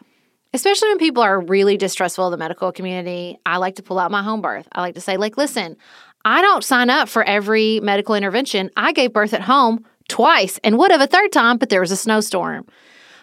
especially 0.57 0.89
when 0.89 0.99
people 0.99 1.23
are 1.23 1.39
really 1.39 1.77
distrustful 1.77 2.25
of 2.25 2.31
the 2.31 2.39
medical 2.39 2.73
community, 2.73 3.39
I 3.45 3.59
like 3.59 3.77
to 3.77 3.83
pull 3.83 3.99
out 3.99 4.11
my 4.11 4.23
home 4.23 4.41
birth. 4.41 4.67
I 4.73 4.81
like 4.81 4.95
to 4.95 5.03
say, 5.03 5.19
like, 5.19 5.37
listen, 5.37 5.77
I 6.25 6.41
don't 6.41 6.65
sign 6.65 6.89
up 6.89 7.09
for 7.11 7.23
every 7.23 7.79
medical 7.81 8.15
intervention. 8.15 8.71
I 8.75 8.93
gave 8.93 9.13
birth 9.13 9.35
at 9.35 9.43
home 9.43 9.85
twice 10.09 10.59
and 10.65 10.79
would 10.79 10.91
have 10.91 11.03
a 11.03 11.07
third 11.07 11.31
time, 11.31 11.59
but 11.59 11.69
there 11.69 11.81
was 11.81 11.91
a 11.91 11.97
snowstorm. 11.97 12.67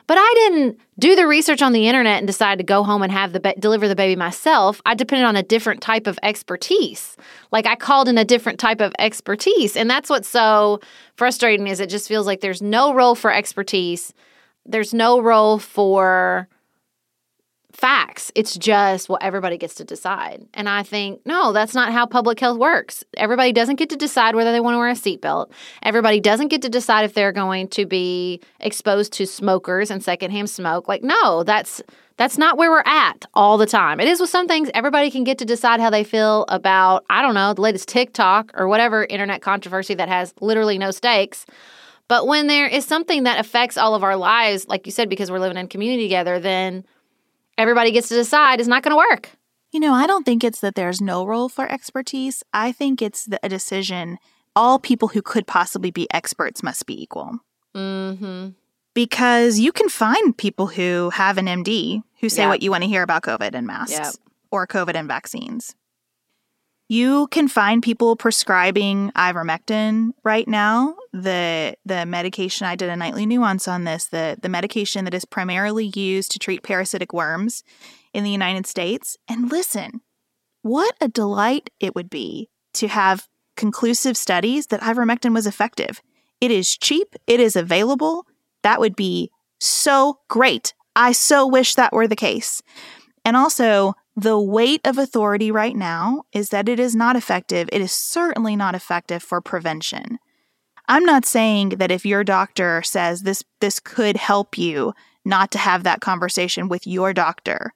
But 0.06 0.18
I 0.20 0.34
didn't 0.36 0.80
do 1.00 1.16
the 1.16 1.26
research 1.26 1.62
on 1.64 1.72
the 1.72 1.88
internet 1.88 2.20
and 2.20 2.28
decide 2.28 2.60
to 2.60 2.64
go 2.64 2.84
home 2.84 3.02
and 3.02 3.12
have 3.12 3.34
the 3.34 3.40
ba- 3.40 3.56
deliver 3.58 3.88
the 3.88 3.96
baby 3.96 4.16
myself. 4.16 4.80
I 4.86 4.94
depended 4.94 5.26
on 5.26 5.36
a 5.36 5.44
different 5.44 5.82
type 5.82 6.06
of 6.06 6.20
expertise. 6.22 7.18
Like 7.52 7.66
I 7.66 7.76
called 7.76 8.08
in 8.08 8.18
a 8.20 8.26
different 8.26 8.60
type 8.60 8.80
of 8.80 8.94
expertise, 9.00 9.76
and 9.76 9.90
that's 9.90 10.10
what's 10.10 10.28
so 10.28 10.82
frustrating 11.16 11.68
is 11.68 11.80
it 11.80 11.90
just 11.90 12.08
feels 12.08 12.28
like 12.28 12.42
there's 12.42 12.62
no 12.62 12.94
role 12.94 13.16
for 13.16 13.34
expertise. 13.34 14.14
There's 14.66 14.94
no 14.94 15.20
role 15.20 15.58
for 15.58 16.48
facts. 17.84 18.32
It's 18.34 18.56
just 18.56 19.10
what 19.10 19.22
everybody 19.22 19.58
gets 19.58 19.76
to 19.76 19.84
decide. 19.84 20.48
And 20.54 20.70
I 20.70 20.84
think, 20.84 21.20
no, 21.26 21.52
that's 21.52 21.76
not 21.76 21.92
how 21.92 22.06
public 22.06 22.40
health 22.40 22.58
works. 22.58 23.04
Everybody 23.18 23.52
doesn't 23.52 23.76
get 23.76 23.90
to 23.90 23.98
decide 23.98 24.36
whether 24.36 24.54
they 24.54 24.62
want 24.62 24.76
to 24.76 24.78
wear 24.78 24.88
a 24.88 24.94
seatbelt. 24.94 25.52
Everybody 25.82 26.22
doesn't 26.22 26.48
get 26.48 26.62
to 26.62 26.70
decide 26.70 27.04
if 27.04 27.14
they're 27.14 27.34
going 27.34 27.68
to 27.68 27.86
be 27.86 28.40
exposed 28.62 29.12
to 29.14 29.26
smokers 29.26 29.92
and 29.92 30.02
secondhand 30.02 30.50
smoke. 30.50 30.88
Like, 30.88 31.04
no, 31.04 31.44
that's 31.44 31.82
that's 32.16 32.38
not 32.38 32.58
where 32.58 32.72
we're 32.72 32.84
at 32.86 33.26
all 33.34 33.58
the 33.58 33.66
time. 33.66 34.00
It 34.00 34.08
is 34.08 34.22
with 34.22 34.30
some 34.30 34.48
things 34.48 34.70
everybody 34.74 35.12
can 35.12 35.26
get 35.26 35.40
to 35.40 35.46
decide 35.46 35.82
how 35.82 35.90
they 35.90 36.06
feel 36.06 36.46
about, 36.48 37.04
I 37.10 37.22
don't 37.22 37.34
know, 37.34 37.54
the 37.54 37.60
latest 37.60 37.90
TikTok 37.90 38.52
or 38.54 38.70
whatever 38.70 39.04
internet 39.04 39.42
controversy 39.42 39.96
that 39.96 40.08
has 40.08 40.34
literally 40.40 40.78
no 40.78 40.92
stakes. 40.92 41.46
But 42.08 42.28
when 42.28 42.48
there 42.48 42.68
is 42.68 42.86
something 42.86 43.24
that 43.24 43.42
affects 43.42 43.76
all 43.76 43.94
of 43.94 44.06
our 44.06 44.16
lives, 44.16 44.70
like 44.70 44.86
you 44.86 44.94
said, 44.94 45.10
because 45.10 45.30
we're 45.30 45.40
living 45.40 45.58
in 45.58 45.68
community 45.68 46.04
together, 46.04 46.40
then 46.40 46.86
everybody 47.58 47.92
gets 47.92 48.10
to 48.10 48.16
decide 48.16 48.60
is 48.60 48.68
not 48.68 48.84
going 48.84 48.92
to 48.94 48.98
work. 49.10 49.32
You 49.72 49.80
know, 49.80 49.94
I 49.94 50.06
don't 50.06 50.24
think 50.24 50.44
it's 50.44 50.60
that 50.62 50.76
there's 50.76 51.02
no 51.02 51.26
role 51.26 51.50
for 51.50 51.70
expertise. 51.72 52.44
I 52.54 52.72
think 52.72 53.02
it's 53.02 53.26
the, 53.26 53.40
a 53.44 53.50
decision 53.50 54.20
all 54.56 54.78
people 54.78 55.08
who 55.08 55.22
could 55.24 55.48
possibly 55.48 55.90
be 55.90 56.08
experts 56.14 56.62
must 56.62 56.86
be 56.86 57.02
equal. 57.02 57.40
Mm-hmm. 57.76 58.50
Because 58.94 59.58
you 59.60 59.72
can 59.72 59.90
find 59.90 60.38
people 60.38 60.68
who 60.68 61.10
have 61.12 61.40
an 61.40 61.48
MD 61.48 62.04
who 62.20 62.30
say 62.30 62.44
Yep. 62.44 62.50
what 62.50 62.62
you 62.62 62.70
want 62.70 62.84
to 62.84 62.88
hear 62.90 63.02
about 63.02 63.24
COVID 63.24 63.56
and 63.56 63.66
masks 63.66 63.94
Yep. 63.98 64.14
or 64.52 64.68
COVID 64.68 64.94
and 64.94 65.08
vaccines. 65.08 65.76
You 66.94 67.26
can 67.32 67.48
find 67.48 67.82
people 67.82 68.16
prescribing 68.16 69.10
ivermectin 69.16 70.12
right 70.24 70.48
now. 70.48 70.96
The 71.12 71.76
the 71.84 72.06
medication 72.06 72.68
I 72.68 72.76
did 72.76 72.88
a 72.88 72.96
nightly 72.96 73.26
nuance 73.26 73.68
on 73.68 73.84
this. 73.84 74.06
The 74.06 74.38
the 74.40 74.48
medication 74.48 75.04
that 75.06 75.16
is 75.16 75.26
primarily 75.26 75.92
used 75.96 76.32
to 76.34 76.38
treat 76.38 76.62
parasitic 76.62 77.12
worms 77.12 77.64
in 78.14 78.24
the 78.24 78.30
United 78.30 78.68
States. 78.68 79.18
And 79.28 79.50
listen, 79.50 80.02
what 80.62 80.94
a 81.02 81.08
delight 81.08 81.72
it 81.80 81.96
would 81.96 82.12
be 82.12 82.52
to 82.76 82.88
have 82.90 83.28
conclusive 83.58 84.16
studies 84.16 84.68
that 84.68 84.82
ivermectin 84.82 85.34
was 85.34 85.48
effective. 85.48 86.00
It 86.40 86.52
is 86.52 86.78
cheap, 86.78 87.16
it 87.26 87.40
is 87.40 87.56
available. 87.56 88.28
That 88.62 88.80
would 88.80 88.96
be 88.96 89.32
so 89.60 90.20
great. 90.28 90.76
I 90.96 91.14
so 91.14 91.48
wish 91.48 91.74
that 91.74 91.92
were 91.92 92.08
the 92.08 92.16
case. 92.16 92.62
And 93.26 93.36
also, 93.36 93.96
the 94.16 94.40
weight 94.40 94.82
of 94.86 94.98
authority 94.98 95.52
right 95.52 95.76
now 95.76 96.24
is 96.32 96.50
that 96.50 96.70
it 96.70 96.80
is 96.80 96.96
not 96.96 97.16
effective. 97.16 97.68
It 97.72 97.82
is 97.82 97.92
certainly 97.92 98.56
not 98.56 98.76
effective 98.76 99.24
for 99.24 99.42
prevention. 99.42 100.20
I'm 100.88 101.06
not 101.06 101.26
saying 101.26 101.70
that 101.70 101.92
if 101.92 102.06
your 102.06 102.24
doctor 102.24 102.82
says 102.84 103.22
this 103.22 103.44
this 103.60 103.80
could 103.80 104.18
help 104.18 104.58
you 104.58 104.94
not 105.26 105.52
to 105.52 105.58
have 105.58 105.84
that 105.84 106.02
conversation 106.02 106.68
with 106.68 106.86
your 106.86 107.14
doctor. 107.14 107.74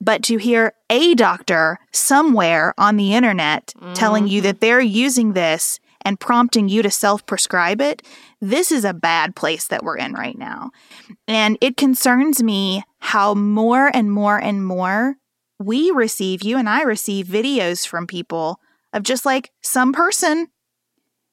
But 0.00 0.22
to 0.24 0.38
hear 0.38 0.72
a 0.88 1.14
doctor 1.14 1.78
somewhere 1.92 2.72
on 2.78 2.96
the 2.96 3.12
internet 3.12 3.74
telling 3.94 4.28
you 4.28 4.40
that 4.40 4.56
mm-hmm. 4.56 4.60
they're 4.60 4.80
using 4.80 5.34
this 5.34 5.78
and 6.02 6.18
prompting 6.18 6.70
you 6.70 6.82
to 6.82 6.90
self 6.90 7.26
prescribe 7.26 7.82
it, 7.82 8.02
this 8.40 8.72
is 8.72 8.86
a 8.86 8.94
bad 8.94 9.36
place 9.36 9.66
that 9.68 9.84
we're 9.84 9.98
in 9.98 10.14
right 10.14 10.38
now. 10.38 10.70
And 11.28 11.58
it 11.60 11.76
concerns 11.76 12.42
me 12.42 12.82
how 12.98 13.34
more 13.34 13.90
and 13.94 14.10
more 14.10 14.38
and 14.38 14.64
more 14.64 15.16
we 15.60 15.90
receive, 15.90 16.42
you 16.42 16.56
and 16.56 16.68
I 16.68 16.82
receive 16.82 17.26
videos 17.26 17.86
from 17.86 18.06
people 18.06 18.58
of 18.92 19.02
just 19.02 19.26
like 19.26 19.50
some 19.60 19.92
person, 19.92 20.48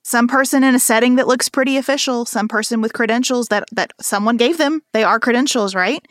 some 0.03 0.27
person 0.27 0.63
in 0.63 0.75
a 0.75 0.79
setting 0.79 1.15
that 1.15 1.27
looks 1.27 1.49
pretty 1.49 1.77
official, 1.77 2.25
some 2.25 2.47
person 2.47 2.81
with 2.81 2.93
credentials 2.93 3.47
that, 3.47 3.63
that 3.71 3.93
someone 4.01 4.37
gave 4.37 4.57
them. 4.57 4.81
They 4.91 5.03
are 5.03 5.19
credentials, 5.19 5.73
right? 5.73 6.05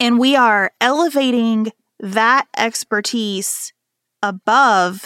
And 0.00 0.18
we 0.18 0.34
are 0.34 0.72
elevating 0.80 1.70
that 2.00 2.46
expertise 2.56 3.72
above 4.22 5.04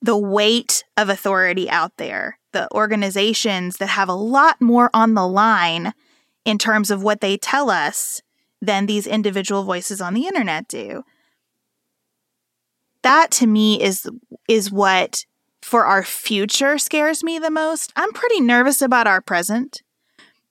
the 0.00 0.16
weight 0.16 0.84
of 0.96 1.08
authority 1.10 1.68
out 1.68 1.92
there, 1.98 2.38
the 2.52 2.66
organizations 2.72 3.76
that 3.76 3.88
have 3.88 4.08
a 4.08 4.14
lot 4.14 4.60
more 4.60 4.90
on 4.94 5.14
the 5.14 5.26
line 5.26 5.92
in 6.44 6.58
terms 6.58 6.90
of 6.90 7.02
what 7.02 7.20
they 7.20 7.36
tell 7.36 7.70
us 7.70 8.22
than 8.64 8.86
these 8.86 9.06
individual 9.06 9.64
voices 9.64 10.00
on 10.00 10.14
the 10.14 10.26
internet 10.26 10.68
do. 10.68 11.04
That 13.02 13.30
to 13.32 13.46
me 13.46 13.82
is 13.82 14.08
is 14.48 14.72
what 14.72 15.26
for 15.62 15.84
our 15.86 16.02
future 16.02 16.78
scares 16.78 17.24
me 17.24 17.38
the 17.38 17.50
most. 17.50 17.92
I'm 17.96 18.12
pretty 18.12 18.40
nervous 18.40 18.82
about 18.82 19.06
our 19.06 19.20
present. 19.20 19.82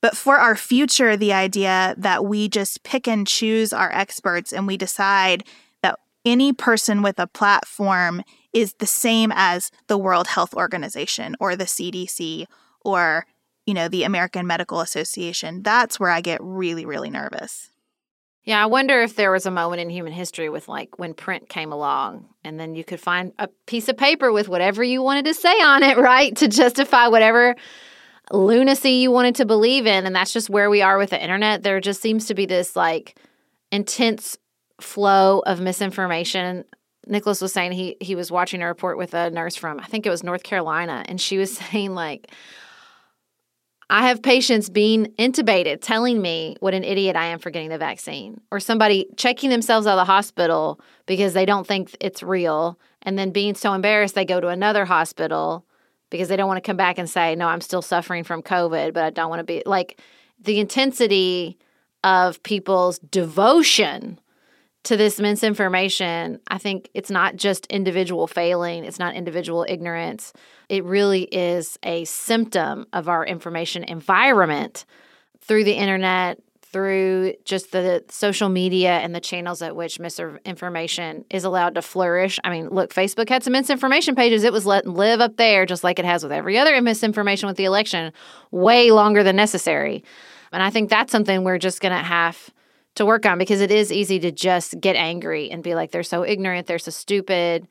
But 0.01 0.17
for 0.17 0.37
our 0.37 0.57
future, 0.57 1.15
the 1.15 1.31
idea 1.31 1.95
that 1.97 2.25
we 2.25 2.49
just 2.49 2.83
pick 2.83 3.07
and 3.07 3.25
choose 3.25 3.71
our 3.71 3.89
experts 3.93 4.51
and 4.51 4.67
we 4.67 4.75
decide 4.75 5.45
that 5.81 5.97
any 6.25 6.51
person 6.51 7.01
with 7.01 7.19
a 7.19 7.27
platform 7.27 8.21
is 8.51 8.73
the 8.79 8.85
same 8.85 9.31
as 9.33 9.71
the 9.87 9.97
World 9.97 10.27
Health 10.27 10.53
Organization 10.55 11.37
or 11.39 11.55
the 11.55 11.63
CDC 11.63 12.47
or, 12.81 13.25
you 13.65 13.73
know, 13.73 13.87
the 13.87 14.03
American 14.03 14.45
Medical 14.45 14.81
Association, 14.81 15.63
that's 15.63 15.99
where 16.01 16.09
I 16.09 16.19
get 16.19 16.41
really, 16.43 16.85
really 16.85 17.09
nervous. 17.09 17.69
Yeah, 18.45 18.61
I 18.61 18.65
wonder 18.65 19.01
if 19.01 19.15
there 19.15 19.31
was 19.31 19.45
a 19.45 19.51
moment 19.51 19.81
in 19.81 19.89
human 19.89 20.11
history 20.11 20.49
with 20.49 20.67
like 20.67 20.99
when 20.99 21.13
print 21.13 21.47
came 21.47 21.71
along 21.71 22.27
and 22.43 22.59
then 22.59 22.75
you 22.75 22.83
could 22.83 22.99
find 22.99 23.31
a 23.39 23.47
piece 23.67 23.87
of 23.87 23.95
paper 23.95 24.33
with 24.33 24.49
whatever 24.49 24.83
you 24.83 25.01
wanted 25.01 25.25
to 25.25 25.33
say 25.33 25.53
on 25.61 25.81
it, 25.81 25.97
right? 25.97 26.35
To 26.37 26.49
justify 26.49 27.07
whatever 27.07 27.55
lunacy 28.31 28.91
you 28.91 29.11
wanted 29.11 29.35
to 29.35 29.45
believe 29.45 29.85
in. 29.85 30.05
And 30.05 30.15
that's 30.15 30.33
just 30.33 30.49
where 30.49 30.69
we 30.69 30.81
are 30.81 30.97
with 30.97 31.11
the 31.11 31.21
internet. 31.21 31.63
There 31.63 31.79
just 31.79 32.01
seems 32.01 32.25
to 32.25 32.33
be 32.33 32.45
this 32.45 32.75
like 32.75 33.17
intense 33.71 34.37
flow 34.81 35.39
of 35.45 35.61
misinformation. 35.61 36.65
Nicholas 37.07 37.41
was 37.41 37.53
saying 37.53 37.71
he 37.73 37.95
he 38.01 38.15
was 38.15 38.31
watching 38.31 38.61
a 38.61 38.67
report 38.67 38.97
with 38.97 39.13
a 39.13 39.29
nurse 39.29 39.55
from 39.55 39.79
I 39.79 39.85
think 39.85 40.05
it 40.05 40.09
was 40.09 40.23
North 40.23 40.43
Carolina, 40.43 41.03
and 41.07 41.19
she 41.19 41.37
was 41.37 41.55
saying 41.57 41.95
like 41.95 42.31
I 43.93 44.07
have 44.07 44.23
patients 44.23 44.71
being 44.71 45.13
intubated 45.19 45.81
telling 45.81 46.19
me 46.19 46.55
what 46.61 46.73
an 46.73 46.83
idiot 46.83 47.15
I 47.15 47.25
am 47.25 47.37
for 47.37 47.51
getting 47.51 47.69
the 47.69 47.77
vaccine, 47.77 48.41
or 48.49 48.59
somebody 48.59 49.05
checking 49.17 49.51
themselves 49.51 49.85
out 49.85 49.99
of 49.99 50.07
the 50.07 50.11
hospital 50.11 50.81
because 51.05 51.35
they 51.35 51.45
don't 51.45 51.67
think 51.67 51.95
it's 52.01 52.23
real, 52.23 52.79
and 53.03 53.19
then 53.19 53.29
being 53.29 53.53
so 53.53 53.71
embarrassed 53.71 54.15
they 54.15 54.25
go 54.25 54.41
to 54.41 54.47
another 54.47 54.85
hospital 54.85 55.63
because 56.09 56.27
they 56.27 56.35
don't 56.35 56.47
want 56.47 56.57
to 56.57 56.67
come 56.67 56.75
back 56.75 56.97
and 56.97 57.07
say, 57.07 57.35
No, 57.35 57.47
I'm 57.47 57.61
still 57.61 57.83
suffering 57.83 58.23
from 58.23 58.41
COVID, 58.41 58.95
but 58.95 59.03
I 59.03 59.11
don't 59.11 59.29
want 59.29 59.41
to 59.41 59.43
be 59.43 59.61
like 59.63 60.01
the 60.39 60.59
intensity 60.59 61.59
of 62.03 62.41
people's 62.41 62.97
devotion 62.97 64.19
to 64.83 64.97
this 64.97 65.19
misinformation, 65.19 66.39
I 66.49 66.57
think 66.57 66.89
it's 66.93 67.09
not 67.09 67.35
just 67.35 67.65
individual 67.67 68.27
failing, 68.27 68.83
it's 68.83 68.99
not 68.99 69.15
individual 69.15 69.65
ignorance. 69.67 70.33
It 70.67 70.83
really 70.83 71.23
is 71.23 71.79
a 71.83 72.03
symptom 72.05 72.87
of 72.91 73.07
our 73.07 73.25
information 73.25 73.83
environment 73.85 74.85
through 75.39 75.63
the 75.63 75.73
internet, 75.73 76.39
through 76.61 77.35
just 77.45 77.71
the 77.71 78.03
social 78.09 78.49
media 78.49 78.97
and 78.97 79.13
the 79.13 79.21
channels 79.21 79.61
at 79.61 79.75
which 79.75 79.99
misinformation 79.99 81.23
is 81.29 81.43
allowed 81.43 81.75
to 81.75 81.81
flourish. 81.81 82.39
I 82.43 82.49
mean, 82.49 82.67
look, 82.69 82.93
Facebook 82.93 83.29
had 83.29 83.43
some 83.43 83.53
misinformation 83.53 84.15
pages. 84.15 84.43
It 84.43 84.51
was 84.51 84.65
let 84.65 84.87
live 84.87 85.21
up 85.21 85.37
there 85.37 85.65
just 85.65 85.83
like 85.83 85.99
it 85.99 86.05
has 86.05 86.23
with 86.23 86.31
every 86.31 86.57
other 86.57 86.81
misinformation 86.81 87.47
with 87.47 87.57
the 87.57 87.65
election, 87.65 88.11
way 88.51 88.91
longer 88.91 89.23
than 89.23 89.35
necessary. 89.35 90.03
And 90.51 90.63
I 90.63 90.71
think 90.71 90.89
that's 90.89 91.11
something 91.11 91.43
we're 91.43 91.59
just 91.59 91.79
going 91.79 91.95
to 91.95 92.03
have 92.03 92.49
to 92.95 93.05
work 93.05 93.25
on 93.25 93.37
because 93.37 93.61
it 93.61 93.71
is 93.71 93.91
easy 93.91 94.19
to 94.19 94.31
just 94.31 94.79
get 94.79 94.95
angry 94.95 95.49
and 95.49 95.63
be 95.63 95.75
like 95.75 95.91
they're 95.91 96.03
so 96.03 96.23
ignorant, 96.23 96.67
they're 96.67 96.79
so 96.79 96.91
stupid. 96.91 97.67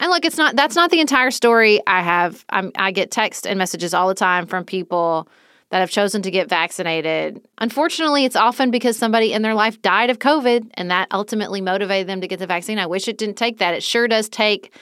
And 0.00 0.10
look, 0.10 0.24
it's 0.24 0.36
not 0.38 0.56
that's 0.56 0.76
not 0.76 0.90
the 0.90 1.00
entire 1.00 1.30
story. 1.30 1.80
I 1.86 2.02
have 2.02 2.44
I'm, 2.50 2.72
I 2.76 2.90
get 2.90 3.10
text 3.10 3.46
and 3.46 3.58
messages 3.58 3.94
all 3.94 4.08
the 4.08 4.14
time 4.14 4.46
from 4.46 4.64
people 4.64 5.28
that 5.70 5.80
have 5.80 5.90
chosen 5.90 6.22
to 6.22 6.30
get 6.30 6.48
vaccinated. 6.48 7.44
Unfortunately, 7.58 8.24
it's 8.24 8.36
often 8.36 8.70
because 8.70 8.96
somebody 8.96 9.32
in 9.32 9.42
their 9.42 9.54
life 9.54 9.80
died 9.82 10.10
of 10.10 10.18
COVID 10.18 10.70
and 10.74 10.90
that 10.90 11.08
ultimately 11.10 11.60
motivated 11.60 12.06
them 12.06 12.20
to 12.20 12.28
get 12.28 12.38
the 12.38 12.46
vaccine. 12.46 12.78
I 12.78 12.86
wish 12.86 13.08
it 13.08 13.18
didn't 13.18 13.36
take 13.36 13.58
that. 13.58 13.74
It 13.74 13.82
sure 13.82 14.06
does 14.06 14.28
take 14.28 14.72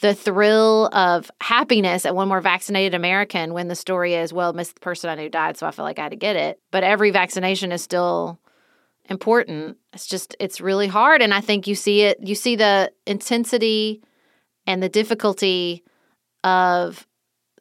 the 0.00 0.14
thrill 0.14 0.88
of 0.92 1.30
happiness 1.40 2.04
at 2.04 2.14
one 2.14 2.28
more 2.28 2.40
vaccinated 2.40 2.94
American 2.94 3.54
when 3.54 3.68
the 3.68 3.76
story 3.76 4.14
is, 4.14 4.32
well, 4.32 4.52
miss 4.52 4.72
the 4.72 4.80
person 4.80 5.08
I 5.08 5.14
knew 5.14 5.28
died, 5.28 5.56
so 5.56 5.66
I 5.66 5.70
feel 5.70 5.84
like 5.84 5.98
I 5.98 6.02
had 6.02 6.10
to 6.10 6.16
get 6.16 6.36
it. 6.36 6.60
But 6.70 6.84
every 6.84 7.10
vaccination 7.10 7.70
is 7.70 7.82
still 7.82 8.38
important. 9.08 9.76
It's 9.92 10.06
just 10.06 10.34
it's 10.40 10.60
really 10.60 10.88
hard 10.88 11.22
and 11.22 11.34
I 11.34 11.40
think 11.40 11.66
you 11.66 11.74
see 11.74 12.02
it 12.02 12.18
you 12.22 12.34
see 12.34 12.56
the 12.56 12.90
intensity 13.06 14.02
and 14.66 14.82
the 14.82 14.88
difficulty 14.88 15.84
of 16.42 17.06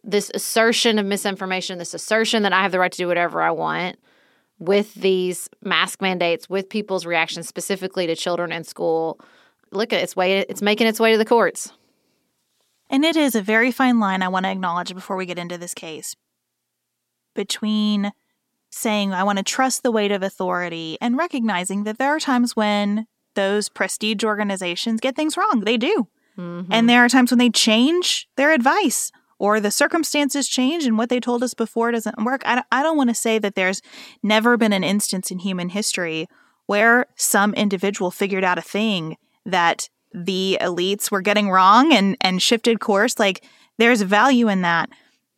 this 0.03 0.31
assertion 0.33 0.99
of 0.99 1.05
misinformation, 1.05 1.77
this 1.77 1.93
assertion 1.93 2.43
that 2.43 2.53
I 2.53 2.61
have 2.61 2.71
the 2.71 2.79
right 2.79 2.91
to 2.91 2.97
do 2.97 3.07
whatever 3.07 3.41
I 3.41 3.51
want 3.51 3.97
with 4.59 4.93
these 4.93 5.49
mask 5.61 6.01
mandates, 6.01 6.49
with 6.49 6.69
people's 6.69 7.05
reactions 7.05 7.47
specifically 7.47 8.07
to 8.07 8.15
children 8.15 8.51
in 8.51 8.63
school. 8.63 9.19
Look 9.71 9.91
at 9.91 10.01
its 10.01 10.15
way 10.15 10.39
it's 10.39 10.61
making 10.61 10.87
its 10.87 10.99
way 10.99 11.11
to 11.11 11.17
the 11.17 11.25
courts. 11.25 11.71
And 12.89 13.03
it 13.03 13.15
is 13.15 13.35
a 13.35 13.41
very 13.41 13.71
fine 13.71 13.99
line 13.99 14.21
I 14.21 14.27
want 14.27 14.45
to 14.45 14.51
acknowledge 14.51 14.93
before 14.93 15.15
we 15.15 15.25
get 15.25 15.39
into 15.39 15.57
this 15.57 15.73
case 15.73 16.15
between 17.33 18.11
saying, 18.73 19.13
I 19.13 19.23
want 19.23 19.37
to 19.37 19.43
trust 19.43 19.83
the 19.83 19.91
weight 19.91 20.11
of 20.11 20.23
authority, 20.23 20.97
and 20.99 21.17
recognizing 21.17 21.83
that 21.83 21.97
there 21.97 22.15
are 22.15 22.19
times 22.19 22.55
when 22.55 23.07
those 23.35 23.69
prestige 23.69 24.23
organizations 24.23 24.99
get 24.99 25.15
things 25.15 25.37
wrong. 25.37 25.61
They 25.61 25.77
do. 25.77 26.07
Mm-hmm. 26.37 26.71
And 26.71 26.89
there 26.89 27.03
are 27.03 27.09
times 27.09 27.31
when 27.31 27.39
they 27.39 27.49
change 27.49 28.27
their 28.37 28.51
advice 28.51 29.11
or 29.39 29.59
the 29.59 29.71
circumstances 29.71 30.47
change 30.47 30.85
and 30.85 30.97
what 30.97 31.09
they 31.09 31.19
told 31.19 31.43
us 31.43 31.53
before 31.53 31.91
doesn't 31.91 32.23
work. 32.23 32.41
I 32.45 32.55
don't, 32.55 32.67
I 32.71 32.83
don't 32.83 32.97
want 32.97 33.09
to 33.09 33.15
say 33.15 33.39
that 33.39 33.55
there's 33.55 33.81
never 34.21 34.57
been 34.57 34.73
an 34.73 34.83
instance 34.83 35.31
in 35.31 35.39
human 35.39 35.69
history 35.69 36.27
where 36.65 37.07
some 37.15 37.53
individual 37.55 38.09
figured 38.09 38.43
out 38.43 38.57
a 38.57 38.61
thing 38.61 39.17
that 39.45 39.89
the 40.13 40.57
elites 40.61 41.11
were 41.11 41.21
getting 41.21 41.49
wrong 41.49 41.91
and, 41.91 42.15
and 42.21 42.41
shifted 42.41 42.79
course. 42.79 43.19
Like, 43.19 43.43
there's 43.77 44.01
value 44.01 44.47
in 44.47 44.61
that. 44.61 44.89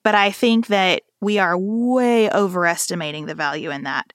But 0.03 0.15
I 0.15 0.31
think 0.31 0.67
that 0.67 1.01
we 1.25 1.39
are 1.39 1.57
way 1.57 2.29
overestimating 2.29 3.25
the 3.25 3.33
value 3.33 3.71
in 3.71 3.81
that 3.83 4.13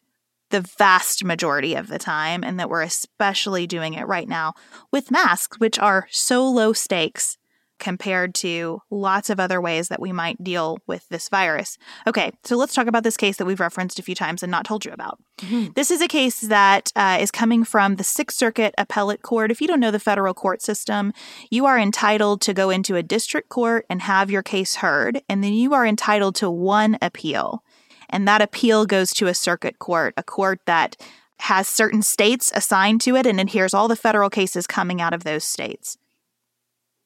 the 0.50 0.60
vast 0.60 1.24
majority 1.24 1.74
of 1.74 1.88
the 1.88 1.98
time, 1.98 2.42
and 2.42 2.58
that 2.58 2.68
we're 2.68 2.82
especially 2.82 3.66
doing 3.66 3.94
it 3.94 4.06
right 4.06 4.28
now 4.28 4.52
with 4.92 5.10
masks, 5.10 5.58
which 5.60 5.78
are 5.78 6.08
so 6.10 6.48
low 6.48 6.72
stakes 6.72 7.36
compared 7.80 8.34
to 8.36 8.80
lots 8.90 9.30
of 9.30 9.40
other 9.40 9.60
ways 9.60 9.88
that 9.88 10.00
we 10.00 10.12
might 10.12 10.42
deal 10.44 10.78
with 10.86 11.08
this 11.08 11.28
virus. 11.28 11.78
Okay, 12.06 12.30
so 12.44 12.56
let's 12.56 12.74
talk 12.74 12.86
about 12.86 13.02
this 13.02 13.16
case 13.16 13.38
that 13.38 13.46
we've 13.46 13.58
referenced 13.58 13.98
a 13.98 14.02
few 14.02 14.14
times 14.14 14.42
and 14.42 14.50
not 14.50 14.64
told 14.64 14.84
you 14.84 14.92
about. 14.92 15.18
Mm-hmm. 15.38 15.72
This 15.74 15.90
is 15.90 16.00
a 16.00 16.08
case 16.08 16.42
that 16.42 16.92
uh, 16.94 17.18
is 17.20 17.30
coming 17.30 17.64
from 17.64 17.96
the 17.96 18.04
Sixth 18.04 18.36
Circuit 18.36 18.74
Appellate 18.78 19.22
Court. 19.22 19.50
If 19.50 19.60
you 19.60 19.66
don't 19.66 19.80
know 19.80 19.90
the 19.90 19.98
federal 19.98 20.34
court 20.34 20.62
system, 20.62 21.12
you 21.50 21.66
are 21.66 21.78
entitled 21.78 22.40
to 22.42 22.54
go 22.54 22.70
into 22.70 22.94
a 22.94 23.02
district 23.02 23.48
court 23.48 23.86
and 23.90 24.02
have 24.02 24.30
your 24.30 24.42
case 24.42 24.76
heard, 24.76 25.22
and 25.28 25.42
then 25.42 25.54
you 25.54 25.74
are 25.74 25.86
entitled 25.86 26.36
to 26.36 26.50
one 26.50 26.98
appeal. 27.02 27.64
And 28.10 28.28
that 28.28 28.42
appeal 28.42 28.86
goes 28.86 29.12
to 29.14 29.28
a 29.28 29.34
circuit 29.34 29.78
court, 29.78 30.14
a 30.16 30.22
court 30.22 30.60
that 30.66 30.96
has 31.40 31.66
certain 31.66 32.02
states 32.02 32.52
assigned 32.54 33.00
to 33.00 33.16
it 33.16 33.26
and 33.26 33.40
it 33.40 33.50
hears 33.50 33.72
all 33.72 33.88
the 33.88 33.96
federal 33.96 34.28
cases 34.30 34.66
coming 34.66 35.00
out 35.00 35.14
of 35.14 35.24
those 35.24 35.44
states. 35.44 35.96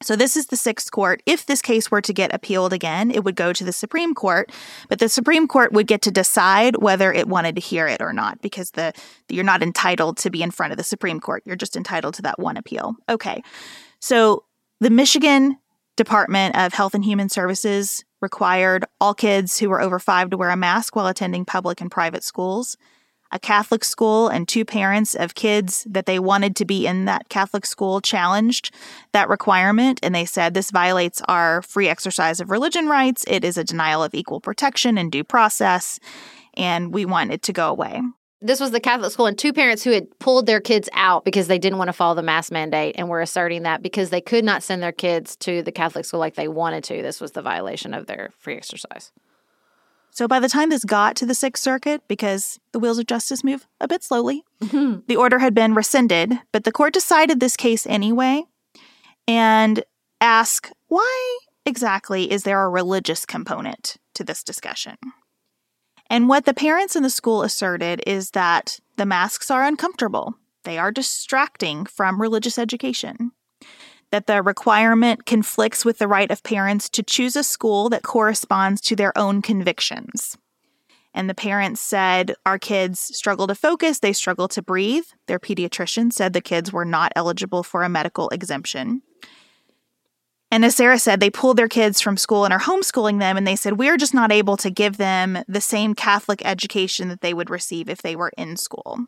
So, 0.05 0.17
this 0.17 0.37
is 0.37 0.47
the 0.47 0.57
sixth 0.57 0.91
court. 0.91 1.23
If 1.25 1.47
this 1.47 1.63
case 1.63 1.91
were 1.91 2.03
to 2.03 2.13
get 2.13 2.35
appealed 2.35 2.73
again, 2.73 3.11
it 3.11 3.25
would 3.25 3.37
go 3.37 3.53
to 3.53 3.65
the 3.65 3.73
Supreme 3.73 4.15
Court, 4.15 4.53
but 4.89 4.99
the 4.99 5.09
Supreme 5.09 5.49
Court 5.49 5.73
would 5.73 5.87
get 5.87 6.03
to 6.03 6.11
decide 6.11 6.77
whether 6.77 7.13
it 7.13 7.27
wanted 7.27 7.55
to 7.55 7.61
hear 7.61 7.87
it 7.87 8.03
or 8.03 8.13
not 8.13 8.43
because 8.43 8.73
the 8.73 8.93
you're 9.29 9.45
not 9.45 9.63
entitled 9.63 10.19
to 10.19 10.31
be 10.31 10.43
in 10.43 10.51
front 10.51 10.73
of 10.73 10.77
the 10.77 10.85
Supreme 10.85 11.21
Court. 11.21 11.43
You're 11.47 11.57
just 11.57 11.77
entitled 11.77 12.15
to 12.15 12.23
that 12.23 12.39
one 12.39 12.57
appeal. 12.57 12.97
Okay. 13.09 13.43
So, 14.01 14.45
the 14.81 14.91
Michigan 14.91 15.57
Department 15.97 16.57
of 16.57 16.75
Health 16.75 16.95
and 16.95 17.05
Human 17.05 17.29
Services 17.29 18.05
required 18.21 18.85
all 19.01 19.15
kids 19.15 19.59
who 19.59 19.71
were 19.71 19.81
over 19.81 19.99
5 19.99 20.31
to 20.31 20.37
wear 20.37 20.51
a 20.51 20.57
mask 20.57 20.97
while 20.97 21.07
attending 21.07 21.45
public 21.45 21.81
and 21.81 21.91
private 21.91 22.25
schools 22.25 22.77
a 23.35 23.39
Catholic 23.41 23.85
school 23.85 24.29
and 24.29 24.47
two 24.47 24.65
parents 24.65 25.15
of 25.17 25.35
kids 25.35 25.85
that 25.91 26.07
they 26.07 26.21
wanted 26.21 26.55
to 26.57 26.65
be 26.65 26.87
in 26.87 27.05
that 27.05 27.29
Catholic 27.29 27.67
school 27.67 28.01
challenged 28.01 28.73
that 29.13 29.29
requirement. 29.29 29.99
And 30.05 30.15
they 30.15 30.25
said 30.25 30.55
this 30.55 30.71
violates 30.71 31.21
our 31.27 31.61
free 31.61 31.89
exercise 31.89 32.41
of 32.41 32.49
religion 32.49 32.87
rights. 32.87 33.25
It 33.27 33.45
is 33.45 33.59
a 33.59 33.65
denial 33.65 34.05
of 34.05 34.15
equal 34.15 34.41
protection 34.41 34.97
and 34.97 35.11
due 35.11 35.25
process. 35.25 35.99
And 36.55 36.95
we 36.95 37.05
want 37.05 37.33
it 37.33 37.43
to 37.43 37.53
go 37.53 37.69
away. 37.69 38.01
This 38.41 38.61
was 38.61 38.73
the 38.73 38.81
Catholic 38.81 39.11
school, 39.11 39.25
and 39.25 39.39
two 39.39 39.55
parents 39.55 39.83
who 39.83 39.91
had 39.91 40.19
pulled 40.19 40.45
their 40.45 40.61
kids 40.61 40.91
out 40.93 41.25
because 41.25 41.49
they 41.49 41.59
didn't 41.59 41.79
want 41.79 41.89
to 41.89 41.95
follow 41.95 42.15
the 42.15 42.23
mask 42.23 42.53
mandate 42.53 42.95
and 42.99 43.09
were 43.09 43.23
asserting 43.23 43.63
that 43.63 43.83
because 43.83 44.11
they 44.11 44.21
could 44.21 44.45
not 44.45 44.63
send 44.63 44.83
their 44.83 44.93
kids 44.93 45.35
to 45.37 45.63
the 45.63 45.73
Catholic 45.73 46.05
school 46.05 46.21
like 46.21 46.35
they 46.35 46.47
wanted 46.47 46.85
to. 46.85 47.01
This 47.01 47.23
was 47.23 47.33
the 47.33 47.41
violation 47.41 47.95
of 47.95 48.05
their 48.05 48.33
free 48.39 48.55
exercise. 48.55 49.13
So 50.15 50.29
by 50.29 50.39
the 50.39 50.49
time 50.49 50.71
this 50.71 50.85
got 50.85 51.17
to 51.17 51.27
the 51.27 51.35
Sixth 51.35 51.63
Circuit, 51.63 52.03
because 52.07 52.61
the 52.71 52.79
wheels 52.79 53.01
of 53.01 53.07
justice 53.07 53.43
move 53.43 53.67
a 53.81 53.89
bit 53.89 54.05
slowly, 54.05 54.45
mm-hmm. 54.63 55.01
the 55.09 55.17
order 55.17 55.41
had 55.41 55.55
been 55.55 55.75
rescinded, 55.75 56.39
but 56.53 56.63
the 56.63 56.71
court 56.71 56.95
decided 56.95 57.41
this 57.41 57.57
case 57.57 57.85
anyway 57.85 58.45
and 59.27 59.83
ask 60.21 60.71
why 60.87 61.39
exactly 61.67 62.31
is 62.31 62.45
there 62.45 62.63
a 62.63 62.69
religious 62.69 63.27
component 63.27 63.97
to 64.15 64.23
this 64.23 64.45
discussion? 64.45 64.97
And 66.09 66.29
what 66.29 66.45
the 66.45 66.55
parents 66.55 66.95
in 66.95 67.03
the 67.03 67.11
school 67.11 67.43
asserted 67.43 68.01
is 68.07 68.31
that 68.31 68.79
the 68.97 69.07
masks 69.07 69.51
are 69.51 69.65
uncomfortable. 69.65 70.35
They 70.63 70.79
are 70.79 70.93
distracting 70.93 71.87
from 71.87 72.21
religious 72.21 72.57
education 72.57 73.33
that 74.15 74.29
the 74.29 74.41
requirement 74.45 75.27
conflicts 75.27 75.85
with 75.85 75.99
the 75.99 76.07
right 76.07 76.31
of 76.31 76.41
parents 76.45 76.89
to 76.89 77.03
choose 77.03 77.35
a 77.35 77.43
school 77.43 77.89
that 77.89 78.05
corresponds 78.05 78.81
to 78.81 78.95
their 78.95 79.13
own 79.19 79.43
convictions. 79.43 80.39
And 81.13 81.29
the 81.29 81.35
parents 81.35 81.81
said, 81.81 82.37
Our 82.47 82.57
kids 82.57 83.01
struggle 83.01 83.49
to 83.49 83.57
focus, 83.57 83.99
they 83.99 84.13
struggle 84.13 84.47
to 84.47 84.63
breathe. 84.63 85.03
Their 85.27 85.41
pediatrician 85.41 86.13
said 86.13 86.33
the 86.33 86.41
kids 86.41 86.73
were 86.73 86.85
not 86.85 87.11
eligible 87.17 87.65
for 87.65 87.83
a 87.83 87.89
medical 87.89 88.29
exemption. 88.29 89.03
And 90.49 90.65
as 90.65 90.77
Sarah 90.77 91.01
said, 91.01 91.19
they 91.19 91.29
pulled 91.29 91.57
their 91.57 91.67
kids 91.67 92.01
from 92.01 92.17
school 92.17 92.45
and 92.45 92.55
are 92.55 92.61
homeschooling 92.61 93.19
them, 93.19 93.37
and 93.37 93.45
they 93.45 93.57
said, 93.57 93.81
We're 93.81 93.97
just 93.97 94.15
not 94.15 94.31
able 94.31 94.57
to 94.59 94.71
give 94.71 94.97
them 94.97 95.43
the 95.49 95.61
same 95.61 95.93
Catholic 95.93 96.41
education 96.45 97.09
that 97.09 97.21
they 97.21 97.35
would 97.35 97.51
receive 97.51 97.89
if 97.89 98.01
they 98.01 98.15
were 98.15 98.31
in 98.39 98.57
school. 98.57 99.07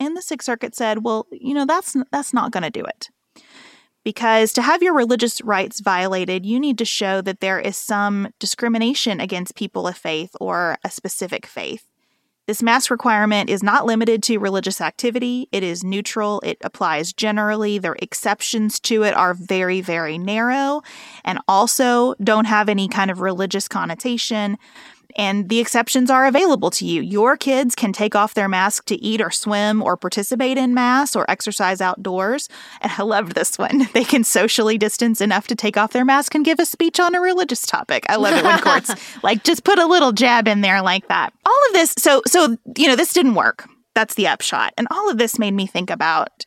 And 0.00 0.16
the 0.16 0.22
Sixth 0.22 0.46
Circuit 0.46 0.74
said, 0.74 1.04
Well, 1.04 1.28
you 1.30 1.54
know, 1.54 1.64
that's, 1.64 1.94
that's 2.10 2.34
not 2.34 2.50
going 2.50 2.64
to 2.64 2.70
do 2.70 2.82
it 2.82 3.08
because 4.08 4.54
to 4.54 4.62
have 4.62 4.82
your 4.82 4.94
religious 4.94 5.42
rights 5.42 5.80
violated, 5.80 6.46
you 6.46 6.58
need 6.58 6.78
to 6.78 6.84
show 6.86 7.20
that 7.20 7.40
there 7.40 7.60
is 7.60 7.76
some 7.76 8.32
discrimination 8.38 9.20
against 9.20 9.54
people 9.54 9.86
of 9.86 9.98
faith 9.98 10.34
or 10.40 10.78
a 10.82 10.90
specific 10.90 11.44
faith. 11.44 11.84
This 12.46 12.62
mask 12.62 12.90
requirement 12.90 13.50
is 13.50 13.62
not 13.62 13.84
limited 13.84 14.22
to 14.22 14.38
religious 14.38 14.80
activity. 14.80 15.46
It 15.52 15.62
is 15.62 15.84
neutral. 15.84 16.40
It 16.42 16.56
applies 16.62 17.12
generally. 17.12 17.76
The 17.76 17.96
exceptions 18.00 18.80
to 18.80 19.02
it 19.02 19.12
are 19.12 19.34
very, 19.34 19.82
very 19.82 20.16
narrow 20.16 20.80
and 21.22 21.38
also 21.46 22.14
don't 22.14 22.46
have 22.46 22.70
any 22.70 22.88
kind 22.88 23.10
of 23.10 23.20
religious 23.20 23.68
connotation. 23.68 24.56
And 25.18 25.48
the 25.48 25.58
exceptions 25.58 26.10
are 26.10 26.26
available 26.26 26.70
to 26.70 26.86
you. 26.86 27.02
Your 27.02 27.36
kids 27.36 27.74
can 27.74 27.92
take 27.92 28.14
off 28.14 28.34
their 28.34 28.48
mask 28.48 28.84
to 28.86 28.94
eat 29.02 29.20
or 29.20 29.32
swim 29.32 29.82
or 29.82 29.96
participate 29.96 30.56
in 30.56 30.72
mass 30.72 31.16
or 31.16 31.28
exercise 31.28 31.80
outdoors. 31.80 32.48
And 32.80 32.92
I 32.96 33.02
loved 33.02 33.34
this 33.34 33.58
one. 33.58 33.88
They 33.98 34.04
can 34.04 34.22
socially 34.22 34.78
distance 34.78 35.20
enough 35.20 35.48
to 35.48 35.56
take 35.56 35.76
off 35.76 35.92
their 35.92 36.04
mask 36.04 36.36
and 36.36 36.44
give 36.44 36.60
a 36.60 36.66
speech 36.66 37.00
on 37.00 37.16
a 37.16 37.20
religious 37.20 37.62
topic. 37.62 38.04
I 38.08 38.14
love 38.14 38.34
it 38.34 38.44
when 38.44 38.60
courts 38.60 38.94
like 39.24 39.42
just 39.42 39.64
put 39.64 39.80
a 39.80 39.86
little 39.86 40.12
jab 40.12 40.46
in 40.46 40.60
there 40.60 40.82
like 40.82 41.08
that. 41.08 41.32
All 41.44 41.60
of 41.68 41.72
this, 41.72 41.94
so 41.98 42.22
so 42.26 42.56
you 42.76 42.86
know, 42.86 42.94
this 42.94 43.12
didn't 43.12 43.34
work. 43.34 43.68
That's 43.94 44.14
the 44.14 44.28
upshot. 44.28 44.72
And 44.78 44.86
all 44.92 45.10
of 45.10 45.18
this 45.18 45.38
made 45.38 45.54
me 45.54 45.66
think 45.66 45.90
about 45.90 46.44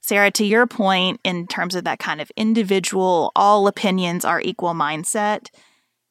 Sarah, 0.00 0.30
to 0.32 0.44
your 0.44 0.66
point, 0.66 1.20
in 1.24 1.46
terms 1.46 1.74
of 1.74 1.84
that 1.84 1.98
kind 1.98 2.20
of 2.20 2.30
individual, 2.36 3.32
all 3.34 3.66
opinions 3.66 4.24
are 4.24 4.40
equal 4.40 4.74
mindset, 4.74 5.48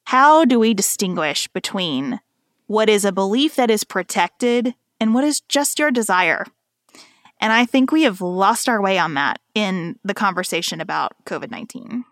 how 0.04 0.44
do 0.44 0.58
we 0.58 0.74
distinguish 0.74 1.48
between 1.48 2.20
what 2.66 2.88
is 2.88 3.04
a 3.04 3.12
belief 3.12 3.56
that 3.56 3.70
is 3.70 3.84
protected 3.84 4.74
and 5.00 5.14
what 5.14 5.24
is 5.24 5.40
just 5.40 5.78
your 5.78 5.90
desire? 5.90 6.44
And 7.40 7.52
I 7.52 7.64
think 7.64 7.90
we 7.92 8.02
have 8.02 8.20
lost 8.20 8.68
our 8.68 8.80
way 8.80 8.98
on 8.98 9.14
that 9.14 9.40
in 9.54 9.98
the 10.04 10.14
conversation 10.14 10.80
about 10.80 11.12
COVID 11.24 11.50
19. 11.50 12.04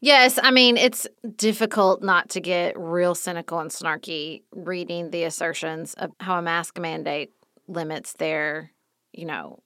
Yes, 0.00 0.38
I 0.42 0.50
mean, 0.50 0.76
it's 0.76 1.06
difficult 1.36 2.02
not 2.02 2.30
to 2.30 2.40
get 2.40 2.76
real 2.76 3.14
cynical 3.14 3.60
and 3.60 3.70
snarky 3.70 4.42
reading 4.50 5.10
the 5.10 5.22
assertions 5.22 5.94
of 5.94 6.10
how 6.18 6.38
a 6.38 6.42
mask 6.42 6.76
mandate 6.80 7.30
limits 7.68 8.14
their, 8.14 8.72
you 9.12 9.24
know, 9.24 9.60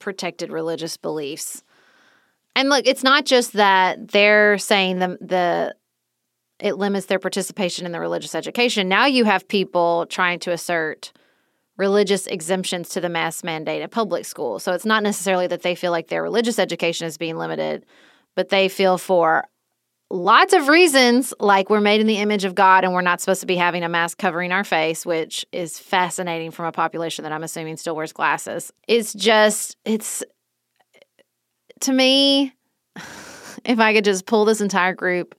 protected 0.00 0.50
religious 0.50 0.96
beliefs. 0.96 1.62
And 2.56 2.68
look, 2.68 2.84
it's 2.86 3.04
not 3.04 3.26
just 3.26 3.52
that 3.52 4.08
they're 4.08 4.58
saying 4.58 4.98
the 4.98 5.18
the 5.20 5.74
it 6.60 6.76
limits 6.76 7.06
their 7.06 7.18
participation 7.18 7.86
in 7.86 7.92
the 7.92 8.00
religious 8.00 8.34
education. 8.34 8.88
Now 8.88 9.06
you 9.06 9.24
have 9.24 9.46
people 9.48 10.06
trying 10.06 10.38
to 10.40 10.52
assert 10.52 11.12
religious 11.76 12.26
exemptions 12.26 12.90
to 12.90 13.00
the 13.00 13.08
mask 13.08 13.42
mandate 13.42 13.80
at 13.80 13.90
public 13.90 14.26
schools. 14.26 14.62
So 14.62 14.72
it's 14.72 14.84
not 14.84 15.02
necessarily 15.02 15.46
that 15.46 15.62
they 15.62 15.74
feel 15.74 15.90
like 15.90 16.08
their 16.08 16.22
religious 16.22 16.58
education 16.58 17.06
is 17.06 17.16
being 17.16 17.36
limited, 17.36 17.86
but 18.36 18.50
they 18.50 18.68
feel 18.68 18.98
for 18.98 19.44
lots 20.10 20.52
of 20.52 20.68
reasons 20.68 21.32
like 21.40 21.70
we're 21.70 21.80
made 21.80 22.00
in 22.00 22.06
the 22.06 22.18
image 22.18 22.44
of 22.44 22.54
God 22.54 22.84
and 22.84 22.92
we're 22.92 23.00
not 23.00 23.20
supposed 23.20 23.40
to 23.40 23.46
be 23.46 23.56
having 23.56 23.82
a 23.82 23.88
mask 23.88 24.18
covering 24.18 24.52
our 24.52 24.64
face, 24.64 25.06
which 25.06 25.46
is 25.52 25.78
fascinating 25.78 26.50
from 26.50 26.66
a 26.66 26.72
population 26.72 27.22
that 27.22 27.32
I'm 27.32 27.44
assuming 27.44 27.76
still 27.78 27.96
wears 27.96 28.12
glasses. 28.12 28.72
It's 28.86 29.14
just, 29.14 29.76
it's 29.84 30.22
to 31.80 31.92
me, 31.92 32.52
if 33.64 33.78
I 33.78 33.94
could 33.94 34.04
just 34.04 34.26
pull 34.26 34.44
this 34.44 34.60
entire 34.60 34.94
group 34.94 35.34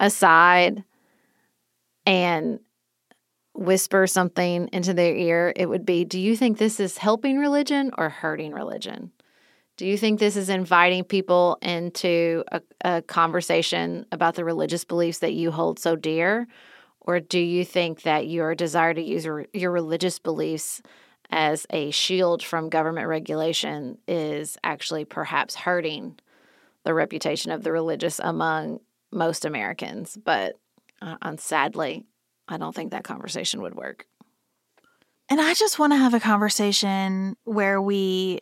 aside 0.00 0.82
and 2.06 2.58
whisper 3.54 4.06
something 4.06 4.68
into 4.72 4.94
their 4.94 5.14
ear, 5.14 5.52
it 5.54 5.66
would 5.66 5.84
be 5.84 6.04
Do 6.04 6.18
you 6.18 6.36
think 6.36 6.58
this 6.58 6.80
is 6.80 6.98
helping 6.98 7.38
religion 7.38 7.92
or 7.96 8.08
hurting 8.08 8.52
religion? 8.52 9.12
Do 9.76 9.86
you 9.86 9.96
think 9.96 10.18
this 10.18 10.36
is 10.36 10.48
inviting 10.48 11.04
people 11.04 11.58
into 11.62 12.44
a, 12.52 12.60
a, 12.84 13.02
conversation 13.02 14.04
about 14.12 14.34
the 14.34 14.44
religious 14.44 14.84
beliefs 14.84 15.20
that 15.20 15.32
you 15.32 15.50
hold 15.50 15.78
so 15.78 15.96
dear? 15.96 16.48
Or 17.00 17.18
do 17.18 17.38
you 17.38 17.64
think 17.64 18.02
that 18.02 18.28
your 18.28 18.54
desire 18.54 18.92
to 18.92 19.00
use 19.00 19.24
your, 19.24 19.46
your 19.54 19.70
religious 19.70 20.18
beliefs 20.18 20.82
as 21.30 21.66
a 21.70 21.90
shield 21.92 22.42
from 22.42 22.68
government 22.68 23.08
regulation 23.08 23.96
is 24.06 24.58
actually 24.64 25.06
perhaps 25.06 25.54
hurting 25.54 26.18
the 26.84 26.92
reputation 26.92 27.50
of 27.50 27.62
the 27.62 27.72
religious 27.72 28.20
among 28.22 28.80
most 29.12 29.44
Americans? 29.44 30.18
But 30.22 30.58
uh, 31.02 31.36
sadly, 31.38 32.06
I 32.48 32.56
don't 32.56 32.74
think 32.74 32.90
that 32.90 33.04
conversation 33.04 33.62
would 33.62 33.74
work. 33.74 34.06
And 35.28 35.40
I 35.40 35.54
just 35.54 35.78
want 35.78 35.92
to 35.92 35.96
have 35.96 36.14
a 36.14 36.20
conversation 36.20 37.36
where 37.44 37.80
we 37.80 38.40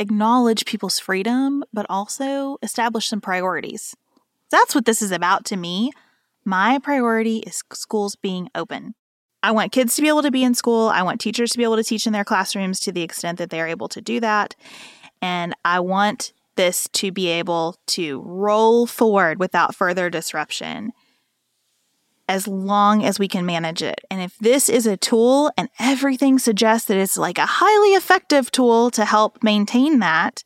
acknowledge 0.00 0.64
people's 0.64 0.98
freedom, 0.98 1.62
but 1.72 1.86
also 1.88 2.58
establish 2.62 3.06
some 3.06 3.20
priorities. 3.20 3.94
That's 4.50 4.74
what 4.74 4.86
this 4.86 5.02
is 5.02 5.12
about 5.12 5.44
to 5.46 5.56
me. 5.56 5.92
My 6.44 6.80
priority 6.82 7.38
is 7.38 7.62
schools 7.72 8.16
being 8.16 8.48
open. 8.54 8.94
I 9.42 9.52
want 9.52 9.72
kids 9.72 9.94
to 9.96 10.02
be 10.02 10.08
able 10.08 10.22
to 10.22 10.30
be 10.30 10.42
in 10.42 10.54
school. 10.54 10.88
I 10.88 11.02
want 11.02 11.20
teachers 11.20 11.52
to 11.52 11.58
be 11.58 11.64
able 11.64 11.76
to 11.76 11.84
teach 11.84 12.06
in 12.06 12.12
their 12.12 12.24
classrooms 12.24 12.80
to 12.80 12.92
the 12.92 13.02
extent 13.02 13.38
that 13.38 13.50
they're 13.50 13.68
able 13.68 13.88
to 13.88 14.00
do 14.00 14.20
that. 14.20 14.56
And 15.22 15.54
I 15.64 15.80
want 15.80 16.32
this 16.60 16.86
to 16.92 17.10
be 17.10 17.28
able 17.28 17.78
to 17.86 18.20
roll 18.26 18.86
forward 18.86 19.38
without 19.40 19.74
further 19.74 20.10
disruption 20.10 20.92
as 22.28 22.46
long 22.46 23.02
as 23.02 23.18
we 23.18 23.26
can 23.26 23.46
manage 23.46 23.82
it. 23.82 24.04
And 24.10 24.20
if 24.20 24.36
this 24.38 24.68
is 24.68 24.86
a 24.86 24.98
tool 24.98 25.50
and 25.56 25.70
everything 25.78 26.38
suggests 26.38 26.86
that 26.88 26.98
it's 26.98 27.16
like 27.16 27.38
a 27.38 27.46
highly 27.46 27.94
effective 27.94 28.50
tool 28.50 28.90
to 28.90 29.06
help 29.06 29.42
maintain 29.42 30.00
that, 30.00 30.44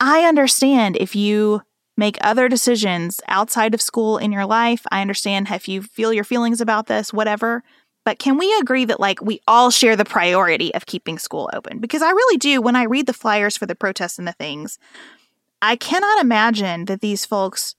I 0.00 0.22
understand 0.22 0.96
if 0.96 1.14
you 1.14 1.60
make 1.98 2.16
other 2.22 2.48
decisions 2.48 3.20
outside 3.28 3.74
of 3.74 3.82
school 3.82 4.16
in 4.16 4.32
your 4.32 4.46
life. 4.46 4.86
I 4.90 5.02
understand 5.02 5.48
if 5.50 5.68
you 5.68 5.82
feel 5.82 6.12
your 6.12 6.24
feelings 6.24 6.62
about 6.62 6.86
this, 6.86 7.12
whatever. 7.12 7.62
But 8.06 8.20
can 8.20 8.38
we 8.38 8.56
agree 8.60 8.84
that, 8.84 9.00
like, 9.00 9.20
we 9.20 9.40
all 9.48 9.72
share 9.72 9.96
the 9.96 10.04
priority 10.04 10.72
of 10.76 10.86
keeping 10.86 11.18
school 11.18 11.50
open? 11.52 11.80
Because 11.80 12.02
I 12.02 12.10
really 12.10 12.36
do. 12.36 12.62
When 12.62 12.76
I 12.76 12.84
read 12.84 13.06
the 13.06 13.12
flyers 13.12 13.56
for 13.56 13.66
the 13.66 13.74
protests 13.74 14.16
and 14.16 14.28
the 14.28 14.32
things, 14.32 14.78
I 15.60 15.74
cannot 15.74 16.20
imagine 16.20 16.84
that 16.84 17.00
these 17.00 17.26
folks 17.26 17.74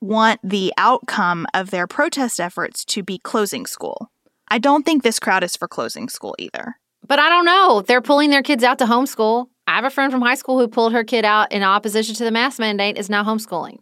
want 0.00 0.38
the 0.44 0.72
outcome 0.78 1.48
of 1.54 1.72
their 1.72 1.88
protest 1.88 2.38
efforts 2.38 2.84
to 2.84 3.02
be 3.02 3.18
closing 3.18 3.66
school. 3.66 4.12
I 4.46 4.58
don't 4.58 4.86
think 4.86 5.02
this 5.02 5.18
crowd 5.18 5.42
is 5.42 5.56
for 5.56 5.66
closing 5.66 6.08
school 6.08 6.36
either. 6.38 6.76
But 7.04 7.18
I 7.18 7.28
don't 7.28 7.44
know. 7.44 7.82
They're 7.82 8.00
pulling 8.00 8.30
their 8.30 8.44
kids 8.44 8.62
out 8.62 8.78
to 8.78 8.84
homeschool. 8.84 9.48
I 9.66 9.74
have 9.74 9.84
a 9.84 9.90
friend 9.90 10.12
from 10.12 10.22
high 10.22 10.36
school 10.36 10.60
who 10.60 10.68
pulled 10.68 10.92
her 10.92 11.02
kid 11.02 11.24
out 11.24 11.50
in 11.50 11.64
opposition 11.64 12.14
to 12.14 12.22
the 12.22 12.30
mask 12.30 12.60
mandate 12.60 12.96
is 12.96 13.10
now 13.10 13.24
homeschooling. 13.24 13.80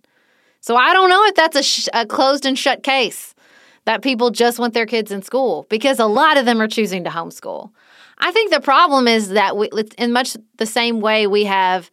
So 0.62 0.74
I 0.74 0.94
don't 0.94 1.10
know 1.10 1.26
if 1.26 1.34
that's 1.34 1.56
a, 1.56 1.62
sh- 1.62 1.88
a 1.92 2.06
closed 2.06 2.46
and 2.46 2.58
shut 2.58 2.82
case 2.82 3.34
that 3.84 4.02
people 4.02 4.30
just 4.30 4.58
want 4.58 4.74
their 4.74 4.86
kids 4.86 5.10
in 5.10 5.22
school 5.22 5.66
because 5.68 5.98
a 5.98 6.06
lot 6.06 6.36
of 6.36 6.44
them 6.44 6.60
are 6.60 6.68
choosing 6.68 7.04
to 7.04 7.10
homeschool. 7.10 7.70
I 8.18 8.30
think 8.30 8.52
the 8.52 8.60
problem 8.60 9.08
is 9.08 9.30
that 9.30 9.56
we, 9.56 9.68
in 9.98 10.12
much 10.12 10.36
the 10.58 10.66
same 10.66 11.00
way 11.00 11.26
we 11.26 11.44
have 11.44 11.90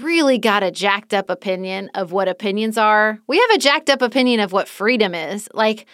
really 0.00 0.38
got 0.38 0.62
a 0.62 0.70
jacked 0.70 1.14
up 1.14 1.30
opinion 1.30 1.90
of 1.94 2.12
what 2.12 2.28
opinions 2.28 2.78
are. 2.78 3.18
We 3.26 3.38
have 3.38 3.50
a 3.50 3.58
jacked 3.58 3.90
up 3.90 4.02
opinion 4.02 4.40
of 4.40 4.52
what 4.52 4.68
freedom 4.68 5.14
is. 5.14 5.48
Like, 5.52 5.86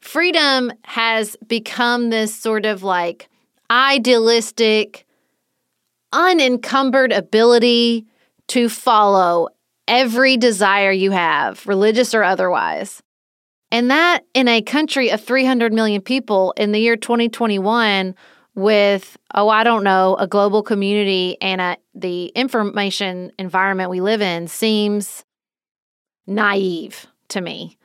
freedom 0.00 0.72
has 0.84 1.36
become 1.46 2.10
this 2.10 2.34
sort 2.34 2.66
of 2.66 2.82
like 2.82 3.28
idealistic, 3.70 5.06
unencumbered 6.12 7.12
ability 7.12 8.06
to 8.48 8.68
follow 8.68 9.48
every 9.88 10.36
desire 10.36 10.90
you 10.90 11.10
have, 11.10 11.66
religious 11.66 12.14
or 12.14 12.22
otherwise. 12.22 13.02
And 13.70 13.90
that 13.90 14.24
in 14.34 14.48
a 14.48 14.62
country 14.62 15.10
of 15.10 15.20
300 15.22 15.72
million 15.72 16.00
people 16.00 16.54
in 16.56 16.72
the 16.72 16.78
year 16.78 16.96
2021 16.96 18.14
with 18.54 19.18
oh 19.34 19.50
i 19.50 19.62
don't 19.62 19.84
know 19.84 20.16
a 20.18 20.26
global 20.26 20.62
community 20.62 21.36
and 21.42 21.60
a, 21.60 21.76
the 21.94 22.26
information 22.28 23.30
environment 23.38 23.90
we 23.90 24.00
live 24.00 24.22
in 24.22 24.48
seems 24.48 25.24
naive 26.26 27.06
to 27.28 27.40
me. 27.40 27.76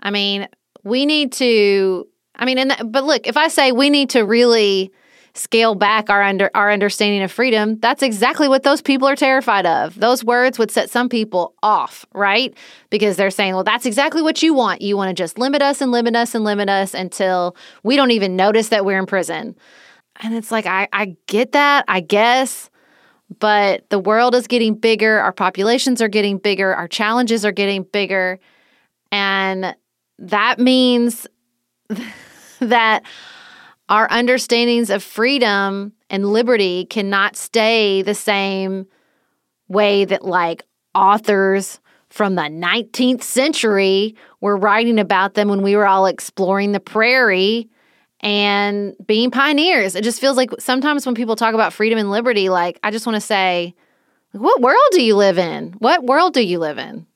I 0.00 0.10
mean 0.10 0.48
we 0.82 1.06
need 1.06 1.32
to 1.34 2.08
i 2.34 2.44
mean 2.44 2.58
and 2.58 2.92
but 2.92 3.04
look 3.04 3.26
if 3.26 3.36
i 3.36 3.48
say 3.48 3.70
we 3.72 3.90
need 3.90 4.10
to 4.10 4.22
really 4.22 4.92
scale 5.38 5.74
back 5.74 6.10
our 6.10 6.22
under 6.22 6.50
our 6.54 6.70
understanding 6.70 7.22
of 7.22 7.30
freedom 7.30 7.78
that's 7.78 8.02
exactly 8.02 8.48
what 8.48 8.62
those 8.62 8.82
people 8.82 9.06
are 9.08 9.16
terrified 9.16 9.66
of 9.66 9.98
those 9.98 10.24
words 10.24 10.58
would 10.58 10.70
set 10.70 10.90
some 10.90 11.08
people 11.08 11.54
off 11.62 12.04
right 12.12 12.54
because 12.90 13.16
they're 13.16 13.30
saying 13.30 13.54
well 13.54 13.64
that's 13.64 13.86
exactly 13.86 14.20
what 14.20 14.42
you 14.42 14.52
want 14.52 14.82
you 14.82 14.96
want 14.96 15.08
to 15.08 15.14
just 15.14 15.38
limit 15.38 15.62
us 15.62 15.80
and 15.80 15.92
limit 15.92 16.16
us 16.16 16.34
and 16.34 16.44
limit 16.44 16.68
us 16.68 16.92
until 16.92 17.56
we 17.82 17.96
don't 17.96 18.10
even 18.10 18.36
notice 18.36 18.68
that 18.68 18.84
we're 18.84 18.98
in 18.98 19.06
prison 19.06 19.54
and 20.20 20.34
it's 20.34 20.50
like, 20.50 20.66
I, 20.66 20.88
I 20.92 21.16
get 21.26 21.52
that, 21.52 21.84
I 21.88 22.00
guess, 22.00 22.70
but 23.38 23.88
the 23.90 23.98
world 23.98 24.34
is 24.34 24.46
getting 24.46 24.74
bigger. 24.74 25.18
Our 25.18 25.32
populations 25.32 26.02
are 26.02 26.08
getting 26.08 26.38
bigger. 26.38 26.74
Our 26.74 26.88
challenges 26.88 27.44
are 27.44 27.52
getting 27.52 27.84
bigger. 27.84 28.40
And 29.12 29.76
that 30.18 30.58
means 30.58 31.26
that 32.60 33.04
our 33.88 34.10
understandings 34.10 34.90
of 34.90 35.02
freedom 35.02 35.92
and 36.10 36.32
liberty 36.32 36.84
cannot 36.86 37.36
stay 37.36 38.02
the 38.02 38.14
same 38.14 38.86
way 39.68 40.04
that, 40.04 40.24
like, 40.24 40.62
authors 40.94 41.80
from 42.08 42.34
the 42.34 42.42
19th 42.42 43.22
century 43.22 44.14
were 44.40 44.56
writing 44.56 44.98
about 44.98 45.34
them 45.34 45.48
when 45.48 45.62
we 45.62 45.76
were 45.76 45.86
all 45.86 46.06
exploring 46.06 46.72
the 46.72 46.80
prairie 46.80 47.68
and 48.20 48.94
being 49.06 49.30
pioneers. 49.30 49.94
It 49.94 50.04
just 50.04 50.20
feels 50.20 50.36
like 50.36 50.50
sometimes 50.58 51.06
when 51.06 51.14
people 51.14 51.36
talk 51.36 51.54
about 51.54 51.72
freedom 51.72 51.98
and 51.98 52.10
liberty, 52.10 52.48
like 52.48 52.78
I 52.82 52.90
just 52.90 53.06
want 53.06 53.16
to 53.16 53.20
say, 53.20 53.74
what 54.32 54.60
world 54.60 54.78
do 54.92 55.02
you 55.02 55.16
live 55.16 55.38
in? 55.38 55.72
What 55.78 56.04
world 56.04 56.34
do 56.34 56.44
you 56.44 56.58
live 56.58 56.78
in? 56.78 57.06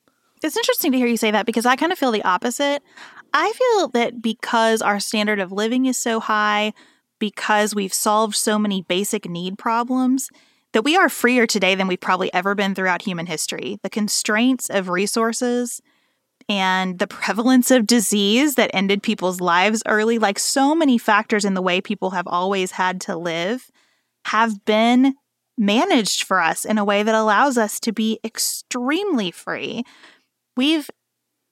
It's 0.43 0.57
interesting 0.57 0.91
to 0.91 0.97
hear 0.97 1.07
you 1.07 1.17
say 1.17 1.31
that 1.31 1.45
because 1.45 1.65
I 1.65 1.75
kind 1.75 1.91
of 1.91 1.97
feel 1.97 2.11
the 2.11 2.23
opposite. 2.23 2.83
I 3.33 3.51
feel 3.51 3.87
that 3.89 4.21
because 4.21 4.81
our 4.81 4.99
standard 4.99 5.39
of 5.39 5.51
living 5.51 5.85
is 5.85 5.97
so 5.97 6.19
high, 6.19 6.73
because 7.19 7.73
we've 7.73 7.93
solved 7.93 8.35
so 8.35 8.59
many 8.59 8.81
basic 8.83 9.27
need 9.27 9.57
problems, 9.57 10.29
that 10.73 10.83
we 10.83 10.95
are 10.95 11.09
freer 11.09 11.47
today 11.47 11.75
than 11.75 11.87
we've 11.87 11.99
probably 11.99 12.33
ever 12.33 12.55
been 12.55 12.75
throughout 12.75 13.01
human 13.01 13.25
history. 13.25 13.79
The 13.83 13.89
constraints 13.89 14.69
of 14.69 14.89
resources 14.89 15.81
and 16.49 16.99
the 16.99 17.07
prevalence 17.07 17.71
of 17.71 17.87
disease 17.87 18.55
that 18.55 18.71
ended 18.73 19.01
people's 19.01 19.39
lives 19.39 19.81
early, 19.85 20.19
like 20.19 20.37
so 20.37 20.75
many 20.75 20.97
factors 20.97 21.45
in 21.45 21.53
the 21.53 21.61
way 21.61 21.79
people 21.79 22.11
have 22.11 22.27
always 22.27 22.71
had 22.71 22.99
to 23.01 23.15
live, 23.15 23.71
have 24.25 24.65
been 24.65 25.15
managed 25.57 26.23
for 26.23 26.41
us 26.41 26.65
in 26.65 26.77
a 26.77 26.85
way 26.85 27.03
that 27.03 27.15
allows 27.15 27.57
us 27.57 27.79
to 27.79 27.91
be 27.91 28.19
extremely 28.23 29.31
free. 29.31 29.83
We've 30.57 30.89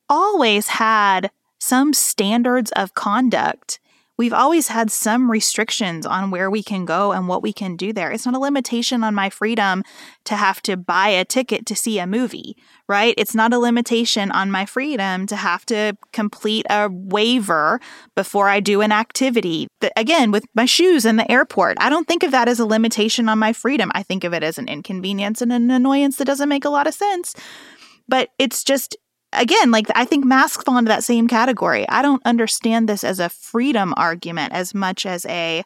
always 0.10 0.68
had 0.68 1.32
some 1.62 1.93
standards 1.93 2.72
of 2.72 2.93
conduct 2.93 3.80
we've 4.22 4.34
always 4.34 4.68
had 4.68 4.91
some 4.91 5.32
restrictions 5.32 6.05
on 6.05 6.30
where 6.30 6.47
we 6.51 6.62
can 6.62 6.86
go 6.86 7.12
and 7.12 7.28
what 7.28 7.41
we 7.41 7.51
can 7.51 7.76
do 7.76 7.91
there. 7.91 8.12
It's 8.12 8.24
not 8.24 8.36
a 8.36 8.39
limitation 8.39 9.03
on 9.03 9.16
my 9.16 9.32
freedom 9.32 9.84
to 10.26 10.36
have 10.36 10.62
to 10.62 10.78
buy 10.78 11.07
a 11.07 11.26
ticket 11.26 11.66
to 11.66 11.76
see 11.76 11.97
a 11.97 12.05
movie, 12.05 12.55
right? 12.88 13.16
It's 13.18 13.34
not 13.34 13.51
a 13.51 13.57
limitation 13.57 14.30
on 14.30 14.51
my 14.51 14.68
freedom 14.68 15.26
to 15.26 15.36
have 15.36 15.66
to 15.68 15.97
complete 16.14 16.68
a 16.70 16.88
waiver 16.91 17.82
before 18.16 18.47
I 18.47 18.59
do 18.59 18.82
an 18.82 18.91
activity. 18.91 19.68
Again, 19.97 20.30
with 20.30 20.45
my 20.53 20.66
shoes 20.66 21.03
in 21.03 21.16
the 21.16 21.32
airport, 21.32 21.78
I 21.80 21.89
don't 21.89 22.07
think 22.07 22.22
of 22.22 22.30
that 22.30 22.47
as 22.47 22.59
a 22.59 22.66
limitation 22.68 23.28
on 23.28 23.39
my 23.39 23.53
freedom. 23.53 23.91
I 23.95 24.03
think 24.03 24.24
of 24.24 24.36
it 24.36 24.43
as 24.43 24.59
an 24.59 24.68
inconvenience 24.68 25.41
and 25.41 25.51
an 25.51 25.72
annoyance 25.72 26.18
that 26.18 26.26
doesn't 26.26 26.47
make 26.47 26.66
a 26.66 26.70
lot 26.70 26.86
of 26.86 26.93
sense. 26.93 27.34
But 28.07 28.30
it's 28.38 28.64
just 28.64 28.97
again, 29.34 29.72
like 29.72 29.88
I 29.96 30.06
think 30.06 30.26
masks 30.26 30.64
fall 30.64 30.78
into 30.78 30.90
that 30.90 31.04
same 31.04 31.28
category. 31.28 31.88
I 31.90 32.02
don't 32.02 32.26
understand 32.26 32.88
this 32.88 33.04
as 33.04 33.20
a 33.20 33.30
freedom 33.30 33.94
argument 33.98 34.54
as 34.54 34.74
much 34.74 35.06
as 35.06 35.26
a 35.26 35.64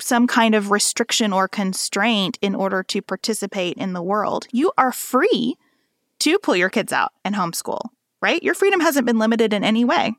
some 0.00 0.26
kind 0.26 0.54
of 0.54 0.70
restriction 0.70 1.32
or 1.32 1.48
constraint 1.48 2.38
in 2.42 2.54
order 2.54 2.82
to 2.82 3.00
participate 3.00 3.76
in 3.78 3.92
the 3.92 4.02
world. 4.02 4.46
You 4.52 4.72
are 4.76 4.92
free 4.92 5.56
to 6.18 6.38
pull 6.38 6.56
your 6.56 6.68
kids 6.68 6.92
out 6.92 7.12
and 7.24 7.34
homeschool, 7.34 7.80
right? 8.20 8.42
Your 8.42 8.54
freedom 8.54 8.80
hasn't 8.80 9.06
been 9.06 9.18
limited 9.18 9.52
in 9.52 9.64
any 9.64 9.84
way. 9.84 10.14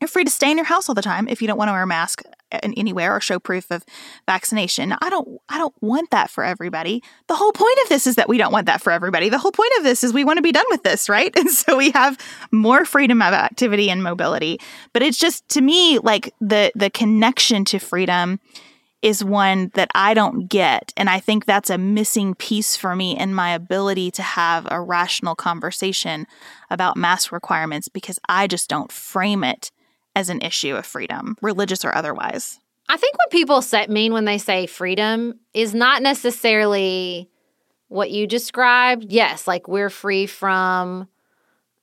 You're 0.00 0.08
free 0.08 0.24
to 0.24 0.30
stay 0.30 0.50
in 0.50 0.56
your 0.56 0.64
house 0.64 0.88
all 0.88 0.94
the 0.94 1.02
time 1.02 1.28
if 1.28 1.42
you 1.42 1.48
don't 1.48 1.58
want 1.58 1.68
to 1.68 1.72
wear 1.72 1.82
a 1.82 1.86
mask 1.86 2.22
uh, 2.52 2.58
anywhere 2.62 3.14
or 3.14 3.20
show 3.20 3.38
proof 3.38 3.70
of 3.70 3.84
vaccination. 4.26 4.94
I 5.00 5.10
don't 5.10 5.28
I 5.48 5.58
don't 5.58 5.74
want 5.82 6.10
that 6.10 6.30
for 6.30 6.42
everybody. 6.42 7.02
The 7.28 7.36
whole 7.36 7.52
point 7.52 7.78
of 7.82 7.90
this 7.90 8.06
is 8.06 8.16
that 8.16 8.28
we 8.28 8.38
don't 8.38 8.52
want 8.52 8.66
that 8.66 8.80
for 8.80 8.92
everybody. 8.92 9.28
The 9.28 9.38
whole 9.38 9.52
point 9.52 9.72
of 9.78 9.84
this 9.84 10.02
is 10.02 10.14
we 10.14 10.24
want 10.24 10.38
to 10.38 10.42
be 10.42 10.52
done 10.52 10.64
with 10.70 10.82
this, 10.82 11.08
right? 11.08 11.34
And 11.40 11.50
so 11.50 11.76
we 11.76 11.90
have 11.92 12.18
more 12.50 12.84
freedom 12.84 13.22
of 13.22 13.32
activity 13.32 13.88
and 13.88 14.02
mobility. 14.02 14.60
But 14.92 15.02
it's 15.02 15.16
just 15.18 15.48
to 15.50 15.60
me 15.60 15.98
like 15.98 16.34
the 16.40 16.72
the 16.74 16.90
connection 16.90 17.64
to 17.66 17.78
freedom 17.78 18.40
is 19.02 19.24
one 19.24 19.70
that 19.74 19.88
I 19.94 20.12
don't 20.14 20.48
get. 20.48 20.92
And 20.96 21.08
I 21.08 21.20
think 21.20 21.44
that's 21.44 21.70
a 21.70 21.78
missing 21.78 22.34
piece 22.34 22.76
for 22.76 22.94
me 22.94 23.18
in 23.18 23.34
my 23.34 23.50
ability 23.52 24.10
to 24.12 24.22
have 24.22 24.66
a 24.70 24.80
rational 24.80 25.34
conversation 25.34 26.26
about 26.68 26.96
mask 26.96 27.32
requirements 27.32 27.88
because 27.88 28.18
I 28.28 28.46
just 28.46 28.68
don't 28.68 28.92
frame 28.92 29.44
it 29.44 29.70
as 30.20 30.28
an 30.28 30.40
issue 30.42 30.76
of 30.76 30.86
freedom, 30.86 31.36
religious 31.42 31.84
or 31.84 31.94
otherwise. 31.94 32.60
I 32.88 32.96
think 32.96 33.16
what 33.16 33.30
people 33.30 33.62
say, 33.62 33.86
mean 33.88 34.12
when 34.12 34.24
they 34.24 34.38
say 34.38 34.66
freedom 34.66 35.40
is 35.54 35.74
not 35.74 36.02
necessarily 36.02 37.28
what 37.88 38.10
you 38.10 38.26
described. 38.26 39.06
Yes, 39.08 39.48
like 39.48 39.66
we're 39.66 39.90
free 39.90 40.26
from 40.26 41.08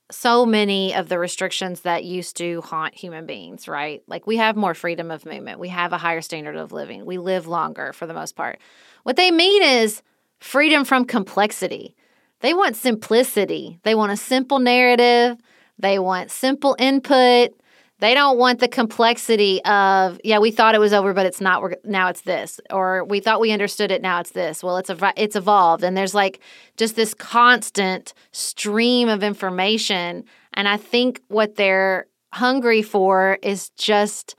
so 0.10 0.46
many 0.46 0.94
of 0.96 1.10
the 1.10 1.20
restrictions 1.20 1.82
that 1.82 2.06
used 2.06 2.38
to 2.38 2.62
haunt 2.62 2.96
human 2.96 3.26
beings, 3.26 3.68
right? 3.68 4.04
Like 4.08 4.26
we 4.26 4.38
have 4.38 4.56
more 4.56 4.74
freedom 4.74 5.12
of 5.12 5.26
movement, 5.26 5.60
we 5.60 5.68
have 5.70 5.92
a 5.92 5.98
higher 5.98 6.22
standard 6.22 6.56
of 6.56 6.72
living, 6.72 7.06
we 7.06 7.18
live 7.18 7.48
longer 7.48 7.92
for 7.92 8.08
the 8.08 8.14
most 8.14 8.36
part. 8.36 8.60
What 9.04 9.18
they 9.18 9.32
mean 9.32 9.64
is 9.64 10.02
freedom 10.40 10.86
from 10.86 11.04
complexity. 11.04 11.96
They 12.40 12.54
want 12.54 12.78
simplicity, 12.78 13.80
they 13.84 13.96
want 13.96 14.12
a 14.12 14.18
simple 14.18 14.60
narrative, 14.60 15.38
they 15.80 16.00
want 16.00 16.32
simple 16.32 16.76
input. 16.80 17.52
They 18.00 18.14
don't 18.14 18.38
want 18.38 18.60
the 18.60 18.68
complexity 18.68 19.64
of, 19.66 20.20
yeah, 20.24 20.38
we 20.38 20.52
thought 20.52 20.76
it 20.76 20.80
was 20.80 20.94
over, 20.94 21.14
but 21.14 21.26
it's 21.26 21.42
not. 21.42 21.64
We're, 21.64 21.78
now 21.84 22.10
it's 22.10 22.22
this, 22.22 22.60
or 22.70 23.04
we 23.06 23.20
thought 23.20 23.40
we 23.40 23.52
understood 23.52 23.90
it. 23.90 24.04
Now 24.04 24.20
it's 24.20 24.32
this. 24.32 24.62
Well, 24.64 24.78
it's 24.78 24.92
a, 24.92 25.14
it's 25.16 25.36
evolved, 25.36 25.84
and 25.84 25.98
there's 25.98 26.14
like 26.14 26.40
just 26.78 26.96
this 26.96 27.16
constant 27.16 28.14
stream 28.32 29.10
of 29.10 29.24
information. 29.24 30.26
And 30.54 30.68
I 30.68 30.78
think 30.78 31.22
what 31.28 31.56
they're 31.56 32.06
hungry 32.34 32.84
for 32.84 33.40
is 33.42 33.70
just 33.72 34.36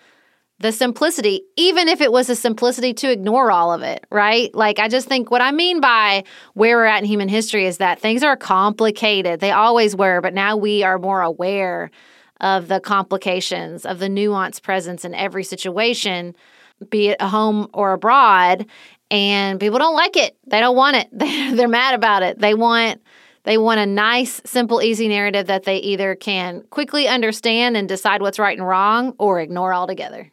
the 0.60 0.70
simplicity, 0.72 1.42
even 1.56 1.88
if 1.88 2.00
it 2.00 2.12
was 2.12 2.28
a 2.28 2.36
simplicity 2.36 2.92
to 2.92 3.10
ignore 3.10 3.50
all 3.50 3.72
of 3.72 3.82
it, 3.82 4.04
right? 4.10 4.52
Like, 4.54 4.78
I 4.78 4.88
just 4.88 5.08
think 5.08 5.30
what 5.30 5.40
I 5.40 5.52
mean 5.52 5.80
by 5.80 6.24
where 6.54 6.76
we're 6.76 6.84
at 6.84 7.02
in 7.02 7.08
human 7.08 7.28
history 7.28 7.66
is 7.66 7.78
that 7.78 8.00
things 8.00 8.22
are 8.22 8.36
complicated. 8.36 9.40
They 9.40 9.52
always 9.52 9.96
were, 9.96 10.20
but 10.20 10.34
now 10.34 10.56
we 10.56 10.82
are 10.82 10.98
more 10.98 11.22
aware 11.22 11.90
of 12.40 12.68
the 12.68 12.80
complications, 12.80 13.84
of 13.84 13.98
the 13.98 14.08
nuanced 14.08 14.62
presence 14.62 15.04
in 15.04 15.14
every 15.14 15.44
situation, 15.44 16.34
be 16.90 17.08
it 17.08 17.20
home 17.20 17.68
or 17.72 17.92
abroad. 17.92 18.66
And 19.10 19.58
people 19.58 19.78
don't 19.78 19.94
like 19.94 20.16
it. 20.16 20.36
They 20.46 20.60
don't 20.60 20.76
want 20.76 20.96
it. 20.96 21.08
They're 21.56 21.68
mad 21.68 21.94
about 21.94 22.22
it. 22.22 22.38
They 22.38 22.54
want 22.54 23.00
they 23.44 23.56
want 23.56 23.80
a 23.80 23.86
nice, 23.86 24.42
simple, 24.44 24.82
easy 24.82 25.08
narrative 25.08 25.46
that 25.46 25.62
they 25.62 25.78
either 25.78 26.14
can 26.14 26.64
quickly 26.68 27.08
understand 27.08 27.78
and 27.78 27.88
decide 27.88 28.20
what's 28.20 28.38
right 28.38 28.58
and 28.58 28.66
wrong 28.66 29.14
or 29.18 29.40
ignore 29.40 29.72
altogether. 29.72 30.30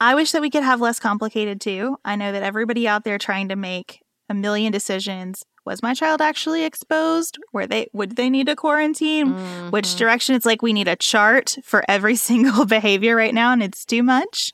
I 0.00 0.16
wish 0.16 0.32
that 0.32 0.42
we 0.42 0.50
could 0.50 0.64
have 0.64 0.80
less 0.80 0.98
complicated 0.98 1.60
too. 1.60 1.96
I 2.04 2.16
know 2.16 2.32
that 2.32 2.42
everybody 2.42 2.88
out 2.88 3.04
there 3.04 3.18
trying 3.18 3.50
to 3.50 3.56
make 3.56 4.00
a 4.28 4.34
million 4.34 4.72
decisions 4.72 5.44
was 5.64 5.82
my 5.82 5.94
child 5.94 6.20
actually 6.20 6.64
exposed? 6.64 7.38
Where 7.52 7.66
they 7.66 7.88
would 7.92 8.16
they 8.16 8.30
need 8.30 8.48
a 8.48 8.56
quarantine? 8.56 9.34
Mm-hmm. 9.34 9.70
which 9.70 9.96
direction? 9.96 10.34
It's 10.34 10.46
like 10.46 10.62
we 10.62 10.72
need 10.72 10.88
a 10.88 10.96
chart 10.96 11.56
for 11.62 11.84
every 11.88 12.16
single 12.30 12.66
behavior 12.66 13.16
right 13.16 13.34
now 13.34 13.52
and 13.52 13.62
it's 13.62 13.84
too 13.84 14.02
much. 14.02 14.52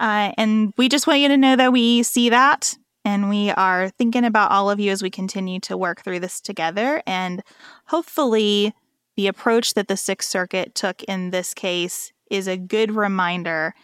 Uh, 0.00 0.32
and 0.38 0.72
we 0.76 0.88
just 0.88 1.06
want 1.06 1.20
you 1.20 1.28
to 1.28 1.36
know 1.36 1.56
that 1.56 1.72
we 1.72 2.02
see 2.02 2.28
that 2.28 2.76
and 3.04 3.28
we 3.28 3.50
are 3.50 3.88
thinking 3.90 4.24
about 4.24 4.50
all 4.50 4.70
of 4.70 4.78
you 4.78 4.92
as 4.92 5.02
we 5.02 5.10
continue 5.10 5.58
to 5.60 5.76
work 5.76 6.02
through 6.02 6.20
this 6.20 6.40
together 6.40 7.02
and 7.06 7.42
hopefully 7.86 8.74
the 9.16 9.26
approach 9.26 9.74
that 9.74 9.88
the 9.88 9.96
sixth 9.96 10.28
circuit 10.28 10.74
took 10.74 11.02
in 11.04 11.30
this 11.30 11.52
case 11.52 12.12
is 12.30 12.46
a 12.46 12.56
good 12.56 12.92
reminder 12.92 13.74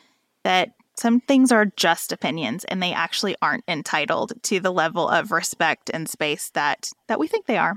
that 0.45 0.71
some 0.97 1.21
things 1.21 1.51
are 1.53 1.67
just 1.77 2.13
opinions 2.13 2.65
and 2.65 2.83
they 2.83 2.93
actually 2.93 3.37
aren't 3.43 3.65
entitled 3.69 4.33
to 4.45 4.61
the 4.61 4.73
level 4.73 5.09
of 5.09 5.33
respect 5.33 5.91
and 5.93 6.09
space 6.09 6.51
that 6.51 6.91
that 7.09 7.19
we 7.19 7.27
think 7.27 7.47
they 7.47 7.59
are. 7.59 7.77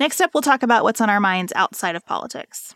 Next 0.00 0.20
up 0.20 0.32
we'll 0.34 0.42
talk 0.42 0.62
about 0.62 0.84
what's 0.84 1.00
on 1.00 1.10
our 1.10 1.20
minds 1.20 1.52
outside 1.54 1.96
of 1.96 2.04
politics. 2.06 2.74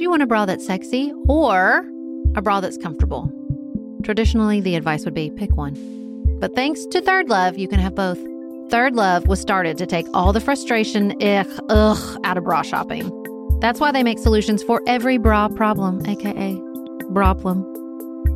Do 0.00 0.04
you 0.04 0.10
want 0.10 0.22
a 0.22 0.26
bra 0.26 0.46
that's 0.46 0.64
sexy 0.64 1.12
or 1.28 1.86
a 2.34 2.40
bra 2.40 2.60
that's 2.60 2.78
comfortable? 2.78 3.30
Traditionally, 4.02 4.62
the 4.62 4.76
advice 4.76 5.04
would 5.04 5.12
be 5.12 5.30
pick 5.30 5.54
one. 5.56 5.74
But 6.40 6.54
thanks 6.54 6.86
to 6.86 7.02
ThirdLove, 7.02 7.58
you 7.58 7.68
can 7.68 7.80
have 7.80 7.94
both. 7.94 8.18
ThirdLove 8.70 9.26
was 9.26 9.40
started 9.40 9.76
to 9.76 9.84
take 9.84 10.06
all 10.14 10.32
the 10.32 10.40
frustration, 10.40 11.12
ugh, 11.22 11.64
ugh, 11.68 12.20
out 12.24 12.38
of 12.38 12.44
bra 12.44 12.62
shopping. 12.62 13.19
That's 13.60 13.78
why 13.78 13.92
they 13.92 14.02
make 14.02 14.18
solutions 14.18 14.62
for 14.62 14.82
every 14.86 15.18
bra 15.18 15.48
problem, 15.48 16.04
aka 16.06 16.60
bra 17.10 17.34
problem. 17.34 17.66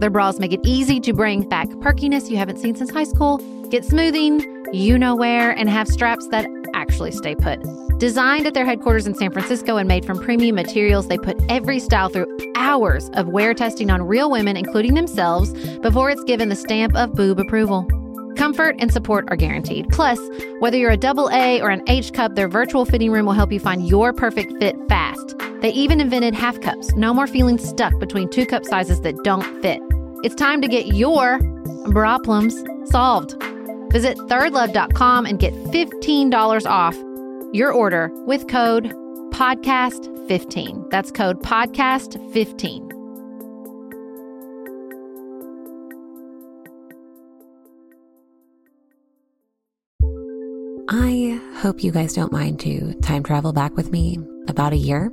Their 0.00 0.10
bras 0.10 0.38
make 0.38 0.52
it 0.52 0.60
easy 0.64 1.00
to 1.00 1.12
bring 1.12 1.48
back 1.48 1.68
perkiness 1.80 2.30
you 2.30 2.36
haven't 2.36 2.58
seen 2.58 2.74
since 2.74 2.90
high 2.90 3.04
school, 3.04 3.38
get 3.68 3.84
smoothing, 3.84 4.44
you 4.72 4.98
know 4.98 5.14
where, 5.14 5.52
and 5.52 5.70
have 5.70 5.88
straps 5.88 6.26
that 6.28 6.46
actually 6.74 7.12
stay 7.12 7.34
put. 7.34 7.60
Designed 7.98 8.46
at 8.46 8.54
their 8.54 8.64
headquarters 8.64 9.06
in 9.06 9.14
San 9.14 9.30
Francisco 9.30 9.76
and 9.76 9.86
made 9.86 10.04
from 10.04 10.18
premium 10.18 10.56
materials, 10.56 11.06
they 11.06 11.16
put 11.16 11.40
every 11.48 11.78
style 11.78 12.08
through 12.08 12.26
hours 12.56 13.08
of 13.14 13.28
wear 13.28 13.54
testing 13.54 13.90
on 13.90 14.02
real 14.02 14.30
women, 14.30 14.56
including 14.56 14.94
themselves, 14.94 15.52
before 15.78 16.10
it's 16.10 16.24
given 16.24 16.48
the 16.48 16.56
stamp 16.56 16.94
of 16.96 17.14
boob 17.14 17.38
approval. 17.38 17.86
Comfort 18.36 18.74
and 18.80 18.92
support 18.92 19.26
are 19.28 19.36
guaranteed. 19.36 19.88
Plus, 19.90 20.18
whether 20.58 20.76
you're 20.76 20.90
a 20.90 20.96
double 20.96 21.30
A 21.30 21.62
or 21.62 21.70
an 21.70 21.82
H 21.86 22.12
cup, 22.12 22.34
their 22.34 22.48
virtual 22.48 22.84
fitting 22.84 23.12
room 23.12 23.26
will 23.26 23.32
help 23.32 23.52
you 23.52 23.60
find 23.60 23.88
your 23.88 24.12
perfect 24.12 24.52
fit 24.58 24.76
fast. 24.88 25.03
They 25.64 25.70
even 25.70 25.98
invented 25.98 26.34
half 26.34 26.60
cups. 26.60 26.94
No 26.94 27.14
more 27.14 27.26
feeling 27.26 27.56
stuck 27.56 27.98
between 27.98 28.28
two 28.28 28.44
cup 28.44 28.66
sizes 28.66 29.00
that 29.00 29.16
don't 29.24 29.62
fit. 29.62 29.80
It's 30.22 30.34
time 30.34 30.60
to 30.60 30.68
get 30.68 30.88
your 30.88 31.40
problems 31.90 32.62
solved. 32.90 33.42
Visit 33.90 34.18
thirdlove.com 34.18 35.24
and 35.24 35.38
get 35.38 35.54
$15 35.54 36.66
off 36.66 36.94
your 37.54 37.72
order 37.72 38.10
with 38.26 38.46
code 38.46 38.92
podcast15. 39.32 40.90
That's 40.90 41.10
code 41.10 41.42
podcast15. 41.42 42.90
I 50.90 51.40
hope 51.54 51.82
you 51.82 51.90
guys 51.90 52.12
don't 52.12 52.32
mind 52.32 52.60
to 52.60 52.92
time 53.00 53.22
travel 53.22 53.54
back 53.54 53.74
with 53.78 53.90
me 53.90 54.18
about 54.46 54.74
a 54.74 54.76
year, 54.76 55.10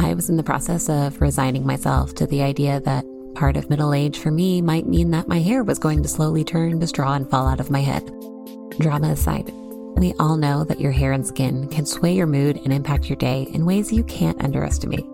I 0.00 0.14
was 0.14 0.30
in 0.30 0.38
the 0.38 0.42
process 0.42 0.88
of 0.88 1.20
resigning 1.20 1.66
myself 1.66 2.14
to 2.14 2.26
the 2.26 2.42
idea 2.42 2.80
that 2.80 3.04
part 3.34 3.58
of 3.58 3.68
middle 3.68 3.92
age 3.92 4.18
for 4.18 4.30
me 4.30 4.62
might 4.62 4.86
mean 4.86 5.10
that 5.10 5.28
my 5.28 5.40
hair 5.40 5.62
was 5.62 5.78
going 5.78 6.02
to 6.02 6.08
slowly 6.08 6.42
turn 6.42 6.80
to 6.80 6.86
straw 6.86 7.12
and 7.12 7.28
fall 7.28 7.46
out 7.46 7.60
of 7.60 7.70
my 7.70 7.82
head. 7.82 8.06
Drama 8.78 9.08
aside, 9.08 9.52
we 9.96 10.14
all 10.18 10.38
know 10.38 10.64
that 10.64 10.80
your 10.80 10.90
hair 10.90 11.12
and 11.12 11.26
skin 11.26 11.68
can 11.68 11.84
sway 11.84 12.14
your 12.14 12.26
mood 12.26 12.56
and 12.64 12.72
impact 12.72 13.10
your 13.10 13.16
day 13.16 13.42
in 13.52 13.66
ways 13.66 13.92
you 13.92 14.02
can't 14.04 14.42
underestimate. 14.42 15.04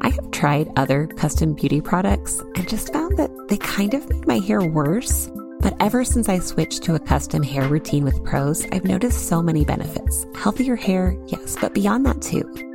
I 0.00 0.10
have 0.10 0.30
tried 0.30 0.70
other 0.76 1.08
custom 1.08 1.54
beauty 1.54 1.80
products 1.80 2.38
and 2.54 2.68
just 2.68 2.92
found 2.92 3.16
that 3.16 3.32
they 3.48 3.56
kind 3.56 3.94
of 3.94 4.08
made 4.08 4.28
my 4.28 4.38
hair 4.38 4.62
worse. 4.62 5.28
But 5.58 5.74
ever 5.80 6.04
since 6.04 6.28
I 6.28 6.38
switched 6.38 6.84
to 6.84 6.94
a 6.94 7.00
custom 7.00 7.42
hair 7.42 7.66
routine 7.66 8.04
with 8.04 8.24
Prose, 8.24 8.64
I've 8.70 8.84
noticed 8.84 9.26
so 9.26 9.42
many 9.42 9.64
benefits. 9.64 10.24
Healthier 10.36 10.76
hair, 10.76 11.16
yes, 11.26 11.56
but 11.60 11.74
beyond 11.74 12.06
that 12.06 12.22
too. 12.22 12.73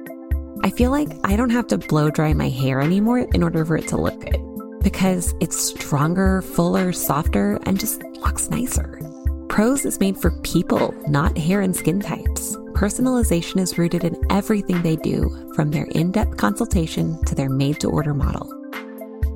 I 0.61 0.69
feel 0.71 0.91
like 0.91 1.09
I 1.23 1.35
don't 1.35 1.51
have 1.51 1.67
to 1.67 1.77
blow 1.77 2.09
dry 2.09 2.33
my 2.33 2.49
hair 2.49 2.81
anymore 2.81 3.19
in 3.19 3.43
order 3.43 3.63
for 3.63 3.77
it 3.77 3.87
to 3.89 3.97
look 3.97 4.19
good 4.19 4.39
because 4.81 5.33
it's 5.39 5.57
stronger, 5.57 6.41
fuller, 6.41 6.91
softer, 6.91 7.59
and 7.63 7.79
just 7.79 8.03
looks 8.03 8.49
nicer. 8.49 8.99
Prose 9.47 9.85
is 9.85 9.99
made 9.99 10.17
for 10.17 10.31
people, 10.41 10.93
not 11.07 11.37
hair 11.37 11.61
and 11.61 11.75
skin 11.75 11.99
types. 11.99 12.55
Personalization 12.73 13.59
is 13.59 13.77
rooted 13.77 14.03
in 14.03 14.21
everything 14.29 14.81
they 14.81 14.95
do, 14.95 15.51
from 15.55 15.71
their 15.71 15.85
in 15.91 16.11
depth 16.11 16.37
consultation 16.37 17.21
to 17.25 17.35
their 17.35 17.49
made 17.49 17.79
to 17.79 17.89
order 17.89 18.13
model. 18.13 18.53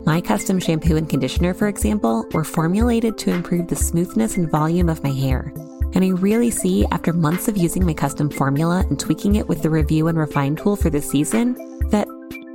My 0.05 0.19
custom 0.19 0.59
shampoo 0.59 0.97
and 0.97 1.09
conditioner, 1.09 1.53
for 1.53 1.67
example, 1.69 2.25
were 2.33 2.43
formulated 2.43 3.17
to 3.19 3.31
improve 3.31 3.67
the 3.67 3.75
smoothness 3.75 4.35
and 4.37 4.51
volume 4.51 4.89
of 4.89 5.03
my 5.03 5.11
hair. 5.11 5.53
And 5.93 6.03
I 6.03 6.09
really 6.09 6.51
see, 6.51 6.85
after 6.91 7.13
months 7.13 7.47
of 7.47 7.57
using 7.57 7.85
my 7.85 7.93
custom 7.93 8.29
formula 8.29 8.85
and 8.89 8.99
tweaking 8.99 9.35
it 9.35 9.47
with 9.47 9.61
the 9.61 9.69
review 9.69 10.07
and 10.07 10.17
refine 10.17 10.55
tool 10.55 10.75
for 10.75 10.89
this 10.89 11.09
season, 11.09 11.53
that 11.89 12.07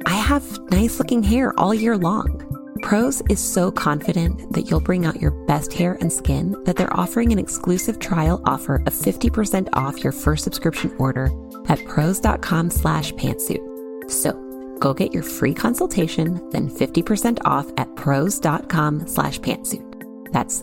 I 0.07 0.14
have 0.14 0.59
nice 0.70 0.99
looking 0.99 1.22
hair 1.22 1.59
all 1.59 1.74
year 1.74 1.97
long. 1.97 2.45
Prose 2.82 3.22
is 3.28 3.41
so 3.41 3.70
confident 3.70 4.53
that 4.53 4.70
you'll 4.70 4.80
bring 4.80 5.05
out 5.05 5.20
your 5.20 5.32
best 5.47 5.72
hair 5.72 5.99
and 6.01 6.12
skin 6.12 6.57
that 6.64 6.76
they're 6.76 6.97
offering 6.97 7.32
an 7.32 7.39
exclusive 7.39 7.99
trial 7.99 8.41
offer 8.47 8.76
of 8.86 8.95
50% 8.95 9.68
off 9.72 10.03
your 10.03 10.12
first 10.12 10.45
subscription 10.45 10.95
order 10.99 11.30
at 11.68 11.84
prose.com 11.86 12.70
slash 12.70 13.12
pantsuit. 13.14 14.11
So 14.11 14.32
go 14.80 14.95
get 14.95 15.12
your 15.12 15.22
free 15.22 15.55
consultation, 15.55 16.49
then 16.51 16.70
50% 16.70 17.39
off 17.45 17.70
at 17.76 17.95
prose.com 17.97 19.07
slash 19.07 19.41
pantsuit. 19.41 20.32
That's 20.32 20.62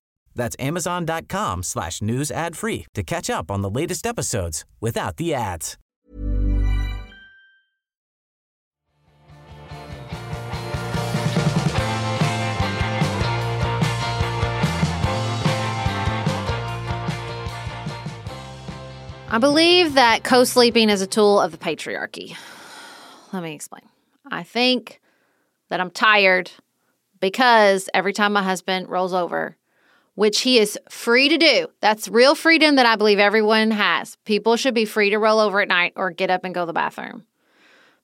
That's 0.35 0.55
amazon.com 0.59 1.63
slash 1.63 2.01
news 2.01 2.31
ad 2.31 2.55
free 2.55 2.85
to 2.93 3.03
catch 3.03 3.29
up 3.29 3.51
on 3.51 3.61
the 3.61 3.69
latest 3.69 4.05
episodes 4.05 4.65
without 4.79 5.17
the 5.17 5.33
ads. 5.33 5.77
I 19.33 19.37
believe 19.37 19.93
that 19.93 20.25
co 20.25 20.43
sleeping 20.43 20.89
is 20.89 21.01
a 21.01 21.07
tool 21.07 21.39
of 21.39 21.53
the 21.53 21.57
patriarchy. 21.57 22.35
Let 23.31 23.43
me 23.43 23.53
explain. 23.53 23.83
I 24.29 24.43
think 24.43 24.99
that 25.69 25.79
I'm 25.79 25.89
tired 25.89 26.51
because 27.21 27.89
every 27.93 28.11
time 28.11 28.33
my 28.33 28.43
husband 28.43 28.89
rolls 28.89 29.13
over, 29.13 29.55
which 30.15 30.41
he 30.41 30.59
is 30.59 30.77
free 30.89 31.29
to 31.29 31.37
do, 31.37 31.67
that's 31.79 32.07
real 32.07 32.35
freedom 32.35 32.75
that 32.75 32.85
I 32.85 32.95
believe 32.95 33.19
everyone 33.19 33.71
has. 33.71 34.17
People 34.25 34.55
should 34.55 34.73
be 34.73 34.85
free 34.85 35.09
to 35.11 35.17
roll 35.17 35.39
over 35.39 35.61
at 35.61 35.67
night 35.67 35.93
or 35.95 36.11
get 36.11 36.29
up 36.29 36.43
and 36.43 36.53
go 36.53 36.61
to 36.61 36.65
the 36.65 36.73
bathroom. 36.73 37.25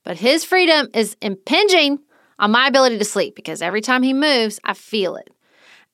But 0.03 0.17
his 0.17 0.45
freedom 0.45 0.87
is 0.93 1.17
impinging 1.21 1.99
on 2.39 2.51
my 2.51 2.67
ability 2.67 2.97
to 2.97 3.05
sleep 3.05 3.35
because 3.35 3.61
every 3.61 3.81
time 3.81 4.03
he 4.03 4.13
moves, 4.13 4.59
I 4.63 4.73
feel 4.73 5.15
it. 5.15 5.29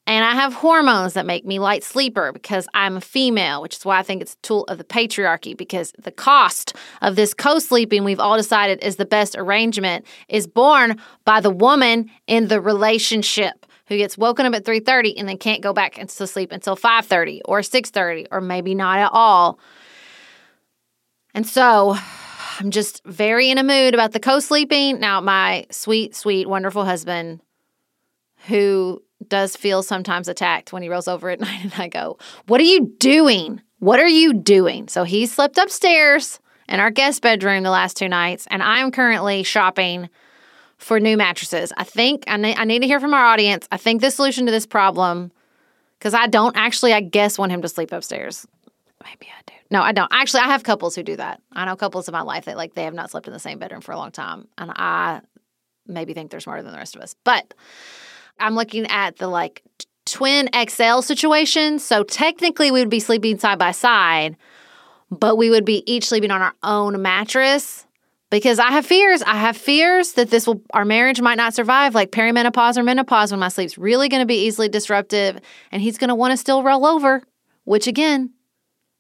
And 0.05 0.26
I 0.26 0.34
have 0.34 0.53
hormones 0.53 1.14
that 1.14 1.26
make 1.26 1.45
me 1.45 1.59
light 1.59 1.84
sleeper 1.84 2.34
because 2.34 2.68
I'm 2.74 2.97
a 2.97 3.01
female, 3.01 3.61
which 3.61 3.78
is 3.78 3.86
why 3.86 3.99
I 3.99 4.03
think 4.03 4.22
it's 4.22 4.34
a 4.34 4.41
tool 4.41 4.66
of 4.66 4.78
the 4.78 4.84
patriarchy 4.84 5.55
because 5.55 5.93
the 5.97 6.11
cost 6.11 6.76
of 7.01 7.16
this 7.16 7.34
co-sleeping 7.34 8.03
we've 8.03 8.20
all 8.20 8.36
decided 8.36 8.84
is 8.84 8.97
the 8.97 9.05
best 9.05 9.36
arrangement 9.38 10.05
is 10.28 10.45
borne 10.45 10.99
by 11.24 11.39
the 11.39 11.49
woman 11.49 12.11
in 12.28 12.49
the 12.49 12.59
relationship 12.59 13.66
who 13.94 13.98
gets 13.98 14.18
woken 14.18 14.46
up 14.46 14.54
at 14.54 14.66
3:30 14.66 15.16
and 15.18 15.28
then 15.30 15.38
can't 15.38 15.62
go 15.62 15.74
back 15.74 15.96
to 15.96 16.28
sleep 16.28 16.52
until 16.52 16.76
5:30 16.76 17.41
or 17.46 17.62
6:30 17.62 18.28
or 18.32 18.41
maybe 18.41 18.76
not 18.76 19.00
at 19.00 19.12
all. 19.12 19.60
And 21.34 21.48
so 21.48 21.96
I'm 22.60 22.72
just 22.72 23.04
very 23.06 23.50
in 23.50 23.58
a 23.58 23.64
mood 23.64 23.94
about 23.94 24.12
the 24.12 24.20
co-sleeping. 24.20 25.00
Now 25.00 25.22
my 25.22 25.66
sweet 25.72 26.16
sweet 26.16 26.48
wonderful 26.48 26.86
husband 26.86 27.41
who 28.48 29.02
does 29.28 29.56
feel 29.56 29.84
sometimes 29.84 30.28
attacked 30.28 30.74
when 30.74 30.84
he 30.84 30.89
rolls 30.89 31.08
over 31.08 31.30
at 31.30 31.39
night 31.39 31.64
and 31.64 31.74
I 31.78 31.88
go, 31.88 32.18
What 32.48 32.60
are 32.60 32.66
you 32.66 32.94
doing? 33.00 33.62
What 33.80 34.00
are 34.00 34.08
you 34.08 34.34
doing? 34.34 34.88
So 34.88 35.04
he 35.04 35.26
slept 35.26 35.58
upstairs 35.58 36.39
in 36.70 36.80
our 36.80 36.91
guest 36.91 37.22
bedroom 37.22 37.64
the 37.64 37.70
last 37.70 37.98
two 37.98 38.08
nights, 38.08 38.48
and 38.50 38.64
I'm 38.64 38.91
currently 38.91 39.44
shopping 39.44 40.10
for 40.84 40.99
new 40.99 41.17
mattresses. 41.17 41.71
I 41.77 41.84
think 41.84 42.25
I, 42.27 42.38
ne- 42.38 42.55
I 42.55 42.65
need 42.65 42.79
to 42.79 42.88
hear 42.88 42.99
from 42.99 43.13
our 43.13 43.25
audience. 43.25 43.67
I 43.71 43.77
think 43.77 44.01
the 44.01 44.11
solution 44.11 44.45
to 44.45 44.51
this 44.51 44.65
problem, 44.65 45.31
because 45.97 46.13
I 46.13 46.27
don't 46.27 46.55
actually, 46.55 46.93
I 46.93 46.99
guess, 46.99 47.38
want 47.38 47.51
him 47.51 47.61
to 47.61 47.69
sleep 47.69 47.91
upstairs. 47.91 48.45
Maybe 49.03 49.27
I 49.27 49.41
do. 49.45 49.53
No, 49.71 49.81
I 49.81 49.91
don't. 49.91 50.11
Actually, 50.11 50.41
I 50.41 50.47
have 50.47 50.63
couples 50.63 50.95
who 50.95 51.03
do 51.03 51.15
that. 51.15 51.41
I 51.51 51.65
know 51.65 51.75
couples 51.75 52.07
in 52.07 52.11
my 52.11 52.21
life 52.21 52.45
that 52.45 52.57
like 52.57 52.73
they 52.73 52.84
have 52.84 52.93
not 52.93 53.11
slept 53.11 53.27
in 53.27 53.34
the 53.34 53.39
same 53.39 53.59
bedroom 53.59 53.81
for 53.81 53.91
a 53.91 53.97
long 53.97 54.11
time, 54.11 54.47
and 54.57 54.71
I 54.75 55.21
maybe 55.88 56.13
think 56.13 56.31
they're 56.31 56.39
smarter 56.39 56.63
than 56.63 56.71
the 56.71 56.77
rest 56.77 56.95
of 56.95 57.01
us. 57.01 57.15
But 57.23 57.53
I'm 58.39 58.55
looking 58.55 58.86
at 58.88 59.17
the 59.17 59.27
like 59.27 59.63
twin 60.05 60.49
XL 60.53 61.01
situation. 61.01 61.79
So 61.79 62.03
technically, 62.03 62.71
we 62.71 62.79
would 62.81 62.89
be 62.89 62.99
sleeping 62.99 63.39
side 63.39 63.59
by 63.59 63.71
side, 63.71 64.38
but 65.09 65.38
we 65.38 65.49
would 65.49 65.65
be 65.65 65.89
each 65.91 66.07
sleeping 66.07 66.31
on 66.31 66.41
our 66.41 66.53
own 66.63 67.01
mattress. 67.01 67.86
Because 68.34 68.57
I 68.57 68.71
have 68.71 68.84
fears. 68.84 69.21
I 69.21 69.36
have 69.36 69.55
fears 69.55 70.13
that 70.13 70.31
this 70.31 70.47
will, 70.47 70.59
our 70.73 70.86
marriage 70.86 71.21
might 71.21 71.36
not 71.36 71.53
survive, 71.53 71.93
like 71.93 72.09
perimenopause 72.09 72.77
or 72.77 72.84
menopause, 72.84 73.29
when 73.29 73.39
my 73.39 73.49
sleep's 73.49 73.77
really 73.77 74.09
going 74.09 74.23
to 74.23 74.25
be 74.25 74.47
easily 74.47 74.67
disruptive, 74.67 75.39
and 75.71 75.84
he's 75.84 75.99
going 75.99 76.07
to 76.07 76.15
want 76.15 76.31
to 76.31 76.38
still 76.38 76.63
roll 76.63 76.84
over, 76.84 77.21
which 77.63 77.86
again, 77.86 78.31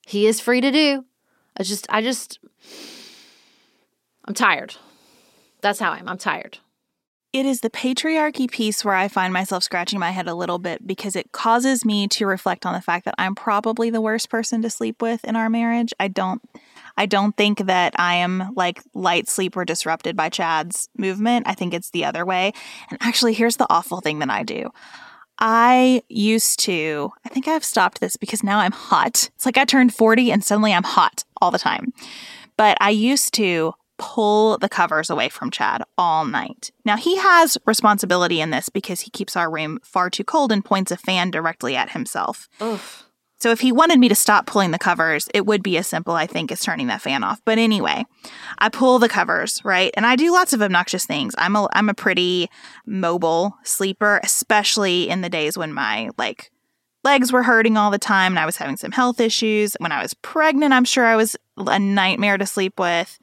he 0.05 0.27
is 0.27 0.39
free 0.39 0.61
to 0.61 0.71
do. 0.71 1.03
I 1.57 1.63
just, 1.63 1.87
I 1.89 2.03
just, 2.03 2.37
I'm 4.25 4.35
tired. 4.35 4.75
That's 5.61 5.79
how 5.79 5.93
I 5.93 5.97
am. 5.97 6.07
I'm 6.07 6.19
tired. 6.19 6.59
It 7.31 7.47
is 7.47 7.61
the 7.61 7.71
patriarchy 7.71 8.47
piece 8.51 8.85
where 8.85 8.93
I 8.93 9.07
find 9.07 9.33
myself 9.33 9.63
scratching 9.63 9.97
my 9.97 10.11
head 10.11 10.27
a 10.27 10.35
little 10.35 10.59
bit 10.59 10.85
because 10.85 11.15
it 11.15 11.31
causes 11.31 11.83
me 11.83 12.07
to 12.09 12.27
reflect 12.27 12.67
on 12.67 12.75
the 12.75 12.81
fact 12.81 13.05
that 13.05 13.15
I'm 13.17 13.33
probably 13.33 13.89
the 13.89 13.99
worst 13.99 14.29
person 14.29 14.61
to 14.61 14.69
sleep 14.69 15.01
with 15.01 15.25
in 15.25 15.35
our 15.35 15.49
marriage. 15.49 15.91
I 15.99 16.07
don't 16.07 16.43
I 16.97 17.05
don't 17.05 17.35
think 17.35 17.59
that 17.65 17.93
I 17.97 18.15
am 18.15 18.51
like 18.55 18.81
light 18.93 19.27
sleeper 19.27 19.65
disrupted 19.65 20.15
by 20.15 20.29
Chad's 20.29 20.89
movement. 20.97 21.47
I 21.47 21.53
think 21.53 21.73
it's 21.73 21.89
the 21.89 22.05
other 22.05 22.25
way. 22.25 22.53
And 22.89 22.97
actually, 23.01 23.33
here's 23.33 23.57
the 23.57 23.67
awful 23.69 24.01
thing 24.01 24.19
that 24.19 24.29
I 24.29 24.43
do. 24.43 24.71
I 25.39 26.03
used 26.09 26.59
to, 26.61 27.11
I 27.25 27.29
think 27.29 27.47
I've 27.47 27.65
stopped 27.65 27.99
this 27.99 28.17
because 28.17 28.43
now 28.43 28.59
I'm 28.59 28.71
hot. 28.71 29.29
It's 29.35 29.45
like 29.45 29.57
I 29.57 29.65
turned 29.65 29.93
40 29.93 30.31
and 30.31 30.43
suddenly 30.43 30.73
I'm 30.73 30.83
hot 30.83 31.23
all 31.41 31.51
the 31.51 31.57
time. 31.57 31.91
But 32.55 32.77
I 32.79 32.91
used 32.91 33.33
to 33.35 33.73
pull 33.97 34.57
the 34.57 34.69
covers 34.69 35.09
away 35.09 35.29
from 35.29 35.51
Chad 35.51 35.83
all 35.97 36.25
night. 36.25 36.71
Now, 36.85 36.97
he 36.97 37.17
has 37.17 37.57
responsibility 37.65 38.41
in 38.41 38.49
this 38.49 38.69
because 38.69 39.01
he 39.01 39.09
keeps 39.09 39.35
our 39.35 39.49
room 39.49 39.79
far 39.83 40.09
too 40.09 40.23
cold 40.23 40.51
and 40.51 40.63
points 40.63 40.91
a 40.91 40.97
fan 40.97 41.31
directly 41.31 41.75
at 41.75 41.91
himself. 41.91 42.47
Oof. 42.61 43.07
So, 43.43 43.51
if 43.51 43.59
he 43.59 43.73
wanted 43.73 43.99
me 43.99 44.07
to 44.07 44.15
stop 44.15 44.45
pulling 44.45 44.71
the 44.71 44.79
covers, 44.79 45.27
it 45.33 45.45
would 45.45 45.61
be 45.61 45.77
as 45.77 45.85
simple, 45.85 46.13
I 46.13 46.27
think, 46.27 46.49
as 46.49 46.61
turning 46.61 46.87
that 46.87 47.01
fan 47.01 47.25
off. 47.25 47.41
But 47.43 47.57
anyway, 47.57 48.05
I 48.57 48.69
pull 48.69 48.99
the 48.99 49.09
covers, 49.09 49.59
right? 49.65 49.93
And 49.97 50.05
I 50.05 50.15
do 50.15 50.31
lots 50.31 50.53
of 50.53 50.61
obnoxious 50.61 51.05
things. 51.05 51.35
I'm 51.37 51.57
a, 51.57 51.67
I'm 51.73 51.89
a 51.89 51.93
pretty 51.93 52.49
mobile 52.85 53.57
sleeper, 53.63 54.21
especially 54.23 55.09
in 55.09 55.19
the 55.19 55.29
days 55.29 55.57
when 55.57 55.73
my, 55.73 56.11
like, 56.17 56.51
legs 57.03 57.33
were 57.33 57.43
hurting 57.43 57.75
all 57.75 57.91
the 57.91 57.99
time 57.99 58.31
and 58.31 58.39
I 58.39 58.45
was 58.45 58.55
having 58.55 58.77
some 58.77 58.93
health 58.93 59.19
issues. 59.19 59.75
When 59.79 59.91
I 59.91 60.01
was 60.01 60.13
pregnant, 60.13 60.73
I'm 60.73 60.85
sure 60.85 61.05
I 61.05 61.17
was 61.17 61.35
a 61.57 61.79
nightmare 61.79 62.37
to 62.37 62.45
sleep 62.45 62.79
with. 62.79 63.19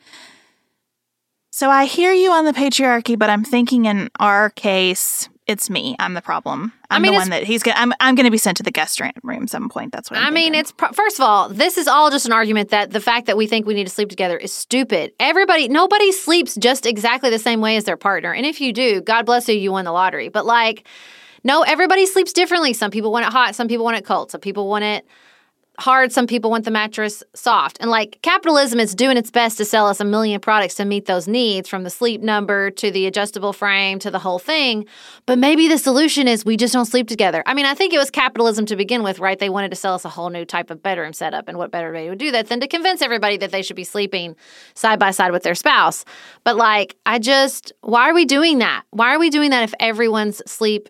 So 1.50 1.70
I 1.70 1.86
hear 1.86 2.12
you 2.12 2.30
on 2.30 2.44
the 2.44 2.52
patriarchy, 2.52 3.18
but 3.18 3.30
I'm 3.30 3.42
thinking 3.42 3.86
in 3.86 4.10
our 4.20 4.50
case, 4.50 5.29
it's 5.50 5.68
me. 5.68 5.96
I'm 5.98 6.14
the 6.14 6.22
problem. 6.22 6.72
I'm 6.90 6.96
I 6.96 6.98
mean, 7.00 7.12
the 7.12 7.18
one 7.18 7.30
that 7.30 7.42
he's 7.42 7.62
gonna. 7.62 7.76
I'm 7.76 7.92
I'm 8.00 8.14
gonna 8.14 8.30
be 8.30 8.38
sent 8.38 8.56
to 8.58 8.62
the 8.62 8.70
guest 8.70 9.00
room 9.22 9.48
some 9.48 9.68
point. 9.68 9.92
That's 9.92 10.10
what 10.10 10.18
I'm 10.18 10.26
I 10.26 10.30
mean, 10.30 10.52
thinking. 10.52 10.60
it's 10.60 10.72
pro- 10.72 10.92
first 10.92 11.18
of 11.18 11.24
all, 11.24 11.48
this 11.48 11.76
is 11.76 11.88
all 11.88 12.10
just 12.10 12.24
an 12.24 12.32
argument 12.32 12.70
that 12.70 12.92
the 12.92 13.00
fact 13.00 13.26
that 13.26 13.36
we 13.36 13.46
think 13.46 13.66
we 13.66 13.74
need 13.74 13.84
to 13.84 13.90
sleep 13.90 14.08
together 14.08 14.36
is 14.36 14.52
stupid. 14.52 15.12
Everybody, 15.18 15.68
nobody 15.68 16.12
sleeps 16.12 16.54
just 16.54 16.86
exactly 16.86 17.30
the 17.30 17.38
same 17.38 17.60
way 17.60 17.76
as 17.76 17.84
their 17.84 17.96
partner. 17.96 18.32
And 18.32 18.46
if 18.46 18.60
you 18.60 18.72
do, 18.72 19.00
God 19.00 19.26
bless 19.26 19.48
you, 19.48 19.56
you 19.56 19.72
won 19.72 19.84
the 19.84 19.92
lottery. 19.92 20.28
But 20.28 20.46
like, 20.46 20.86
no, 21.42 21.62
everybody 21.62 22.06
sleeps 22.06 22.32
differently. 22.32 22.72
Some 22.72 22.90
people 22.90 23.10
want 23.10 23.26
it 23.26 23.32
hot, 23.32 23.54
some 23.56 23.66
people 23.66 23.84
want 23.84 23.96
it 23.96 24.04
cold, 24.04 24.30
some 24.30 24.40
people 24.40 24.68
want 24.68 24.84
it 24.84 25.04
hard, 25.80 26.12
some 26.12 26.26
people 26.26 26.50
want 26.50 26.64
the 26.64 26.70
mattress 26.70 27.22
soft. 27.34 27.78
And 27.80 27.90
like 27.90 28.20
capitalism 28.22 28.78
is 28.78 28.94
doing 28.94 29.16
its 29.16 29.30
best 29.30 29.56
to 29.58 29.64
sell 29.64 29.86
us 29.86 30.00
a 30.00 30.04
million 30.04 30.40
products 30.40 30.74
to 30.76 30.84
meet 30.84 31.06
those 31.06 31.26
needs 31.26 31.68
from 31.68 31.84
the 31.84 31.90
sleep 31.90 32.20
number 32.20 32.70
to 32.72 32.90
the 32.90 33.06
adjustable 33.06 33.52
frame 33.52 33.98
to 34.00 34.10
the 34.10 34.18
whole 34.18 34.38
thing. 34.38 34.86
But 35.26 35.38
maybe 35.38 35.68
the 35.68 35.78
solution 35.78 36.28
is 36.28 36.44
we 36.44 36.56
just 36.56 36.74
don't 36.74 36.84
sleep 36.84 37.08
together. 37.08 37.42
I 37.46 37.54
mean, 37.54 37.66
I 37.66 37.74
think 37.74 37.92
it 37.92 37.98
was 37.98 38.10
capitalism 38.10 38.66
to 38.66 38.76
begin 38.76 39.02
with, 39.02 39.18
right? 39.18 39.38
They 39.38 39.48
wanted 39.48 39.70
to 39.70 39.76
sell 39.76 39.94
us 39.94 40.04
a 40.04 40.08
whole 40.10 40.30
new 40.30 40.44
type 40.44 40.70
of 40.70 40.82
bedroom 40.82 41.12
setup. 41.12 41.48
And 41.48 41.58
what 41.58 41.70
better 41.70 41.92
way 41.92 42.08
to 42.08 42.16
do 42.16 42.30
that 42.32 42.48
than 42.48 42.60
to 42.60 42.68
convince 42.68 43.02
everybody 43.02 43.36
that 43.38 43.50
they 43.50 43.62
should 43.62 43.76
be 43.76 43.84
sleeping 43.84 44.36
side 44.74 44.98
by 44.98 45.10
side 45.10 45.32
with 45.32 45.42
their 45.42 45.54
spouse? 45.54 46.04
But 46.44 46.56
like, 46.56 46.96
I 47.06 47.18
just, 47.18 47.72
why 47.80 48.10
are 48.10 48.14
we 48.14 48.26
doing 48.26 48.58
that? 48.58 48.84
Why 48.90 49.14
are 49.14 49.18
we 49.18 49.30
doing 49.30 49.50
that 49.50 49.64
if 49.64 49.74
everyone's 49.80 50.42
sleep 50.50 50.88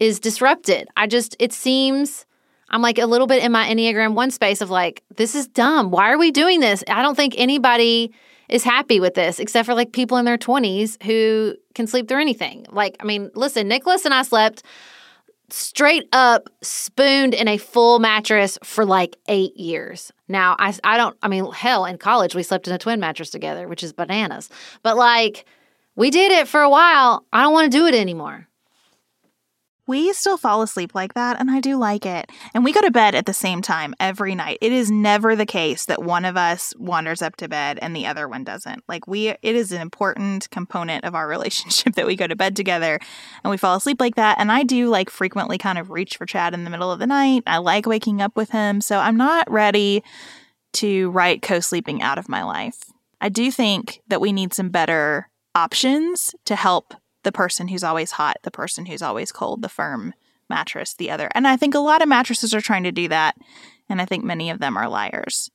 is 0.00 0.18
disrupted? 0.20 0.88
I 0.96 1.06
just, 1.06 1.36
it 1.38 1.52
seems. 1.52 2.26
I'm 2.70 2.82
like 2.82 2.98
a 2.98 3.06
little 3.06 3.26
bit 3.26 3.42
in 3.42 3.52
my 3.52 3.68
Enneagram 3.68 4.14
1 4.14 4.30
space 4.30 4.60
of 4.60 4.70
like, 4.70 5.02
this 5.16 5.34
is 5.34 5.46
dumb. 5.46 5.90
Why 5.90 6.10
are 6.10 6.18
we 6.18 6.30
doing 6.30 6.60
this? 6.60 6.82
I 6.88 7.02
don't 7.02 7.14
think 7.14 7.34
anybody 7.36 8.12
is 8.48 8.64
happy 8.64 9.00
with 9.00 9.14
this 9.14 9.38
except 9.38 9.66
for 9.66 9.74
like 9.74 9.92
people 9.92 10.16
in 10.18 10.24
their 10.24 10.38
20s 10.38 11.02
who 11.02 11.54
can 11.74 11.86
sleep 11.86 12.08
through 12.08 12.20
anything. 12.20 12.66
Like, 12.70 12.96
I 13.00 13.04
mean, 13.04 13.30
listen, 13.34 13.68
Nicholas 13.68 14.04
and 14.04 14.14
I 14.14 14.22
slept 14.22 14.62
straight 15.50 16.08
up 16.12 16.48
spooned 16.62 17.34
in 17.34 17.48
a 17.48 17.58
full 17.58 17.98
mattress 17.98 18.58
for 18.64 18.84
like 18.84 19.16
eight 19.28 19.56
years. 19.56 20.12
Now, 20.26 20.56
I, 20.58 20.74
I 20.82 20.96
don't, 20.96 21.16
I 21.22 21.28
mean, 21.28 21.50
hell, 21.52 21.84
in 21.84 21.98
college, 21.98 22.34
we 22.34 22.42
slept 22.42 22.66
in 22.66 22.74
a 22.74 22.78
twin 22.78 22.98
mattress 22.98 23.30
together, 23.30 23.68
which 23.68 23.82
is 23.82 23.92
bananas. 23.92 24.48
But 24.82 24.96
like, 24.96 25.44
we 25.96 26.10
did 26.10 26.32
it 26.32 26.48
for 26.48 26.60
a 26.60 26.70
while. 26.70 27.24
I 27.32 27.42
don't 27.42 27.52
want 27.52 27.70
to 27.70 27.78
do 27.78 27.86
it 27.86 27.94
anymore. 27.94 28.48
We 29.86 30.12
still 30.14 30.38
fall 30.38 30.62
asleep 30.62 30.94
like 30.94 31.12
that, 31.12 31.38
and 31.38 31.50
I 31.50 31.60
do 31.60 31.76
like 31.76 32.06
it. 32.06 32.30
And 32.54 32.64
we 32.64 32.72
go 32.72 32.80
to 32.80 32.90
bed 32.90 33.14
at 33.14 33.26
the 33.26 33.34
same 33.34 33.60
time 33.60 33.94
every 34.00 34.34
night. 34.34 34.58
It 34.62 34.72
is 34.72 34.90
never 34.90 35.36
the 35.36 35.44
case 35.44 35.84
that 35.86 36.02
one 36.02 36.24
of 36.24 36.38
us 36.38 36.72
wanders 36.78 37.20
up 37.20 37.36
to 37.36 37.48
bed 37.48 37.78
and 37.82 37.94
the 37.94 38.06
other 38.06 38.26
one 38.26 38.44
doesn't. 38.44 38.82
Like 38.88 39.06
we 39.06 39.28
it 39.28 39.38
is 39.42 39.72
an 39.72 39.82
important 39.82 40.48
component 40.50 41.04
of 41.04 41.14
our 41.14 41.28
relationship 41.34 41.94
that 41.94 42.06
we 42.06 42.16
go 42.16 42.26
to 42.26 42.36
bed 42.36 42.56
together 42.56 42.98
and 43.42 43.50
we 43.50 43.56
fall 43.56 43.76
asleep 43.76 44.00
like 44.00 44.14
that. 44.14 44.38
And 44.38 44.50
I 44.50 44.62
do 44.62 44.88
like 44.88 45.10
frequently 45.10 45.58
kind 45.58 45.78
of 45.78 45.90
reach 45.90 46.16
for 46.16 46.24
Chad 46.24 46.54
in 46.54 46.64
the 46.64 46.70
middle 46.70 46.90
of 46.90 46.98
the 46.98 47.06
night. 47.06 47.42
I 47.46 47.58
like 47.58 47.86
waking 47.86 48.22
up 48.22 48.36
with 48.36 48.50
him, 48.50 48.80
so 48.80 48.98
I'm 48.98 49.16
not 49.16 49.50
ready 49.50 50.02
to 50.74 51.10
write 51.10 51.42
co-sleeping 51.42 52.02
out 52.02 52.18
of 52.18 52.28
my 52.28 52.42
life. 52.42 52.78
I 53.20 53.28
do 53.28 53.50
think 53.50 54.00
that 54.08 54.20
we 54.20 54.32
need 54.32 54.52
some 54.52 54.70
better 54.70 55.30
options 55.54 56.34
to 56.46 56.56
help 56.56 56.94
the 57.24 57.32
person 57.32 57.68
who's 57.68 57.84
always 57.84 58.12
hot, 58.12 58.36
the 58.42 58.50
person 58.50 58.86
who's 58.86 59.02
always 59.02 59.32
cold, 59.32 59.62
the 59.62 59.68
firm 59.68 60.14
mattress, 60.48 60.94
the 60.94 61.10
other. 61.10 61.28
And 61.34 61.48
I 61.48 61.56
think 61.56 61.74
a 61.74 61.80
lot 61.80 62.02
of 62.02 62.08
mattresses 62.08 62.54
are 62.54 62.60
trying 62.60 62.84
to 62.84 62.92
do 62.92 63.08
that. 63.08 63.36
And 63.88 64.00
I 64.00 64.04
think 64.04 64.24
many 64.24 64.50
of 64.50 64.60
them 64.60 64.76
are 64.76 64.88
liars. 64.88 65.50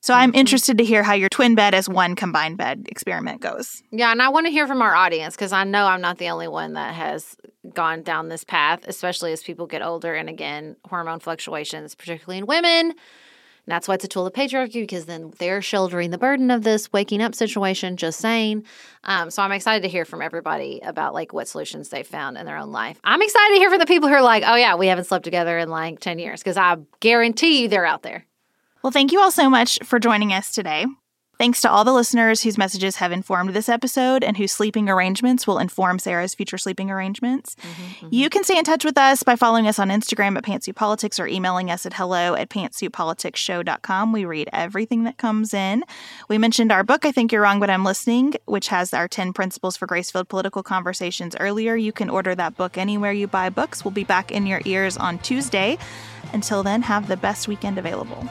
So 0.00 0.14
I'm 0.14 0.30
mm-hmm. 0.30 0.38
interested 0.40 0.78
to 0.78 0.84
hear 0.84 1.04
how 1.04 1.14
your 1.14 1.28
twin 1.28 1.54
bed 1.54 1.74
as 1.74 1.88
one 1.88 2.16
combined 2.16 2.58
bed 2.58 2.86
experiment 2.88 3.40
goes. 3.40 3.82
Yeah, 3.92 4.10
and 4.10 4.20
I 4.20 4.30
want 4.30 4.46
to 4.46 4.52
hear 4.52 4.66
from 4.66 4.82
our 4.82 4.94
audience 4.94 5.36
because 5.36 5.52
I 5.52 5.62
know 5.62 5.86
I'm 5.86 6.00
not 6.00 6.18
the 6.18 6.28
only 6.28 6.48
one 6.48 6.72
that 6.72 6.94
has 6.94 7.36
gone 7.72 8.02
down 8.02 8.28
this 8.28 8.42
path, 8.42 8.80
especially 8.88 9.32
as 9.32 9.44
people 9.44 9.66
get 9.68 9.80
older 9.80 10.14
and 10.14 10.28
again, 10.28 10.76
hormone 10.88 11.20
fluctuations, 11.20 11.94
particularly 11.94 12.38
in 12.38 12.46
women. 12.46 12.94
And 13.66 13.72
that's 13.72 13.86
why 13.86 13.94
it's 13.94 14.04
a 14.04 14.08
tool 14.08 14.26
of 14.26 14.32
patriarchy 14.32 14.82
because 14.82 15.06
then 15.06 15.32
they're 15.38 15.62
shouldering 15.62 16.10
the 16.10 16.18
burden 16.18 16.50
of 16.50 16.62
this 16.62 16.92
waking 16.92 17.22
up 17.22 17.34
situation. 17.34 17.96
Just 17.96 18.18
saying. 18.18 18.64
Um, 19.04 19.30
so 19.30 19.42
I'm 19.42 19.52
excited 19.52 19.82
to 19.82 19.88
hear 19.88 20.04
from 20.04 20.20
everybody 20.20 20.80
about 20.82 21.14
like 21.14 21.32
what 21.32 21.46
solutions 21.46 21.90
they 21.90 22.02
found 22.02 22.36
in 22.36 22.46
their 22.46 22.56
own 22.56 22.72
life. 22.72 22.98
I'm 23.04 23.22
excited 23.22 23.54
to 23.54 23.60
hear 23.60 23.70
from 23.70 23.78
the 23.78 23.86
people 23.86 24.08
who 24.08 24.14
are 24.14 24.22
like, 24.22 24.42
oh 24.46 24.56
yeah, 24.56 24.74
we 24.74 24.88
haven't 24.88 25.04
slept 25.04 25.24
together 25.24 25.58
in 25.58 25.68
like 25.68 26.00
10 26.00 26.18
years 26.18 26.40
because 26.40 26.56
I 26.56 26.76
guarantee 27.00 27.62
you 27.62 27.68
they're 27.68 27.86
out 27.86 28.02
there. 28.02 28.26
Well, 28.82 28.90
thank 28.90 29.12
you 29.12 29.20
all 29.20 29.30
so 29.30 29.48
much 29.48 29.78
for 29.84 30.00
joining 30.00 30.32
us 30.32 30.52
today. 30.52 30.86
Thanks 31.42 31.60
to 31.62 31.70
all 31.72 31.82
the 31.82 31.92
listeners 31.92 32.44
whose 32.44 32.56
messages 32.56 32.94
have 32.94 33.10
informed 33.10 33.50
this 33.50 33.68
episode 33.68 34.22
and 34.22 34.36
whose 34.36 34.52
sleeping 34.52 34.88
arrangements 34.88 35.44
will 35.44 35.58
inform 35.58 35.98
Sarah's 35.98 36.36
future 36.36 36.56
sleeping 36.56 36.88
arrangements. 36.88 37.56
Mm-hmm, 37.56 37.82
mm-hmm. 37.82 38.08
You 38.12 38.30
can 38.30 38.44
stay 38.44 38.56
in 38.56 38.62
touch 38.62 38.84
with 38.84 38.96
us 38.96 39.24
by 39.24 39.34
following 39.34 39.66
us 39.66 39.80
on 39.80 39.88
Instagram 39.88 40.36
at 40.36 40.44
Pantsuit 40.44 40.76
Politics 40.76 41.18
or 41.18 41.26
emailing 41.26 41.68
us 41.68 41.84
at 41.84 41.94
hello 41.94 42.36
at 42.36 42.48
pantsuitpoliticsshow.com. 42.48 44.12
We 44.12 44.24
read 44.24 44.50
everything 44.52 45.02
that 45.02 45.16
comes 45.16 45.52
in. 45.52 45.82
We 46.28 46.38
mentioned 46.38 46.70
our 46.70 46.84
book, 46.84 47.04
I 47.04 47.10
Think 47.10 47.32
You're 47.32 47.42
Wrong, 47.42 47.58
But 47.58 47.70
I'm 47.70 47.84
Listening, 47.84 48.34
which 48.44 48.68
has 48.68 48.94
our 48.94 49.08
10 49.08 49.32
principles 49.32 49.76
for 49.76 49.86
grace-filled 49.86 50.28
political 50.28 50.62
conversations 50.62 51.34
earlier. 51.40 51.74
You 51.74 51.90
can 51.90 52.08
order 52.08 52.36
that 52.36 52.56
book 52.56 52.78
anywhere 52.78 53.10
you 53.10 53.26
buy 53.26 53.50
books. 53.50 53.84
We'll 53.84 53.90
be 53.90 54.04
back 54.04 54.30
in 54.30 54.46
your 54.46 54.60
ears 54.64 54.96
on 54.96 55.18
Tuesday. 55.18 55.76
Until 56.32 56.62
then, 56.62 56.82
have 56.82 57.08
the 57.08 57.16
best 57.16 57.48
weekend 57.48 57.78
available. 57.78 58.28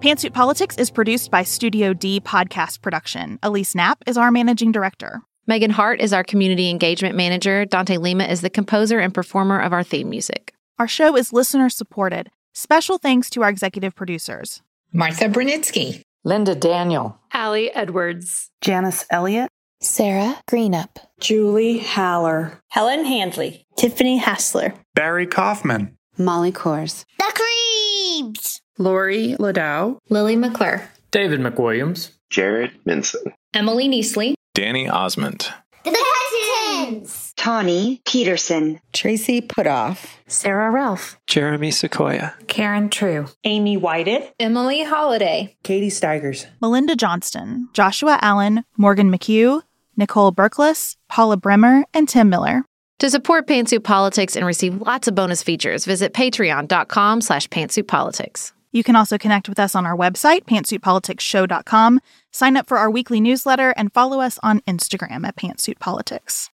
Pantsuit 0.00 0.32
Politics 0.32 0.76
is 0.76 0.92
produced 0.92 1.28
by 1.28 1.42
Studio 1.42 1.92
D 1.92 2.20
Podcast 2.20 2.82
Production. 2.82 3.36
Elise 3.42 3.74
Knapp 3.74 4.04
is 4.06 4.16
our 4.16 4.30
managing 4.30 4.70
director. 4.70 5.22
Megan 5.48 5.70
Hart 5.70 6.00
is 6.00 6.12
our 6.12 6.22
community 6.22 6.70
engagement 6.70 7.16
manager. 7.16 7.64
Dante 7.64 7.96
Lima 7.96 8.22
is 8.22 8.40
the 8.40 8.48
composer 8.48 9.00
and 9.00 9.12
performer 9.12 9.58
of 9.58 9.72
our 9.72 9.82
theme 9.82 10.08
music. 10.08 10.54
Our 10.78 10.86
show 10.86 11.16
is 11.16 11.32
listener 11.32 11.68
supported. 11.68 12.30
Special 12.54 12.98
thanks 12.98 13.28
to 13.30 13.42
our 13.42 13.48
executive 13.48 13.96
producers. 13.96 14.62
Martha 14.92 15.24
Brunitsky, 15.24 16.02
Linda 16.22 16.54
Daniel, 16.54 17.18
Allie 17.32 17.74
Edwards, 17.74 18.50
Janice 18.60 19.04
Elliott, 19.10 19.50
Sarah 19.80 20.40
Greenup, 20.48 20.98
Julie 21.18 21.78
Haller, 21.78 22.60
Helen 22.68 23.04
Handley, 23.04 23.66
Tiffany 23.76 24.18
Hassler, 24.18 24.74
Barry 24.94 25.26
Kaufman, 25.26 25.96
Molly 26.16 26.52
Kors, 26.52 27.04
The 27.18 27.32
Creeps, 27.34 28.57
Lori 28.78 29.34
Ladow, 29.38 29.98
Lily 30.08 30.36
McClure, 30.36 30.88
David 31.10 31.40
McWilliams, 31.40 32.10
Jared 32.30 32.72
Minson, 32.86 33.32
Emily 33.54 33.88
Neasley, 33.88 34.34
Danny 34.54 34.88
Osmond, 34.88 35.48
The 35.84 35.90
Cousins, 35.90 37.34
Tawny 37.36 38.00
Peterson, 38.06 38.80
Tracy 38.92 39.40
Putoff, 39.40 40.06
Sarah 40.26 40.70
Ralph, 40.70 41.18
Jeremy 41.26 41.70
Sequoia, 41.70 42.34
Karen 42.46 42.88
True, 42.88 43.26
Amy 43.44 43.76
Whited, 43.76 44.30
Emily 44.38 44.84
Holiday, 44.84 45.56
Katie 45.64 45.90
Steigers, 45.90 46.46
Melinda 46.60 46.94
Johnston, 46.96 47.68
Joshua 47.72 48.18
Allen, 48.22 48.64
Morgan 48.76 49.10
McHugh, 49.10 49.62
Nicole 49.96 50.32
Berkless, 50.32 50.96
Paula 51.08 51.36
Bremer, 51.36 51.84
and 51.92 52.08
Tim 52.08 52.28
Miller. 52.30 52.64
To 53.00 53.10
support 53.10 53.46
Pantsuit 53.46 53.84
Politics 53.84 54.34
and 54.36 54.44
receive 54.44 54.80
lots 54.80 55.06
of 55.06 55.14
bonus 55.14 55.42
features, 55.42 55.84
visit 55.84 56.12
patreon.com 56.12 57.20
slash 57.20 57.48
pantsuitpolitics. 57.48 58.52
You 58.70 58.84
can 58.84 58.96
also 58.96 59.18
connect 59.18 59.48
with 59.48 59.58
us 59.58 59.74
on 59.74 59.86
our 59.86 59.96
website, 59.96 60.44
pantsuitpoliticsshow.com, 60.44 62.00
sign 62.32 62.56
up 62.56 62.66
for 62.66 62.78
our 62.78 62.90
weekly 62.90 63.20
newsletter, 63.20 63.70
and 63.76 63.92
follow 63.92 64.20
us 64.20 64.38
on 64.42 64.60
Instagram 64.60 65.26
at 65.26 65.36
pantsuitpolitics. 65.36 66.50